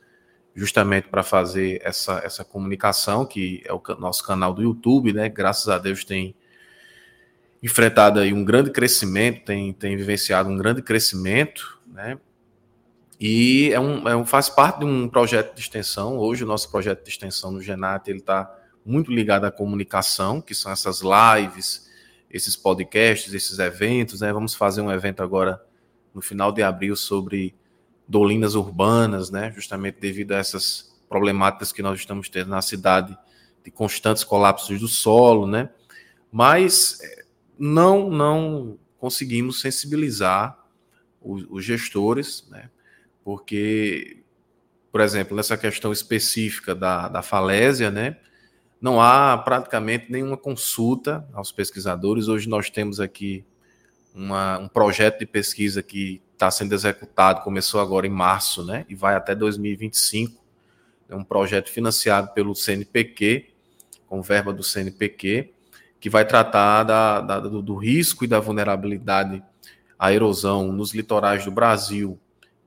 justamente 0.55 1.09
para 1.09 1.23
fazer 1.23 1.81
essa, 1.85 2.21
essa 2.25 2.45
comunicação, 2.45 3.25
que 3.25 3.63
é 3.65 3.73
o 3.73 3.81
nosso 4.01 4.25
canal 4.25 4.53
do 4.53 4.63
YouTube, 4.63 5.13
né, 5.13 5.29
graças 5.29 5.69
a 5.69 5.79
Deus 5.79 6.05
tem 6.05 6.35
enfrentado 7.63 8.19
aí 8.19 8.33
um 8.33 8.45
grande 8.45 8.71
crescimento, 8.71 9.45
tem, 9.45 9.73
tem 9.73 9.97
vivenciado 9.97 10.49
um 10.49 10.57
grande 10.57 10.83
crescimento, 10.83 11.79
né, 11.87 12.19
e 13.21 13.71
é 13.73 13.81
um, 13.81 14.09
é 14.09 14.17
um, 14.17 14.25
faz 14.25 14.49
parte 14.49 14.81
de 14.81 14.85
um 14.85 15.09
projeto 15.09 15.53
de 15.53 15.61
extensão. 15.61 16.17
Hoje, 16.19 16.45
o 16.45 16.47
nosso 16.47 16.71
projeto 16.71 17.03
de 17.03 17.11
extensão 17.11 17.51
no 17.51 17.61
Genat 17.61 18.09
está 18.09 18.49
muito 18.87 19.11
ligado 19.11 19.45
à 19.45 19.51
comunicação, 19.51 20.41
que 20.41 20.55
são 20.55 20.71
essas 20.71 21.01
lives, 21.01 21.88
esses 22.31 22.57
podcasts, 22.57 23.33
esses 23.33 23.59
eventos. 23.59 24.21
Né? 24.21 24.33
Vamos 24.33 24.55
fazer 24.55 24.81
um 24.81 24.91
evento 24.91 25.23
agora 25.23 25.63
no 26.15 26.21
final 26.21 26.53
de 26.53 26.63
abril 26.63 26.97
sobre 26.97 27.55
dolinas 28.07 28.55
urbanas, 28.55 29.31
né? 29.31 29.53
justamente 29.55 29.99
devido 30.01 30.33
a 30.33 30.39
essas 30.39 30.97
problemáticas 31.09 31.73
que 31.73 31.83
nós 31.83 31.99
estamos 31.99 32.29
tendo 32.29 32.51
na 32.51 32.63
cidade 32.63 33.17
de 33.65 33.71
constantes 33.71 34.25
colapsos 34.25 34.81
do 34.81 34.89
solo, 34.89 35.47
né? 35.47 35.71
Mas 36.31 37.01
eh, 37.03 37.25
não 37.59 38.11
não 38.11 38.79
conseguimos 38.99 39.61
sensibilizar 39.61 40.59
os, 41.21 41.47
os 41.49 41.65
gestores, 41.65 42.47
né? 42.51 42.71
Porque, 43.25 44.23
por 44.91 45.01
exemplo, 45.01 45.37
nessa 45.37 45.57
questão 45.57 45.93
específica 45.93 46.75
da, 46.75 47.09
da 47.09 47.23
falésia, 47.23 47.91
né? 47.91 48.17
Não 48.81 49.01
há 49.01 49.37
praticamente 49.39 50.11
nenhuma 50.11 50.37
consulta 50.37 51.27
aos 51.33 51.51
pesquisadores. 51.51 52.29
Hoje 52.29 52.49
nós 52.49 52.71
temos 52.71 53.01
aqui 53.01 53.45
uma, 54.15 54.59
um 54.59 54.69
projeto 54.69 55.19
de 55.19 55.27
pesquisa 55.27 55.83
que 55.83 56.23
está 56.33 56.51
sendo 56.51 56.73
executado, 56.73 57.43
começou 57.43 57.81
agora 57.81 58.07
em 58.07 58.11
março, 58.11 58.65
né, 58.65 58.87
e 58.89 58.95
vai 58.95 59.17
até 59.17 59.35
2025. 59.35 60.41
É 61.09 61.17
um 61.17 61.25
projeto 61.25 61.71
financiado 61.71 62.33
pelo 62.33 62.55
CNPq, 62.55 63.49
com 64.07 64.23
verba 64.23 64.53
do 64.53 64.63
CNPq, 64.63 65.53
que 66.01 66.09
vai 66.09 66.25
tratar 66.25 66.85
da, 66.85 67.21
da, 67.21 67.41
do, 67.41 67.61
do 67.61 67.75
risco 67.75 68.25
e 68.25 68.29
da 68.29 68.39
vulnerabilidade 68.39 69.43
à 69.99 70.13
erosão 70.13 70.71
nos 70.71 70.95
litorais 70.95 71.45
do 71.45 71.51
Brasil, 71.51 72.19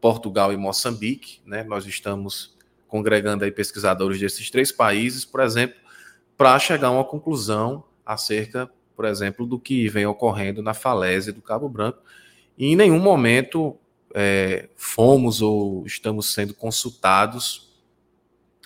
Portugal 0.02 0.52
e 0.52 0.58
Moçambique. 0.58 1.40
Né? 1.46 1.64
Nós 1.64 1.86
estamos 1.86 2.58
congregando 2.88 3.46
aí 3.46 3.52
pesquisadores 3.52 4.20
desses 4.20 4.50
três 4.50 4.72
países, 4.72 5.24
por 5.24 5.40
exemplo, 5.40 5.81
para 6.42 6.58
chegar 6.58 6.88
a 6.88 6.92
uma 6.92 7.06
conclusão 7.06 7.84
acerca, 8.04 8.68
por 8.96 9.06
exemplo, 9.06 9.46
do 9.46 9.60
que 9.60 9.88
vem 9.88 10.08
ocorrendo 10.08 10.64
na 10.64 10.74
falésia 10.74 11.32
do 11.32 11.40
Cabo 11.40 11.70
Branco. 11.70 12.00
E 12.58 12.66
em 12.66 12.76
nenhum 12.76 12.98
momento 12.98 13.78
é, 14.12 14.68
fomos 14.76 15.40
ou 15.44 15.86
estamos 15.86 16.34
sendo 16.34 16.56
consultados 16.56 17.72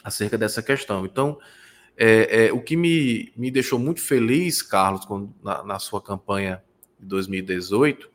acerca 0.01 0.38
dessa 0.38 0.63
questão. 0.63 1.05
Então, 1.05 1.38
é, 1.97 2.45
é, 2.45 2.53
o 2.53 2.61
que 2.61 2.78
me, 2.78 3.34
me 3.36 3.51
deixou 3.51 3.78
muito 3.78 3.99
feliz, 3.99 4.61
Carlos, 4.61 5.03
quando, 5.03 5.36
na, 5.43 5.61
na 5.61 5.78
sua 5.78 6.01
campanha 6.01 6.63
de 6.97 7.05
2018, 7.07 8.09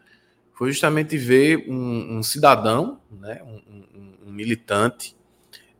foi 0.54 0.72
justamente 0.72 1.18
ver 1.18 1.66
um, 1.68 2.16
um 2.16 2.22
cidadão, 2.22 2.98
né, 3.10 3.42
um, 3.42 3.60
um, 3.70 4.14
um 4.26 4.32
militante, 4.32 5.14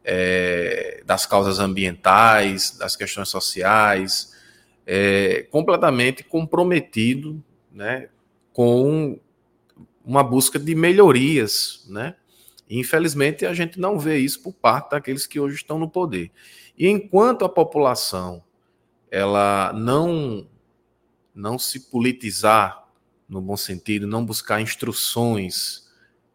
é, 0.05 1.03
das 1.05 1.27
causas 1.27 1.59
ambientais, 1.59 2.77
das 2.79 2.97
questões 2.97 3.29
sociais, 3.29 4.35
é, 4.87 5.47
completamente 5.51 6.25
comprometido 6.25 7.43
né, 7.73 8.09
com 8.53 9.19
uma 10.05 10.23
busca 10.23 10.59
de 10.59 10.75
melhorias. 10.75 11.85
Né? 11.89 12.15
Infelizmente, 12.69 13.47
a 13.47 13.55
gente 13.55 13.79
não 13.79 13.99
vê 13.99 14.19
isso 14.19 14.43
por 14.43 14.53
parte 14.53 14.91
daqueles 14.91 15.27
que 15.27 15.39
hoje 15.39 15.57
estão 15.57 15.79
no 15.79 15.89
poder. 15.89 16.31
E 16.77 16.89
enquanto 16.89 17.45
a 17.45 17.49
população 17.49 18.43
ela 19.11 19.73
não, 19.73 20.47
não 21.35 21.59
se 21.59 21.91
politizar, 21.91 22.89
no 23.29 23.41
bom 23.41 23.57
sentido, 23.57 24.07
não 24.07 24.25
buscar 24.25 24.61
instruções 24.61 25.89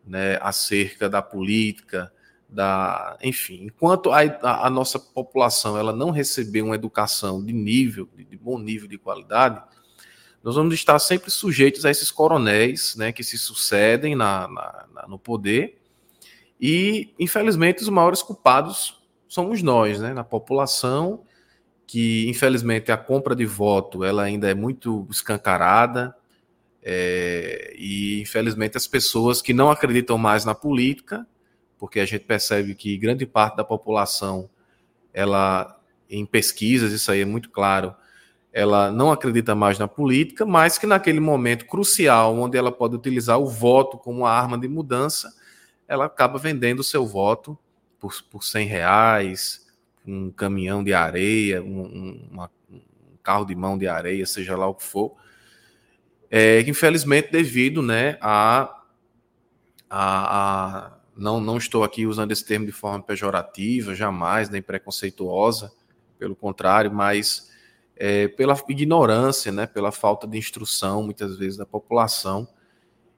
né, 0.06 0.38
acerca 0.42 1.10
da 1.10 1.22
política, 1.22 2.12
da, 2.56 3.18
enfim, 3.22 3.66
enquanto 3.66 4.12
a, 4.12 4.22
a, 4.22 4.68
a, 4.68 4.70
nossa 4.70 4.98
população 4.98 5.78
ela 5.78 5.92
não 5.92 6.10
receber 6.10 6.62
uma 6.62 6.76
educação 6.76 7.44
de 7.44 7.52
nível, 7.52 8.08
de, 8.16 8.24
de, 8.24 8.38
bom 8.38 8.58
nível 8.58 8.88
de 8.88 8.98
qualidade, 8.98 9.62
nós 10.42 10.56
vamos 10.56 10.74
estar 10.74 10.98
sempre 11.00 11.30
sujeitos 11.30 11.86
a 11.86 11.92
esses 11.92 12.10
coronéis, 12.10 12.96
né, 12.96 13.12
que 13.12 13.24
se 13.24 13.38
sucedem 13.38 14.16
na, 14.16 14.48
na, 14.48 14.86
na, 14.94 15.08
no 15.08 15.20
poder. 15.20 15.82
E, 16.62 17.14
infelizmente, 17.20 17.82
os 17.82 17.90
maiores 17.90 18.22
culpados 18.22 19.04
somos 19.28 19.62
nós, 19.62 20.00
né, 20.00 20.14
na 20.14 20.24
população 20.24 21.24
que, 21.86 22.28
infelizmente, 22.30 22.92
a 22.92 22.98
compra 22.98 23.36
de 23.36 23.46
voto 23.46 24.04
ela 24.04 24.24
ainda 24.24 24.50
é 24.50 24.54
muito 24.54 25.06
escancarada 25.12 26.16
é, 26.82 27.76
e, 27.78 28.22
infelizmente, 28.22 28.78
as 28.78 28.88
pessoas 28.88 29.42
que 29.42 29.54
não 29.54 29.70
acreditam 29.70 30.18
mais 30.18 30.46
na 30.46 30.56
política 30.56 31.28
porque 31.78 32.00
a 32.00 32.06
gente 32.06 32.24
percebe 32.24 32.76
que 32.76 32.98
grande 32.98 33.26
parte 33.26 33.58
da 33.58 33.64
população, 33.64 34.50
ela, 35.14 35.80
em 36.10 36.26
pesquisas, 36.26 36.92
isso 36.92 37.12
aí 37.12 37.22
é 37.22 37.26
muito 37.26 37.50
claro, 37.50 37.96
ela 38.52 38.90
não 38.90 39.12
acredita 39.12 39.54
mais 39.54 39.78
na 39.78 39.88
política, 39.88 40.46
mas 40.46 40.78
que 40.78 40.88
naquele 40.88 41.20
momento 41.20 41.66
crucial, 41.66 42.38
onde 42.38 42.58
ela 42.58 42.72
pode 42.72 42.96
utilizar 42.96 43.38
o 43.38 43.48
voto 43.48 43.98
como 43.98 44.26
arma 44.26 44.58
de 44.58 44.68
mudança, 44.68 45.34
ela 45.88 46.06
acaba 46.06 46.40
vendendo 46.40 46.80
o 46.80 46.84
seu 46.84 47.06
voto 47.06 47.58
por, 48.00 48.14
por 48.32 48.44
100 48.44 48.68
reais, 48.68 49.68
um 50.08 50.32
caminhão 50.32 50.84
de 50.84 50.94
areia, 50.94 51.62
um, 51.62 52.30
um 52.32 52.48
carro 53.22 53.44
de 53.44 53.56
mão 53.56 53.78
de 53.78 53.88
areia, 53.88 54.26
seja 54.26 54.56
lá 54.56 54.68
o 54.68 54.76
que 54.76 54.84
for. 54.84 55.16
É, 56.30 56.62
infelizmente, 56.62 57.32
devido 57.32 57.82
né, 57.82 58.18
a, 58.22 58.84
a, 59.90 60.88
a 60.88 60.92
não, 61.16 61.40
não 61.40 61.58
estou 61.58 61.84
aqui 61.84 62.06
usando 62.06 62.32
esse 62.32 62.46
termo 62.46 62.66
de 62.66 62.72
forma 62.72 63.02
pejorativa, 63.02 63.96
jamais, 63.96 64.50
nem 64.50 64.62
preconceituosa, 64.62 65.72
pelo 66.20 66.36
contrário, 66.36 66.92
mas 66.92 67.52
é, 67.96 68.28
pela 68.28 68.60
ignorância, 68.68 69.52
né, 69.52 69.66
pela 69.66 69.92
falta 69.92 70.28
de 70.28 70.38
instrução, 70.38 71.04
muitas 71.04 71.38
vezes, 71.38 71.58
da 71.58 71.66
população, 71.66 72.48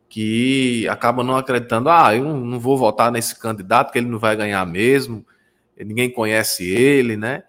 que 0.10 0.88
acaba 0.88 1.24
não 1.24 1.36
acreditando, 1.36 1.90
ah, 1.90 2.16
eu 2.16 2.24
não 2.24 2.60
vou 2.60 2.78
votar 2.78 3.12
nesse 3.12 3.38
candidato, 3.38 3.92
que 3.92 3.98
ele 3.98 4.08
não 4.08 4.20
vai 4.20 4.36
ganhar 4.36 4.66
mesmo, 4.66 5.26
ninguém 5.78 6.10
conhece 6.10 6.66
ele, 6.70 7.18
né? 7.18 7.44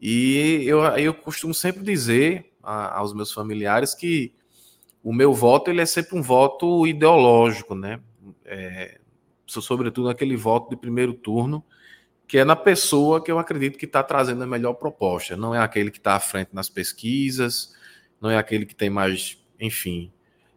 E 0.00 0.62
eu, 0.66 0.80
eu 0.96 1.14
costumo 1.14 1.54
sempre 1.54 1.82
dizer 1.82 2.52
a, 2.62 2.98
aos 2.98 3.14
meus 3.14 3.32
familiares 3.32 3.94
que 3.94 4.34
o 5.02 5.12
meu 5.12 5.32
voto 5.32 5.70
ele 5.70 5.80
é 5.80 5.86
sempre 5.86 6.18
um 6.18 6.22
voto 6.22 6.86
ideológico, 6.86 7.74
né? 7.74 8.00
É, 8.44 8.98
sobretudo 9.60 10.08
naquele 10.08 10.36
voto 10.36 10.70
de 10.70 10.76
primeiro 10.76 11.14
turno, 11.14 11.64
que 12.26 12.38
é 12.38 12.44
na 12.44 12.56
pessoa 12.56 13.22
que 13.22 13.30
eu 13.30 13.38
acredito 13.38 13.78
que 13.78 13.84
está 13.84 14.02
trazendo 14.02 14.42
a 14.42 14.46
melhor 14.46 14.74
proposta. 14.74 15.36
Não 15.36 15.54
é 15.54 15.58
aquele 15.58 15.90
que 15.90 15.98
está 15.98 16.14
à 16.14 16.20
frente 16.20 16.50
nas 16.52 16.68
pesquisas, 16.68 17.74
não 18.20 18.30
é 18.30 18.36
aquele 18.36 18.64
que 18.64 18.74
tem 18.74 18.88
mais, 18.88 19.38
enfim, 19.60 20.10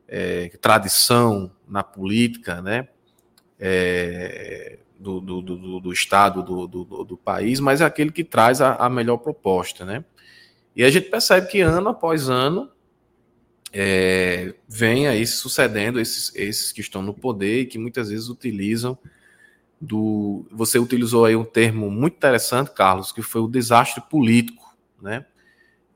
é, 0.08 0.50
tradição 0.62 1.52
na 1.68 1.84
política, 1.84 2.62
né? 2.62 2.88
É, 3.60 4.80
do, 5.00 5.20
do, 5.20 5.42
do, 5.42 5.80
do, 5.80 5.94
Estado, 5.94 6.42
do, 6.42 7.20
país, 7.24 7.60
mas 7.60 7.82
é 7.82 7.86
aquele 7.86 8.12
que 8.12 8.24
traz 8.24 8.62
a, 8.62 8.76
a, 8.76 8.90
melhor 8.90 9.18
proposta, 9.18 9.86
né? 9.86 10.04
E 10.76 10.84
a 10.84 10.90
gente 10.90 11.10
percebe 11.10 11.48
que 11.48 11.62
ano 11.62 11.90
após 11.90 12.30
ano 12.30 12.72
é, 13.72 14.54
vem 14.68 15.08
aí 15.08 15.26
sucedendo 15.28 16.00
esses, 16.00 16.34
esses 16.36 16.72
que 16.72 16.82
estão 16.82 17.02
no 17.02 17.14
poder 17.14 17.62
e 17.62 17.66
que 17.66 17.78
muitas 17.78 18.10
vezes 18.10 18.30
utilizam 18.30 18.98
do. 19.80 20.46
Você 20.52 20.80
utilizou 20.80 21.26
aí 21.26 21.36
um 21.36 21.46
termo 21.46 21.90
muito 21.90 22.16
interessante, 22.16 22.72
Carlos, 22.72 23.12
que 23.12 23.22
foi 23.22 23.42
o 23.42 23.48
desastre 23.48 24.02
político, 24.10 24.76
né? 25.02 25.26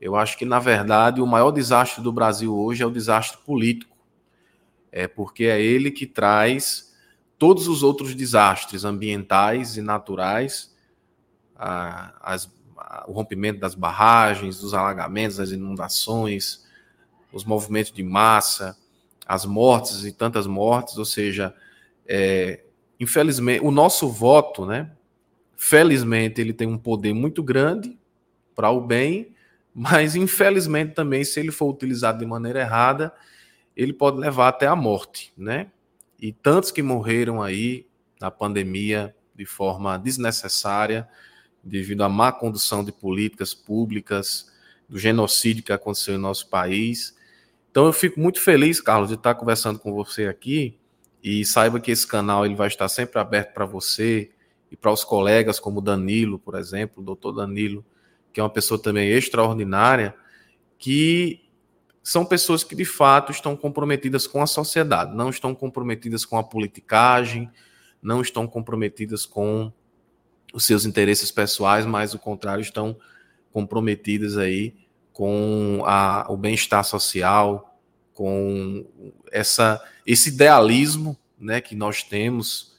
Eu 0.00 0.16
acho 0.16 0.36
que, 0.36 0.44
na 0.44 0.58
verdade, 0.58 1.20
o 1.20 1.26
maior 1.26 1.52
desastre 1.52 2.02
do 2.02 2.12
Brasil 2.12 2.54
hoje 2.54 2.82
é 2.82 2.86
o 2.86 2.90
desastre 2.90 3.38
político. 3.44 3.96
É 4.90 5.06
porque 5.06 5.44
é 5.44 5.62
ele 5.62 5.90
que 5.90 6.06
traz 6.06 6.92
todos 7.38 7.68
os 7.68 7.82
outros 7.82 8.14
desastres 8.14 8.84
ambientais 8.84 9.76
e 9.76 9.82
naturais, 9.82 10.74
a, 11.56 12.14
as, 12.20 12.52
a, 12.76 13.04
o 13.08 13.12
rompimento 13.12 13.60
das 13.60 13.74
barragens, 13.74 14.60
dos 14.60 14.74
alagamentos, 14.74 15.36
das 15.36 15.50
inundações, 15.50 16.61
os 17.32 17.44
movimentos 17.44 17.92
de 17.92 18.02
massa, 18.02 18.76
as 19.26 19.44
mortes 19.44 20.04
e 20.04 20.12
tantas 20.12 20.46
mortes, 20.46 20.98
ou 20.98 21.04
seja, 21.04 21.54
é, 22.06 22.60
infelizmente, 23.00 23.64
o 23.64 23.70
nosso 23.70 24.08
voto, 24.08 24.66
né? 24.66 24.92
Felizmente, 25.56 26.40
ele 26.40 26.52
tem 26.52 26.66
um 26.66 26.78
poder 26.78 27.14
muito 27.14 27.42
grande 27.42 27.98
para 28.54 28.70
o 28.70 28.80
bem, 28.80 29.34
mas 29.74 30.14
infelizmente 30.14 30.94
também, 30.94 31.24
se 31.24 31.40
ele 31.40 31.50
for 31.50 31.70
utilizado 31.70 32.18
de 32.18 32.26
maneira 32.26 32.60
errada, 32.60 33.12
ele 33.76 33.92
pode 33.92 34.18
levar 34.18 34.48
até 34.48 34.66
a 34.66 34.76
morte, 34.76 35.32
né? 35.36 35.70
E 36.20 36.32
tantos 36.32 36.70
que 36.70 36.82
morreram 36.82 37.42
aí 37.42 37.86
na 38.20 38.30
pandemia 38.30 39.14
de 39.34 39.46
forma 39.46 39.96
desnecessária, 39.98 41.08
devido 41.64 42.02
à 42.02 42.08
má 42.08 42.30
condução 42.30 42.84
de 42.84 42.92
políticas 42.92 43.54
públicas, 43.54 44.52
do 44.88 44.98
genocídio 44.98 45.64
que 45.64 45.72
aconteceu 45.72 46.14
em 46.14 46.18
nosso 46.18 46.48
país. 46.48 47.16
Então 47.72 47.86
eu 47.86 47.92
fico 47.92 48.20
muito 48.20 48.38
feliz, 48.38 48.82
Carlos, 48.82 49.08
de 49.08 49.14
estar 49.14 49.34
conversando 49.34 49.78
com 49.78 49.94
você 49.94 50.26
aqui, 50.26 50.78
e 51.24 51.42
saiba 51.42 51.80
que 51.80 51.90
esse 51.90 52.06
canal 52.06 52.44
ele 52.44 52.54
vai 52.54 52.68
estar 52.68 52.86
sempre 52.86 53.18
aberto 53.18 53.54
para 53.54 53.64
você 53.64 54.30
e 54.70 54.76
para 54.76 54.92
os 54.92 55.02
colegas 55.02 55.58
como 55.58 55.80
Danilo, 55.80 56.38
por 56.38 56.54
exemplo, 56.54 57.02
o 57.02 57.04
doutor 57.04 57.32
Danilo, 57.32 57.82
que 58.30 58.40
é 58.40 58.42
uma 58.42 58.50
pessoa 58.50 58.80
também 58.80 59.08
extraordinária, 59.08 60.14
que 60.78 61.40
são 62.02 62.26
pessoas 62.26 62.62
que 62.62 62.74
de 62.74 62.84
fato 62.84 63.32
estão 63.32 63.56
comprometidas 63.56 64.26
com 64.26 64.42
a 64.42 64.46
sociedade, 64.46 65.16
não 65.16 65.30
estão 65.30 65.54
comprometidas 65.54 66.26
com 66.26 66.36
a 66.36 66.44
politicagem, 66.44 67.50
não 68.02 68.20
estão 68.20 68.46
comprometidas 68.46 69.24
com 69.24 69.72
os 70.52 70.64
seus 70.64 70.84
interesses 70.84 71.30
pessoais, 71.30 71.86
mas 71.86 72.12
o 72.12 72.18
contrário, 72.18 72.60
estão 72.60 72.98
comprometidas 73.50 74.36
aí 74.36 74.74
com 75.12 75.82
a, 75.84 76.26
o 76.28 76.36
bem-estar 76.36 76.84
social, 76.84 77.78
com 78.14 78.86
essa, 79.30 79.82
esse 80.06 80.30
idealismo 80.30 81.16
né, 81.38 81.60
que 81.60 81.74
nós 81.74 82.02
temos 82.02 82.72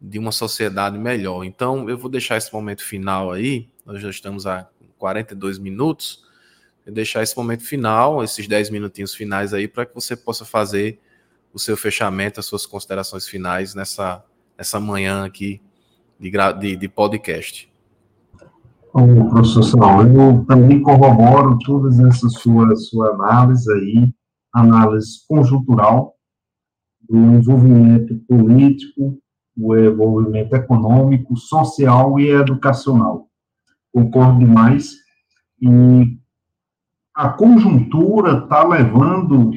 de 0.00 0.18
uma 0.18 0.32
sociedade 0.32 0.98
melhor. 0.98 1.44
Então, 1.44 1.88
eu 1.88 1.98
vou 1.98 2.10
deixar 2.10 2.36
esse 2.36 2.52
momento 2.52 2.84
final 2.84 3.32
aí, 3.32 3.68
nós 3.84 4.00
já 4.00 4.10
estamos 4.10 4.46
a 4.46 4.68
42 4.98 5.58
minutos, 5.58 6.24
vou 6.84 6.94
deixar 6.94 7.22
esse 7.22 7.36
momento 7.36 7.64
final, 7.64 8.22
esses 8.22 8.46
10 8.46 8.70
minutinhos 8.70 9.14
finais 9.14 9.52
aí, 9.52 9.68
para 9.68 9.84
que 9.84 9.94
você 9.94 10.16
possa 10.16 10.44
fazer 10.44 11.00
o 11.52 11.58
seu 11.58 11.76
fechamento, 11.76 12.40
as 12.40 12.46
suas 12.46 12.64
considerações 12.64 13.26
finais 13.26 13.74
nessa, 13.74 14.24
nessa 14.56 14.78
manhã 14.78 15.24
aqui 15.24 15.60
de, 16.18 16.30
de, 16.58 16.76
de 16.76 16.88
podcast. 16.88 17.69
Bom, 18.92 19.28
professor 19.28 19.62
Saul, 19.62 20.02
eu 20.08 20.44
também 20.46 20.82
corroboro 20.82 21.56
todas 21.64 22.00
essas 22.00 22.32
suas 22.34 22.88
sua 22.88 23.14
análises 23.14 23.68
aí, 23.68 24.12
análise 24.52 25.24
conjuntural 25.28 26.14
do 27.08 27.16
envolvimento 27.16 28.18
político, 28.28 29.16
o 29.56 29.76
envolvimento 29.76 30.56
econômico, 30.56 31.36
social 31.36 32.18
e 32.18 32.30
educacional. 32.30 33.28
Concordo 33.92 34.40
demais. 34.40 34.92
E 35.62 36.18
a 37.14 37.28
conjuntura 37.28 38.38
está 38.38 38.66
levando 38.66 39.52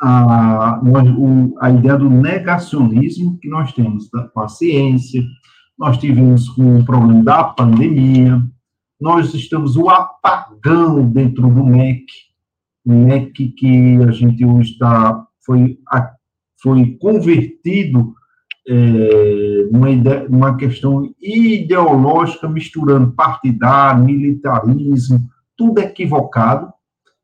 a, 0.00 0.80
a 1.60 1.70
ideia 1.70 1.96
do 1.96 2.10
negacionismo 2.10 3.38
que 3.38 3.48
nós 3.48 3.72
temos 3.72 4.10
tá? 4.10 4.28
com 4.34 4.40
a 4.40 4.48
ciência, 4.48 5.22
nós 5.78 5.96
tivemos 5.98 6.48
com 6.50 6.78
o 6.78 6.84
problema 6.84 7.22
da 7.22 7.44
pandemia, 7.44 8.42
nós 9.04 9.34
estamos 9.34 9.76
o 9.76 9.90
apagão 9.90 11.06
dentro 11.06 11.42
do 11.42 11.62
MEC, 11.62 12.06
que, 13.34 13.48
que 13.50 13.96
a 14.02 14.10
gente 14.10 14.42
hoje 14.46 14.72
está, 14.72 15.26
foi, 15.44 15.78
foi 16.62 16.96
convertido 16.98 18.14
é, 18.66 19.68
numa, 19.70 19.90
ideia, 19.90 20.26
numa 20.26 20.56
questão 20.56 21.14
ideológica, 21.20 22.48
misturando 22.48 23.12
partidário, 23.12 24.06
militarismo, 24.06 25.28
tudo 25.54 25.80
equivocado, 25.80 26.72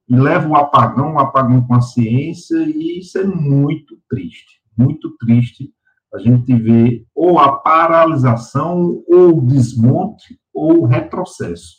e 0.07 0.15
leva 0.15 0.47
o 0.51 0.57
apagão, 0.57 1.15
o 1.15 1.19
apagão 1.19 1.67
com 1.67 1.75
a 1.77 1.81
ciência, 1.81 2.59
e 2.59 2.99
isso 2.99 3.17
é 3.17 3.25
muito 3.25 3.99
triste, 4.07 4.61
muito 4.77 5.17
triste 5.17 5.73
a 6.13 6.19
gente 6.19 6.53
vê 6.57 7.07
ou 7.15 7.39
a 7.39 7.53
paralisação, 7.53 9.03
ou 9.07 9.39
o 9.39 9.47
desmonte, 9.47 10.39
ou 10.61 10.85
retrocesso. 10.85 11.79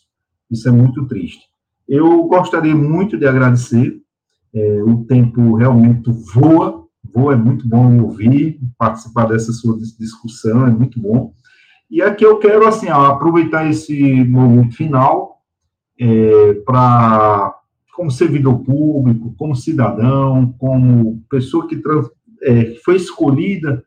Isso 0.49 0.67
é 0.67 0.71
muito 0.71 1.05
triste. 1.05 1.45
Eu 1.87 2.23
gostaria 2.23 2.75
muito 2.75 3.17
de 3.17 3.27
agradecer. 3.27 4.01
É, 4.53 4.83
o 4.83 5.05
tempo 5.05 5.55
realmente 5.55 6.11
voa, 6.33 6.85
voa, 7.13 7.33
é 7.33 7.37
muito 7.37 7.65
bom 7.67 8.01
ouvir, 8.01 8.59
participar 8.77 9.25
dessa 9.27 9.53
sua 9.53 9.77
discussão, 9.77 10.67
é 10.67 10.71
muito 10.71 10.99
bom. 10.99 11.33
E 11.89 12.01
aqui 12.01 12.25
eu 12.25 12.37
quero, 12.37 12.67
assim, 12.67 12.89
aproveitar 12.89 13.69
esse 13.69 14.23
momento 14.25 14.75
final 14.75 15.41
é, 15.99 16.53
para, 16.65 17.55
como 17.95 18.11
servidor 18.11 18.59
público, 18.59 19.33
como 19.37 19.55
cidadão, 19.55 20.53
como 20.57 21.23
pessoa 21.29 21.67
que 21.67 21.81
é, 22.43 22.75
foi 22.83 22.95
escolhida 22.95 23.83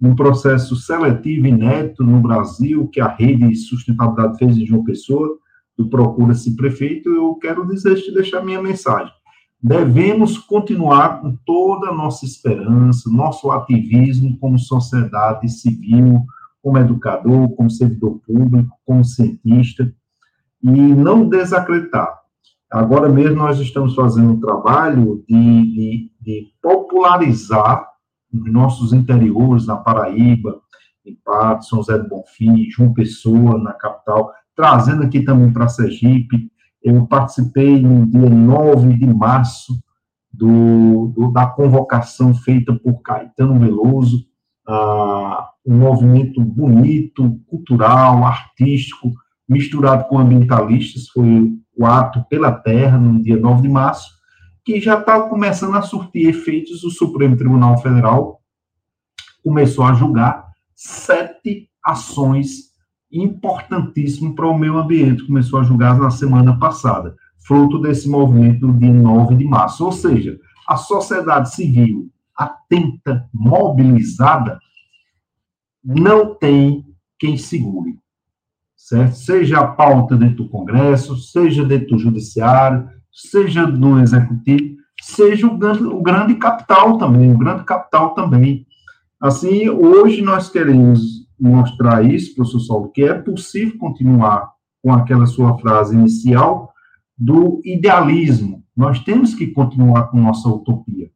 num 0.00 0.14
processo 0.14 0.76
seletivo 0.76 1.46
inédito 1.46 2.04
no 2.04 2.20
Brasil, 2.20 2.88
que 2.88 3.00
a 3.00 3.08
rede 3.08 3.48
de 3.48 3.56
sustentabilidade 3.56 4.38
fez 4.38 4.56
de 4.56 4.64
João 4.64 4.84
Pessoa, 4.84 5.28
do 5.76 5.88
Procura-se 5.88 6.56
Prefeito, 6.56 7.08
eu 7.08 7.34
quero 7.36 7.66
dizer, 7.66 7.94
deixar 8.12 8.44
minha 8.44 8.62
mensagem. 8.62 9.12
Devemos 9.60 10.38
continuar 10.38 11.20
com 11.20 11.36
toda 11.44 11.88
a 11.88 11.94
nossa 11.94 12.24
esperança, 12.24 13.10
nosso 13.10 13.50
ativismo 13.50 14.38
como 14.38 14.58
sociedade 14.58 15.48
civil, 15.48 16.24
como 16.62 16.78
educador, 16.78 17.48
como 17.56 17.70
servidor 17.70 18.20
público, 18.24 18.76
como 18.84 19.04
cientista, 19.04 19.92
e 20.62 20.70
não 20.70 21.28
desacreditar. 21.28 22.18
Agora 22.70 23.08
mesmo 23.08 23.36
nós 23.36 23.58
estamos 23.58 23.94
fazendo 23.94 24.32
um 24.32 24.40
trabalho 24.40 25.24
de, 25.26 25.34
de, 25.34 26.10
de 26.20 26.46
popularizar 26.62 27.88
nos 28.32 28.52
nossos 28.52 28.92
interiores, 28.92 29.66
na 29.66 29.76
Paraíba, 29.76 30.60
em 31.04 31.16
Pato, 31.24 31.64
São 31.64 31.78
José 31.78 31.98
do 31.98 32.08
Bonfim, 32.08 32.68
João 32.70 32.92
Pessoa, 32.92 33.58
na 33.58 33.72
capital, 33.72 34.30
trazendo 34.54 35.02
aqui 35.02 35.22
também 35.22 35.52
para 35.52 35.68
Sergipe. 35.68 36.50
Eu 36.82 37.06
participei 37.06 37.80
no 37.80 38.06
dia 38.06 38.28
9 38.28 38.94
de 38.94 39.06
março 39.06 39.78
do, 40.32 41.12
do 41.16 41.32
da 41.32 41.46
convocação 41.46 42.34
feita 42.34 42.72
por 42.72 43.02
Caetano 43.02 43.58
Veloso, 43.58 44.26
ah, 44.66 45.48
um 45.66 45.78
movimento 45.78 46.42
bonito, 46.42 47.40
cultural, 47.46 48.24
artístico, 48.24 49.12
misturado 49.48 50.04
com 50.04 50.18
ambientalistas, 50.18 51.08
foi 51.08 51.52
o 51.76 51.86
ato 51.86 52.24
pela 52.28 52.52
terra, 52.52 52.98
no 52.98 53.22
dia 53.22 53.38
9 53.38 53.62
de 53.62 53.68
março, 53.68 54.17
que 54.68 54.82
já 54.82 54.98
está 55.00 55.18
começando 55.22 55.76
a 55.76 55.80
surtir 55.80 56.28
efeitos. 56.28 56.84
O 56.84 56.90
Supremo 56.90 57.34
Tribunal 57.34 57.80
Federal 57.80 58.42
começou 59.42 59.82
a 59.82 59.94
julgar 59.94 60.46
sete 60.74 61.70
ações 61.82 62.68
importantíssimo 63.10 64.34
para 64.34 64.46
o 64.46 64.58
meio 64.58 64.76
ambiente, 64.76 65.26
começou 65.26 65.58
a 65.58 65.62
julgar 65.62 65.98
na 65.98 66.10
semana 66.10 66.58
passada, 66.58 67.16
fruto 67.38 67.80
desse 67.80 68.10
movimento 68.10 68.70
dia 68.74 68.92
9 68.92 69.36
de 69.36 69.44
março. 69.46 69.86
Ou 69.86 69.90
seja, 69.90 70.38
a 70.68 70.76
sociedade 70.76 71.54
civil 71.54 72.10
atenta, 72.36 73.26
mobilizada, 73.32 74.58
não 75.82 76.34
tem 76.34 76.84
quem 77.18 77.38
segure, 77.38 77.98
certo? 78.76 79.14
Seja 79.14 79.60
a 79.60 79.66
pauta 79.66 80.14
dentro 80.14 80.44
do 80.44 80.50
Congresso, 80.50 81.16
seja 81.16 81.64
dentro 81.64 81.96
do 81.96 81.98
Judiciário, 81.98 82.97
seja 83.18 83.66
do 83.66 83.98
Executivo, 83.98 84.76
seja 85.00 85.46
o 85.46 85.58
grande, 85.58 85.82
o 85.84 86.00
grande 86.00 86.34
capital 86.36 86.98
também, 86.98 87.32
o 87.32 87.38
grande 87.38 87.64
capital 87.64 88.14
também. 88.14 88.64
Assim, 89.20 89.68
hoje 89.68 90.22
nós 90.22 90.48
queremos 90.48 91.26
mostrar 91.38 92.04
isso, 92.04 92.34
professor 92.34 92.60
Saulo, 92.60 92.92
que 92.92 93.02
é 93.02 93.14
possível 93.14 93.76
continuar 93.78 94.50
com 94.82 94.92
aquela 94.92 95.26
sua 95.26 95.58
frase 95.58 95.96
inicial 95.96 96.72
do 97.16 97.60
idealismo. 97.64 98.62
Nós 98.76 99.00
temos 99.00 99.34
que 99.34 99.48
continuar 99.48 100.04
com 100.04 100.20
nossa 100.20 100.48
utopia. 100.48 101.10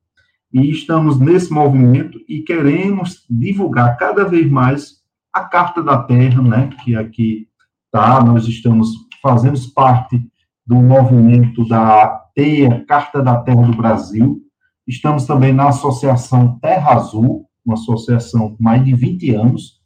E 0.52 0.68
estamos 0.70 1.18
nesse 1.18 1.52
movimento 1.52 2.18
e 2.28 2.40
queremos 2.40 3.24
divulgar 3.30 3.96
cada 3.96 4.24
vez 4.24 4.50
mais 4.50 4.96
a 5.32 5.44
Carta 5.44 5.82
da 5.82 6.02
Terra, 6.02 6.42
né, 6.42 6.70
que 6.84 6.94
aqui 6.94 7.48
está, 7.86 8.22
nós 8.22 8.46
estamos, 8.46 8.90
fazemos 9.22 9.66
parte 9.66 10.20
do 10.66 10.76
movimento 10.76 11.66
da 11.66 12.22
TEA, 12.34 12.84
Carta 12.86 13.22
da 13.22 13.36
Terra 13.38 13.62
do 13.62 13.76
Brasil, 13.76 14.40
estamos 14.86 15.26
também 15.26 15.52
na 15.52 15.68
Associação 15.68 16.58
Terra 16.60 16.94
Azul, 16.94 17.46
uma 17.64 17.74
associação 17.74 18.54
com 18.54 18.62
mais 18.62 18.84
de 18.84 18.94
20 18.94 19.34
anos, 19.34 19.80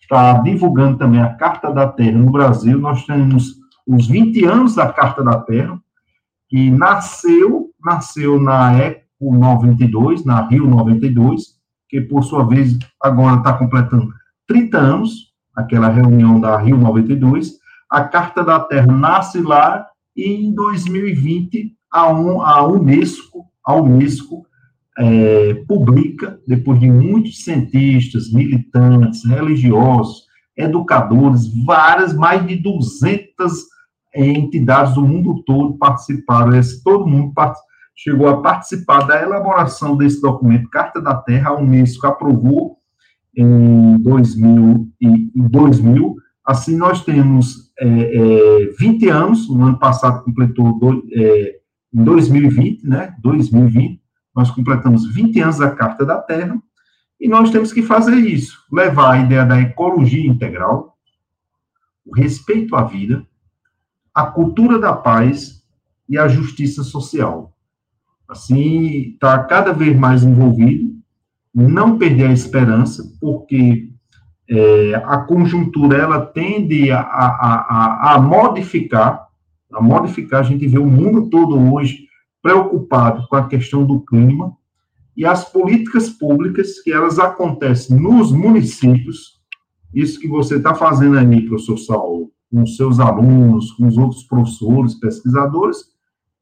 está 0.00 0.34
divulgando 0.38 0.98
também 0.98 1.20
a 1.20 1.34
Carta 1.34 1.72
da 1.72 1.86
Terra 1.86 2.18
no 2.18 2.30
Brasil, 2.30 2.78
nós 2.78 3.04
temos 3.04 3.56
os 3.86 4.06
20 4.06 4.44
anos 4.44 4.74
da 4.74 4.92
Carta 4.92 5.22
da 5.22 5.38
Terra, 5.40 5.78
que 6.48 6.70
nasceu, 6.70 7.70
nasceu 7.84 8.40
na 8.40 8.76
Eco 8.76 9.04
92, 9.20 10.24
na 10.24 10.46
Rio 10.48 10.66
92, 10.66 11.58
que 11.88 12.00
por 12.00 12.22
sua 12.22 12.44
vez 12.44 12.78
agora 13.02 13.36
está 13.36 13.52
completando 13.52 14.12
30 14.48 14.78
anos, 14.78 15.32
aquela 15.54 15.88
reunião 15.88 16.40
da 16.40 16.56
Rio 16.56 16.76
92, 16.76 17.58
a 17.90 18.04
Carta 18.04 18.42
da 18.44 18.58
Terra 18.60 18.86
nasce 18.86 19.40
lá 19.40 19.86
e 20.20 20.44
em 20.44 20.52
2020 20.52 21.74
a, 21.90 22.12
um, 22.12 22.42
a 22.42 22.66
Unesco, 22.66 23.46
a 23.64 23.74
Unesco 23.74 24.46
é, 24.98 25.54
publica, 25.66 26.38
depois 26.46 26.78
de 26.78 26.90
muitos 26.90 27.42
cientistas, 27.42 28.30
militantes, 28.30 29.24
religiosos, 29.24 30.24
educadores, 30.56 31.46
várias, 31.64 32.14
mais 32.14 32.46
de 32.46 32.56
200 32.56 33.52
entidades 34.14 34.94
do 34.94 35.02
mundo 35.02 35.42
todo 35.44 35.78
participaram, 35.78 36.54
esse, 36.56 36.82
todo 36.82 37.06
mundo 37.06 37.32
chegou 37.96 38.28
a 38.28 38.42
participar 38.42 39.06
da 39.06 39.22
elaboração 39.22 39.96
desse 39.96 40.20
documento, 40.20 40.68
Carta 40.68 41.00
da 41.00 41.14
Terra, 41.14 41.50
a 41.50 41.58
Unesco 41.58 42.06
aprovou 42.06 42.76
em 43.36 43.96
2000, 43.98 44.88
em 45.00 45.30
2000 45.34 46.16
assim 46.44 46.76
nós 46.76 47.04
temos 47.04 47.69
é, 47.80 47.86
é, 47.86 48.66
20 48.78 49.08
anos, 49.08 49.48
no 49.48 49.64
ano 49.64 49.78
passado 49.78 50.22
completou 50.22 50.78
do, 50.78 51.02
é, 51.12 51.60
em 51.92 52.04
2020, 52.04 52.86
né, 52.86 53.14
2020, 53.22 54.00
nós 54.36 54.50
completamos 54.50 55.12
20 55.12 55.40
anos 55.40 55.58
da 55.58 55.70
Carta 55.70 56.04
da 56.04 56.18
Terra, 56.18 56.60
e 57.18 57.28
nós 57.28 57.50
temos 57.50 57.72
que 57.72 57.82
fazer 57.82 58.16
isso, 58.16 58.58
levar 58.70 59.12
a 59.12 59.18
ideia 59.18 59.44
da 59.44 59.60
ecologia 59.60 60.26
integral, 60.26 60.96
o 62.04 62.14
respeito 62.14 62.76
à 62.76 62.84
vida, 62.84 63.26
a 64.14 64.26
cultura 64.26 64.78
da 64.78 64.92
paz 64.92 65.62
e 66.08 66.18
a 66.18 66.28
justiça 66.28 66.82
social. 66.82 67.54
Assim, 68.28 69.12
está 69.12 69.42
cada 69.44 69.72
vez 69.72 69.96
mais 69.96 70.22
envolvido, 70.22 70.94
não 71.54 71.98
perder 71.98 72.28
a 72.28 72.32
esperança, 72.32 73.02
porque 73.20 73.89
é, 74.50 74.94
a 74.96 75.18
conjuntura 75.18 75.96
ela 75.96 76.26
tende 76.26 76.90
a, 76.90 77.00
a, 77.00 77.54
a, 78.10 78.14
a, 78.14 78.20
modificar, 78.20 79.28
a 79.72 79.80
modificar, 79.80 80.40
a 80.40 80.42
gente 80.42 80.66
vê 80.66 80.78
o 80.78 80.86
mundo 80.86 81.30
todo 81.30 81.72
hoje 81.72 82.08
preocupado 82.42 83.28
com 83.28 83.36
a 83.36 83.46
questão 83.46 83.84
do 83.84 84.00
clima, 84.00 84.56
e 85.16 85.24
as 85.24 85.44
políticas 85.44 86.08
públicas 86.08 86.80
que 86.80 86.92
elas 86.92 87.18
acontecem 87.18 88.00
nos 88.00 88.32
municípios, 88.32 89.38
isso 89.94 90.18
que 90.18 90.26
você 90.26 90.56
está 90.56 90.74
fazendo 90.74 91.18
aí, 91.18 91.46
professor 91.46 91.78
Saulo, 91.78 92.30
com 92.50 92.66
seus 92.66 92.98
alunos, 92.98 93.70
com 93.72 93.86
os 93.86 93.96
outros 93.96 94.24
professores, 94.24 94.94
pesquisadores, 94.94 95.84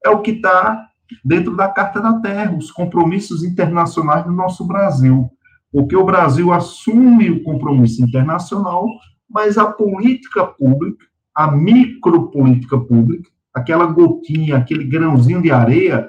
é 0.04 0.08
o 0.08 0.22
que 0.22 0.30
está 0.30 0.86
dentro 1.24 1.56
da 1.56 1.68
Carta 1.68 2.00
da 2.00 2.20
Terra, 2.20 2.56
os 2.56 2.70
compromissos 2.70 3.42
internacionais 3.42 4.24
do 4.24 4.32
nosso 4.32 4.64
Brasil. 4.64 5.30
Porque 5.72 5.96
o 5.96 6.04
Brasil 6.04 6.52
assume 6.52 7.30
o 7.30 7.42
compromisso 7.42 8.02
internacional, 8.02 8.86
mas 9.28 9.58
a 9.58 9.66
política 9.66 10.46
pública, 10.46 11.04
a 11.34 11.50
micropolítica 11.50 12.78
pública, 12.78 13.30
aquela 13.54 13.86
gotinha, 13.86 14.56
aquele 14.56 14.84
grãozinho 14.84 15.42
de 15.42 15.50
areia, 15.50 16.08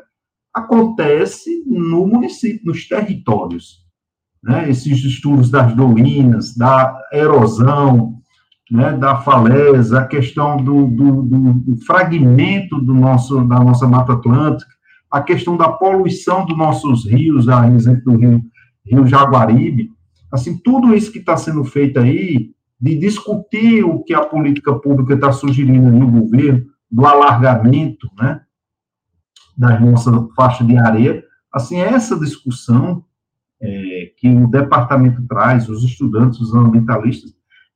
acontece 0.54 1.64
no 1.66 2.08
município, 2.08 2.66
nos 2.66 2.88
territórios. 2.88 3.86
Né? 4.42 4.70
Esses 4.70 5.04
estudos 5.04 5.50
das 5.52 5.76
dolinas, 5.76 6.56
da 6.56 6.98
erosão, 7.12 8.20
né, 8.72 8.94
da 8.94 9.18
falésia, 9.18 10.00
a 10.00 10.08
questão 10.08 10.58
do, 10.58 10.88
do, 10.88 11.24
do, 11.24 11.78
fragmento 11.86 12.80
do 12.80 12.94
nosso, 12.94 13.44
da 13.46 13.60
nossa 13.60 13.88
Mata 13.88 14.14
Atlântica, 14.14 14.72
a 15.10 15.22
questão 15.22 15.58
da 15.58 15.70
poluição 15.70 16.46
dos 16.46 16.56
nossos 16.56 17.06
rios, 17.06 17.50
a 17.50 17.68
exemplo 17.68 18.14
do 18.14 18.18
rio, 18.18 18.44
rio 18.90 19.06
Jaguaribe, 19.06 19.92
assim, 20.32 20.58
tudo 20.58 20.96
isso 20.96 21.12
que 21.12 21.20
está 21.20 21.38
sendo 21.38 21.64
feito 21.64 22.00
aí, 22.00 22.52
de 22.80 22.98
discutir 22.98 23.84
o 23.84 24.04
que 24.04 24.14
a 24.14 24.26
política 24.26 24.74
pública 24.74 25.14
está 25.14 25.32
sugerindo 25.32 25.92
no 25.92 26.10
governo, 26.10 26.66
do 26.90 27.06
alargamento, 27.06 28.10
né, 28.18 28.42
da 29.58 29.80
nossa 29.80 30.28
faixa 30.36 30.64
de 30.64 30.78
areia, 30.78 31.24
assim, 31.54 31.78
essa 31.78 32.18
discussão 32.18 33.04
é, 33.62 34.12
que 34.18 34.30
o 34.30 34.48
departamento 34.48 35.22
traz, 35.28 35.68
os 35.68 35.84
estudantes, 35.84 36.40
os 36.40 36.54
ambientalistas, 36.56 37.34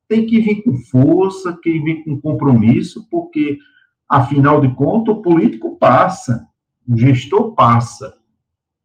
tem 0.08 0.26
que 0.26 0.40
vir 0.40 0.64
com 0.64 0.78
força, 0.78 1.52
tem 1.62 1.74
que 1.74 1.80
vir 1.82 2.04
com 2.04 2.20
compromisso, 2.20 3.08
porque, 3.10 3.58
afinal 4.08 4.62
de 4.62 4.74
contas, 4.76 5.16
o 5.16 5.22
político 5.22 5.78
passa, 5.78 6.48
o 6.88 6.98
gestor 6.98 7.54
passa, 7.54 8.16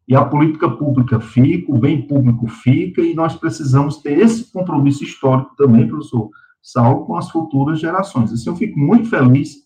e 0.09 0.15
a 0.15 0.25
política 0.25 0.67
pública 0.67 1.19
fica, 1.19 1.71
o 1.71 1.77
bem 1.77 2.01
público 2.01 2.47
fica, 2.47 2.99
e 2.99 3.13
nós 3.13 3.35
precisamos 3.35 3.97
ter 3.97 4.17
esse 4.17 4.51
compromisso 4.51 5.03
histórico 5.03 5.55
também, 5.55 5.87
professor 5.87 6.31
Saulo, 6.59 7.05
com 7.05 7.15
as 7.15 7.29
futuras 7.29 7.79
gerações. 7.79 8.33
Assim, 8.33 8.49
eu 8.49 8.55
fico 8.55 8.79
muito 8.79 9.07
feliz 9.07 9.57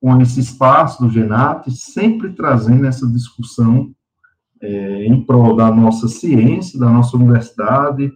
com 0.00 0.20
esse 0.20 0.40
espaço 0.40 1.00
do 1.00 1.08
GENAT, 1.08 1.70
sempre 1.70 2.32
trazendo 2.32 2.84
essa 2.84 3.06
discussão 3.06 3.94
é, 4.60 5.04
em 5.06 5.22
prol 5.22 5.54
da 5.54 5.70
nossa 5.70 6.08
ciência, 6.08 6.76
da 6.76 6.90
nossa 6.90 7.16
universidade, 7.16 8.12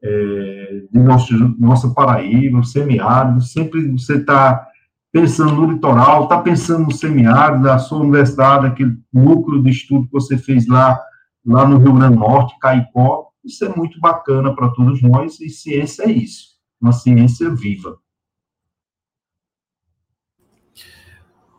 é, 0.00 0.84
de 0.88 1.00
nosso, 1.00 1.36
nossa 1.58 1.92
Paraíba, 1.92 2.62
semiárido, 2.62 3.40
sempre 3.40 3.90
você 3.90 4.18
está 4.18 4.68
pensando 5.12 5.52
no 5.52 5.70
litoral, 5.70 6.24
está 6.24 6.40
pensando 6.40 6.86
no 6.86 6.92
semiárido, 6.92 7.64
da 7.64 7.78
sua 7.78 7.98
universidade, 7.98 8.66
aquele 8.66 8.98
núcleo 9.12 9.62
de 9.62 9.70
estudo 9.70 10.06
que 10.06 10.12
você 10.12 10.38
fez 10.38 10.66
lá, 10.66 10.98
lá 11.44 11.68
no 11.68 11.76
Rio 11.76 11.92
Grande 11.92 12.14
do 12.14 12.20
Norte, 12.20 12.58
Caicó, 12.58 13.30
isso 13.44 13.62
é 13.64 13.68
muito 13.68 14.00
bacana 14.00 14.54
para 14.54 14.70
todos 14.70 15.02
nós, 15.02 15.38
e 15.38 15.50
ciência 15.50 16.04
é 16.04 16.10
isso, 16.10 16.56
uma 16.80 16.92
ciência 16.92 17.50
viva. 17.54 17.98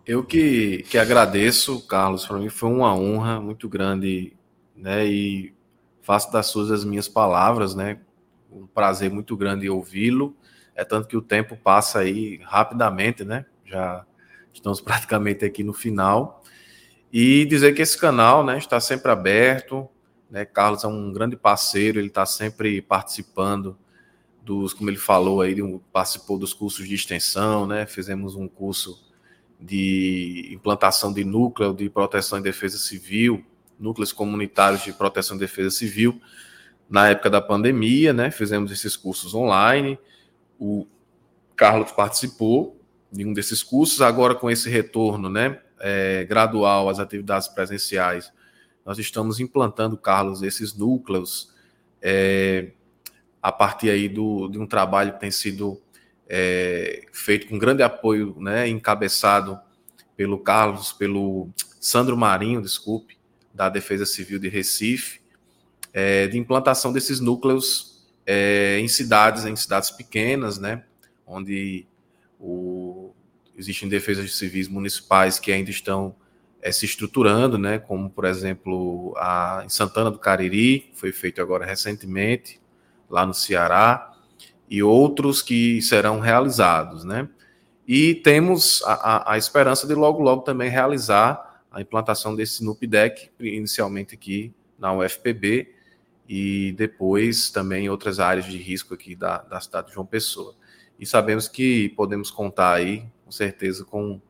Eu 0.06 0.24
que, 0.24 0.84
que 0.90 0.98
agradeço, 0.98 1.86
Carlos, 1.88 2.26
para 2.26 2.40
mim 2.40 2.50
foi 2.50 2.70
uma 2.70 2.94
honra 2.94 3.40
muito 3.40 3.70
grande, 3.70 4.36
né, 4.76 5.06
e 5.06 5.54
faço 6.02 6.32
das 6.32 6.48
suas 6.48 6.72
as 6.72 6.84
minhas 6.84 7.08
palavras, 7.08 7.76
né, 7.76 8.00
um 8.52 8.66
prazer 8.66 9.12
muito 9.12 9.38
grande 9.38 9.70
ouvi-lo. 9.70 10.36
É 10.76 10.84
tanto 10.84 11.08
que 11.08 11.18
o 11.18 11.22
tempo 11.22 11.56
passa 11.56 12.00
aí 12.00 12.40
rapidamente, 12.44 13.24
né? 13.24 13.46
Já 13.66 14.06
estamos 14.54 14.80
praticamente 14.82 15.46
aqui 15.46 15.64
no 15.64 15.74
final. 15.74 16.44
E 17.12 17.46
dizer 17.46 17.74
que 17.74 17.82
esse 17.82 17.98
canal 17.98 18.44
né, 18.44 18.58
está 18.58 18.80
sempre 18.80 19.12
aberto. 19.12 19.88
Né? 20.30 20.46
Carlos 20.46 20.84
é 20.84 20.88
um 20.88 21.14
grande 21.14 21.36
parceiro, 21.36 22.00
ele 22.00 22.08
está 22.08 22.26
sempre 22.26 22.82
participando 22.82 23.78
dos, 24.44 24.74
como 24.74 24.90
ele 24.90 24.98
falou 24.98 25.42
aí, 25.42 25.56
participou 25.92 26.38
dos 26.38 26.54
cursos 26.54 26.88
de 26.88 26.94
extensão, 26.94 27.66
né? 27.66 27.86
Fizemos 27.86 28.36
um 28.36 28.48
curso 28.48 29.02
de 29.60 30.50
implantação 30.52 31.14
de 31.14 31.24
núcleo 31.24 31.74
de 31.74 31.90
proteção 31.90 32.40
e 32.40 32.42
defesa 32.42 32.78
civil, 32.78 33.46
núcleos 33.80 34.12
comunitários 34.12 34.84
de 34.84 34.92
proteção 34.92 35.38
e 35.38 35.40
defesa 35.40 35.70
civil 35.70 36.20
na 36.90 37.10
época 37.10 37.30
da 37.30 37.42
pandemia, 37.42 38.12
né? 38.12 38.30
Fizemos 38.30 38.72
esses 38.72 38.98
cursos 38.98 39.34
online. 39.34 39.98
O 40.66 40.88
Carlos 41.58 41.92
participou 41.92 42.80
de 43.12 43.26
um 43.26 43.34
desses 43.34 43.62
cursos. 43.62 44.02
Agora, 44.02 44.34
com 44.34 44.50
esse 44.50 44.70
retorno, 44.70 45.28
né, 45.28 45.60
é, 45.78 46.24
gradual 46.24 46.88
às 46.88 47.00
atividades 47.00 47.50
presenciais, 47.50 48.32
nós 48.86 48.98
estamos 48.98 49.42
implantando, 49.42 49.98
Carlos, 49.98 50.42
esses 50.42 50.74
núcleos 50.74 51.54
é, 52.02 52.72
a 53.42 53.52
partir 53.52 53.90
aí 53.90 54.08
do, 54.08 54.48
de 54.48 54.58
um 54.58 54.66
trabalho 54.66 55.12
que 55.12 55.20
tem 55.20 55.32
sido 55.32 55.82
é, 56.30 57.08
feito 57.12 57.48
com 57.48 57.60
grande 57.60 57.84
apoio, 57.84 58.34
né, 58.40 58.66
encabeçado 58.70 59.60
pelo 60.16 60.40
Carlos, 60.40 60.94
pelo 60.94 61.50
Sandro 61.78 62.16
Marinho, 62.16 62.62
desculpe, 62.62 63.18
da 63.54 63.68
Defesa 63.68 64.06
Civil 64.06 64.40
de 64.40 64.48
Recife, 64.48 65.20
é, 65.92 66.26
de 66.26 66.38
implantação 66.38 66.94
desses 66.94 67.20
núcleos 67.20 67.93
é, 68.26 68.80
em 68.80 68.88
cidades, 68.88 69.46
em 69.46 69.56
cidades 69.56 69.92
pequenas, 69.92 70.58
né, 70.58 70.84
onde 71.26 71.86
o, 72.40 73.12
existem 73.58 73.88
defesas 73.88 74.36
civis 74.36 74.68
municipais 74.68 75.40
que 75.40 75.52
ainda 75.52 75.70
estão 75.70 76.16
é, 76.62 76.72
se 76.72 76.86
estruturando, 76.86 77.58
né, 77.58 77.80
como 77.80 78.10
por 78.10 78.26
exemplo 78.26 79.14
a, 79.18 79.64
em 79.66 79.70
Santana 79.70 80.10
do 80.10 80.20
Cariri, 80.20 80.92
foi 80.94 81.12
feito 81.12 81.42
agora 81.42 81.66
recentemente, 81.66 82.62
lá 83.10 83.26
no 83.26 83.34
Ceará, 83.34 84.14
e 84.70 84.82
outros 84.82 85.42
que 85.42 85.82
serão 85.82 86.20
realizados, 86.20 87.04
né? 87.04 87.30
E 87.88 88.16
temos 88.16 88.82
a, 88.86 88.94
a, 88.94 89.34
a 89.34 89.38
esperança 89.38 89.86
de 89.86 89.94
logo, 89.94 90.24
logo 90.24 90.42
também 90.42 90.70
realizar 90.70 91.62
a 91.70 91.82
implantação 91.82 92.36
desse 92.36 92.64
NUPDEC, 92.64 93.30
inicialmente 93.40 94.16
aqui 94.16 94.54
na 94.80 94.94
UFPB, 94.94 95.73
e 96.28 96.74
depois 96.78 97.50
também 97.52 97.90
outras 97.90 98.20
áreas 98.20 98.46
de 98.46 98.58
risco 98.58 98.94
aqui 98.94 99.16
da, 99.16 99.40
da 99.40 99.60
cidade 99.60 99.88
de 99.88 99.94
João 99.94 100.06
Pessoa. 100.06 100.56
E 101.00 101.06
sabemos 101.06 101.48
que 101.48 101.90
podemos 101.90 102.32
contar 102.32 102.74
aí, 102.74 103.06
com 103.26 103.32
certeza, 103.32 103.84
com, 103.84 104.22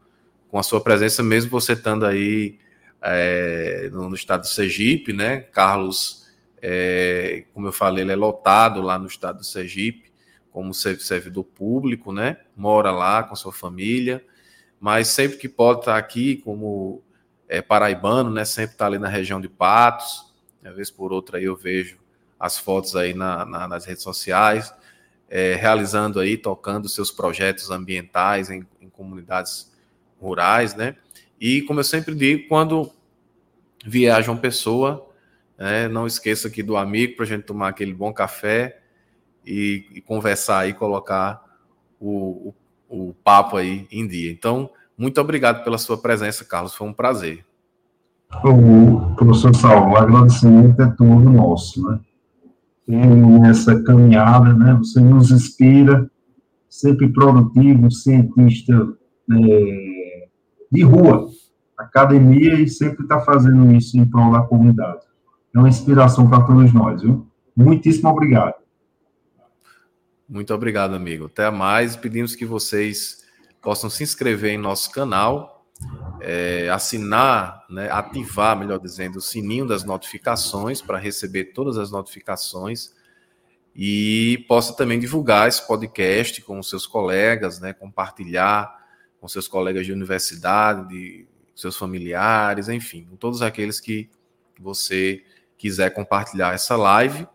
com 0.50 0.58
a 0.58 0.64
sua 0.64 0.82
presença, 0.82 1.22
mesmo 1.22 1.52
você 1.52 1.74
estando 1.74 2.06
aí 2.06 2.58
é, 3.02 3.89
no, 3.91 4.14
estado 4.16 4.41
de 4.41 4.50
Sergipe, 4.50 5.14
né? 5.14 5.41
Carlos, 5.41 6.28
é, 6.62 7.46
como 7.54 7.68
eu 7.68 7.74
falei, 7.74 8.04
ele 8.04 8.14
é 8.14 8.16
lotado 8.16 8.82
lá 8.82 8.98
no 8.98 9.08
estado 9.08 9.41
de 9.41 9.48
Sergipe, 9.48 10.12
como 10.52 10.74
servidor 10.74 11.44
público, 11.44 12.14
né? 12.14 12.38
Mora 12.56 12.91
lá 12.91 13.24
com 13.24 13.36
sua 13.36 13.52
família, 13.52 14.24
mas 14.80 15.10
sempre 15.10 15.38
que 15.38 15.50
pode 15.50 15.82
estar 15.82 15.98
aqui, 15.98 16.38
como 16.38 17.04
é, 17.48 17.62
paraibano, 17.62 18.30
né? 18.30 18.46
Sempre 18.46 18.74
está 18.74 18.86
ali 18.86 18.98
na 18.98 19.10
região 19.10 19.41
de 19.41 19.50
Patos, 19.50 20.32
uma 20.64 20.74
vez 20.74 20.89
por 20.89 21.11
outra 21.11 21.41
eu 21.41 21.55
vejo 21.55 21.97
as 22.39 22.57
fotos 22.57 22.95
aí 22.95 23.14
na, 23.14 23.45
na, 23.45 23.68
nas 23.68 23.86
redes 23.86 24.03
sociais 24.03 24.74
é, 25.30 25.55
realizando 25.55 26.20
aí, 26.20 26.38
tocando 26.38 26.88
seus 26.88 27.09
projetos 27.09 27.72
ambientais 27.72 28.51
em, 28.51 28.68
em, 28.80 28.88
comunidades 28.88 29.72
rurais, 30.22 30.76
né? 30.76 30.95
E 31.39 31.64
como 31.64 31.80
eu 31.80 31.84
sempre 31.84 32.14
digo, 32.14 32.47
quando 32.47 32.91
viaja 33.84 34.32
uma 34.32 34.39
pessoa, 34.39 35.09
né, 35.57 35.88
não 35.88 36.05
esqueça 36.05 36.47
aqui 36.47 36.61
do 36.61 36.78
amigo 36.78 37.16
para 37.16 37.26
a 37.26 37.28
gente 37.28 37.45
tomar 37.45 37.70
aquele 37.70 37.95
bom 37.95 38.14
café 38.14 38.80
e, 39.43 39.88
e 39.91 40.01
conversar 40.01 40.70
e 40.70 40.74
colocar 40.74 41.43
o, 41.99 42.53
o, 42.88 43.07
o 43.09 43.14
papo 43.24 43.57
aí 43.57 43.88
em 43.91 44.07
dia. 44.07 44.32
Então, 44.32 44.70
muito 44.95 45.20
obrigado 45.20 45.64
pela 45.64 45.80
sua 45.80 45.97
presença, 45.97 46.45
Carlos. 46.45 46.76
Foi 46.76 46.88
um 46.88 46.93
prazer. 46.93 47.43
O 48.43 49.15
professor 49.15 49.55
Saulo, 49.55 49.91
o 49.91 49.97
agradecimento 49.97 50.81
é 50.81 50.88
todo 50.91 51.29
nosso, 51.29 51.86
né? 51.88 51.99
nessa 52.88 53.81
caminhada, 53.84 54.53
né? 54.53 54.73
Você 54.75 54.99
nos 54.99 55.31
inspira, 55.31 56.09
sempre 56.69 57.07
produtivo, 57.09 57.89
cientista 57.91 58.73
é, 59.31 60.27
de 60.71 60.81
rua, 60.84 61.27
academia 61.77 62.59
e 62.59 62.67
sempre 62.67 63.03
está 63.03 63.19
fazendo 63.21 63.71
isso 63.73 63.97
em 63.97 64.05
prol 64.05 64.31
da 64.31 64.41
comunidade. 64.41 65.01
É 65.55 65.59
uma 65.59 65.69
inspiração 65.69 66.27
para 66.29 66.43
todos 66.43 66.73
nós, 66.73 67.01
viu? 67.01 67.27
Muitíssimo 67.55 68.09
obrigado. 68.09 68.55
Muito 70.27 70.53
obrigado, 70.53 70.95
amigo. 70.95 71.25
Até 71.25 71.49
mais. 71.51 71.95
Pedimos 71.95 72.36
que 72.36 72.45
vocês 72.45 73.23
possam 73.61 73.89
se 73.89 74.03
inscrever 74.03 74.51
em 74.51 74.57
nosso 74.57 74.91
canal, 74.91 75.53
é, 76.24 76.69
assinar, 76.69 77.65
né, 77.69 77.89
ativar, 77.91 78.57
melhor 78.57 78.80
dizendo, 78.80 79.17
o 79.17 79.21
sininho 79.21 79.67
das 79.67 79.84
notificações 79.84 80.82
para 80.82 80.97
receber 80.97 81.45
todas 81.53 81.78
as 81.78 81.91
notificações 81.91 82.93
e 83.76 84.45
possa 84.47 84.74
também 84.74 84.99
divulgar 84.99 85.47
esse 85.47 85.65
podcast 85.67 86.41
com 86.41 86.63
seus 86.63 86.88
colegas, 86.88 87.59
né, 87.59 87.74
compartilhar 87.74 88.74
com 89.19 89.28
seus 89.28 89.47
colegas 89.47 89.86
de 89.86 89.91
universidade, 89.91 90.88
de 90.88 91.28
seus 91.53 91.76
familiares, 91.76 92.69
enfim, 92.69 93.05
com 93.09 93.15
todos 93.15 93.41
aqueles 93.41 93.80
que 93.80 94.09
você 94.59 95.24
quiser 95.57 95.89
compartilhar 95.93 96.53
essa 96.53 96.76
live. 96.76 97.28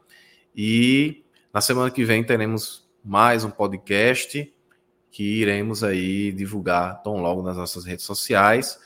E 0.54 1.24
na 1.52 1.60
semana 1.60 1.90
que 1.90 2.04
vem 2.04 2.24
teremos 2.24 2.88
mais 3.04 3.44
um 3.44 3.50
podcast 3.50 4.52
que 5.18 5.40
iremos 5.40 5.82
aí 5.82 6.30
divulgar 6.30 7.02
tão 7.02 7.16
logo 7.16 7.42
nas 7.42 7.56
nossas 7.56 7.84
redes 7.84 8.04
sociais. 8.04 8.78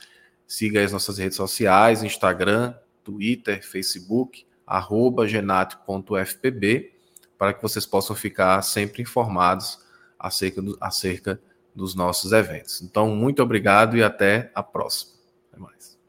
Siga 0.47 0.83
as 0.83 0.91
nossas 0.91 1.19
redes 1.19 1.37
sociais, 1.37 2.01
Instagram, 2.01 2.73
Twitter, 3.03 3.63
Facebook, 3.63 4.43
arroba 4.65 5.27
para 7.37 7.53
que 7.53 7.61
vocês 7.61 7.85
possam 7.85 8.15
ficar 8.15 8.59
sempre 8.63 9.03
informados 9.03 9.77
acerca, 10.17 10.59
do, 10.59 10.75
acerca 10.81 11.39
dos 11.75 11.93
nossos 11.93 12.31
eventos. 12.31 12.81
Então, 12.81 13.15
muito 13.15 13.43
obrigado 13.43 13.95
e 13.95 14.01
até 14.01 14.51
a 14.55 14.63
próxima. 14.63 15.13
Até 15.51 15.61
mais. 15.61 15.99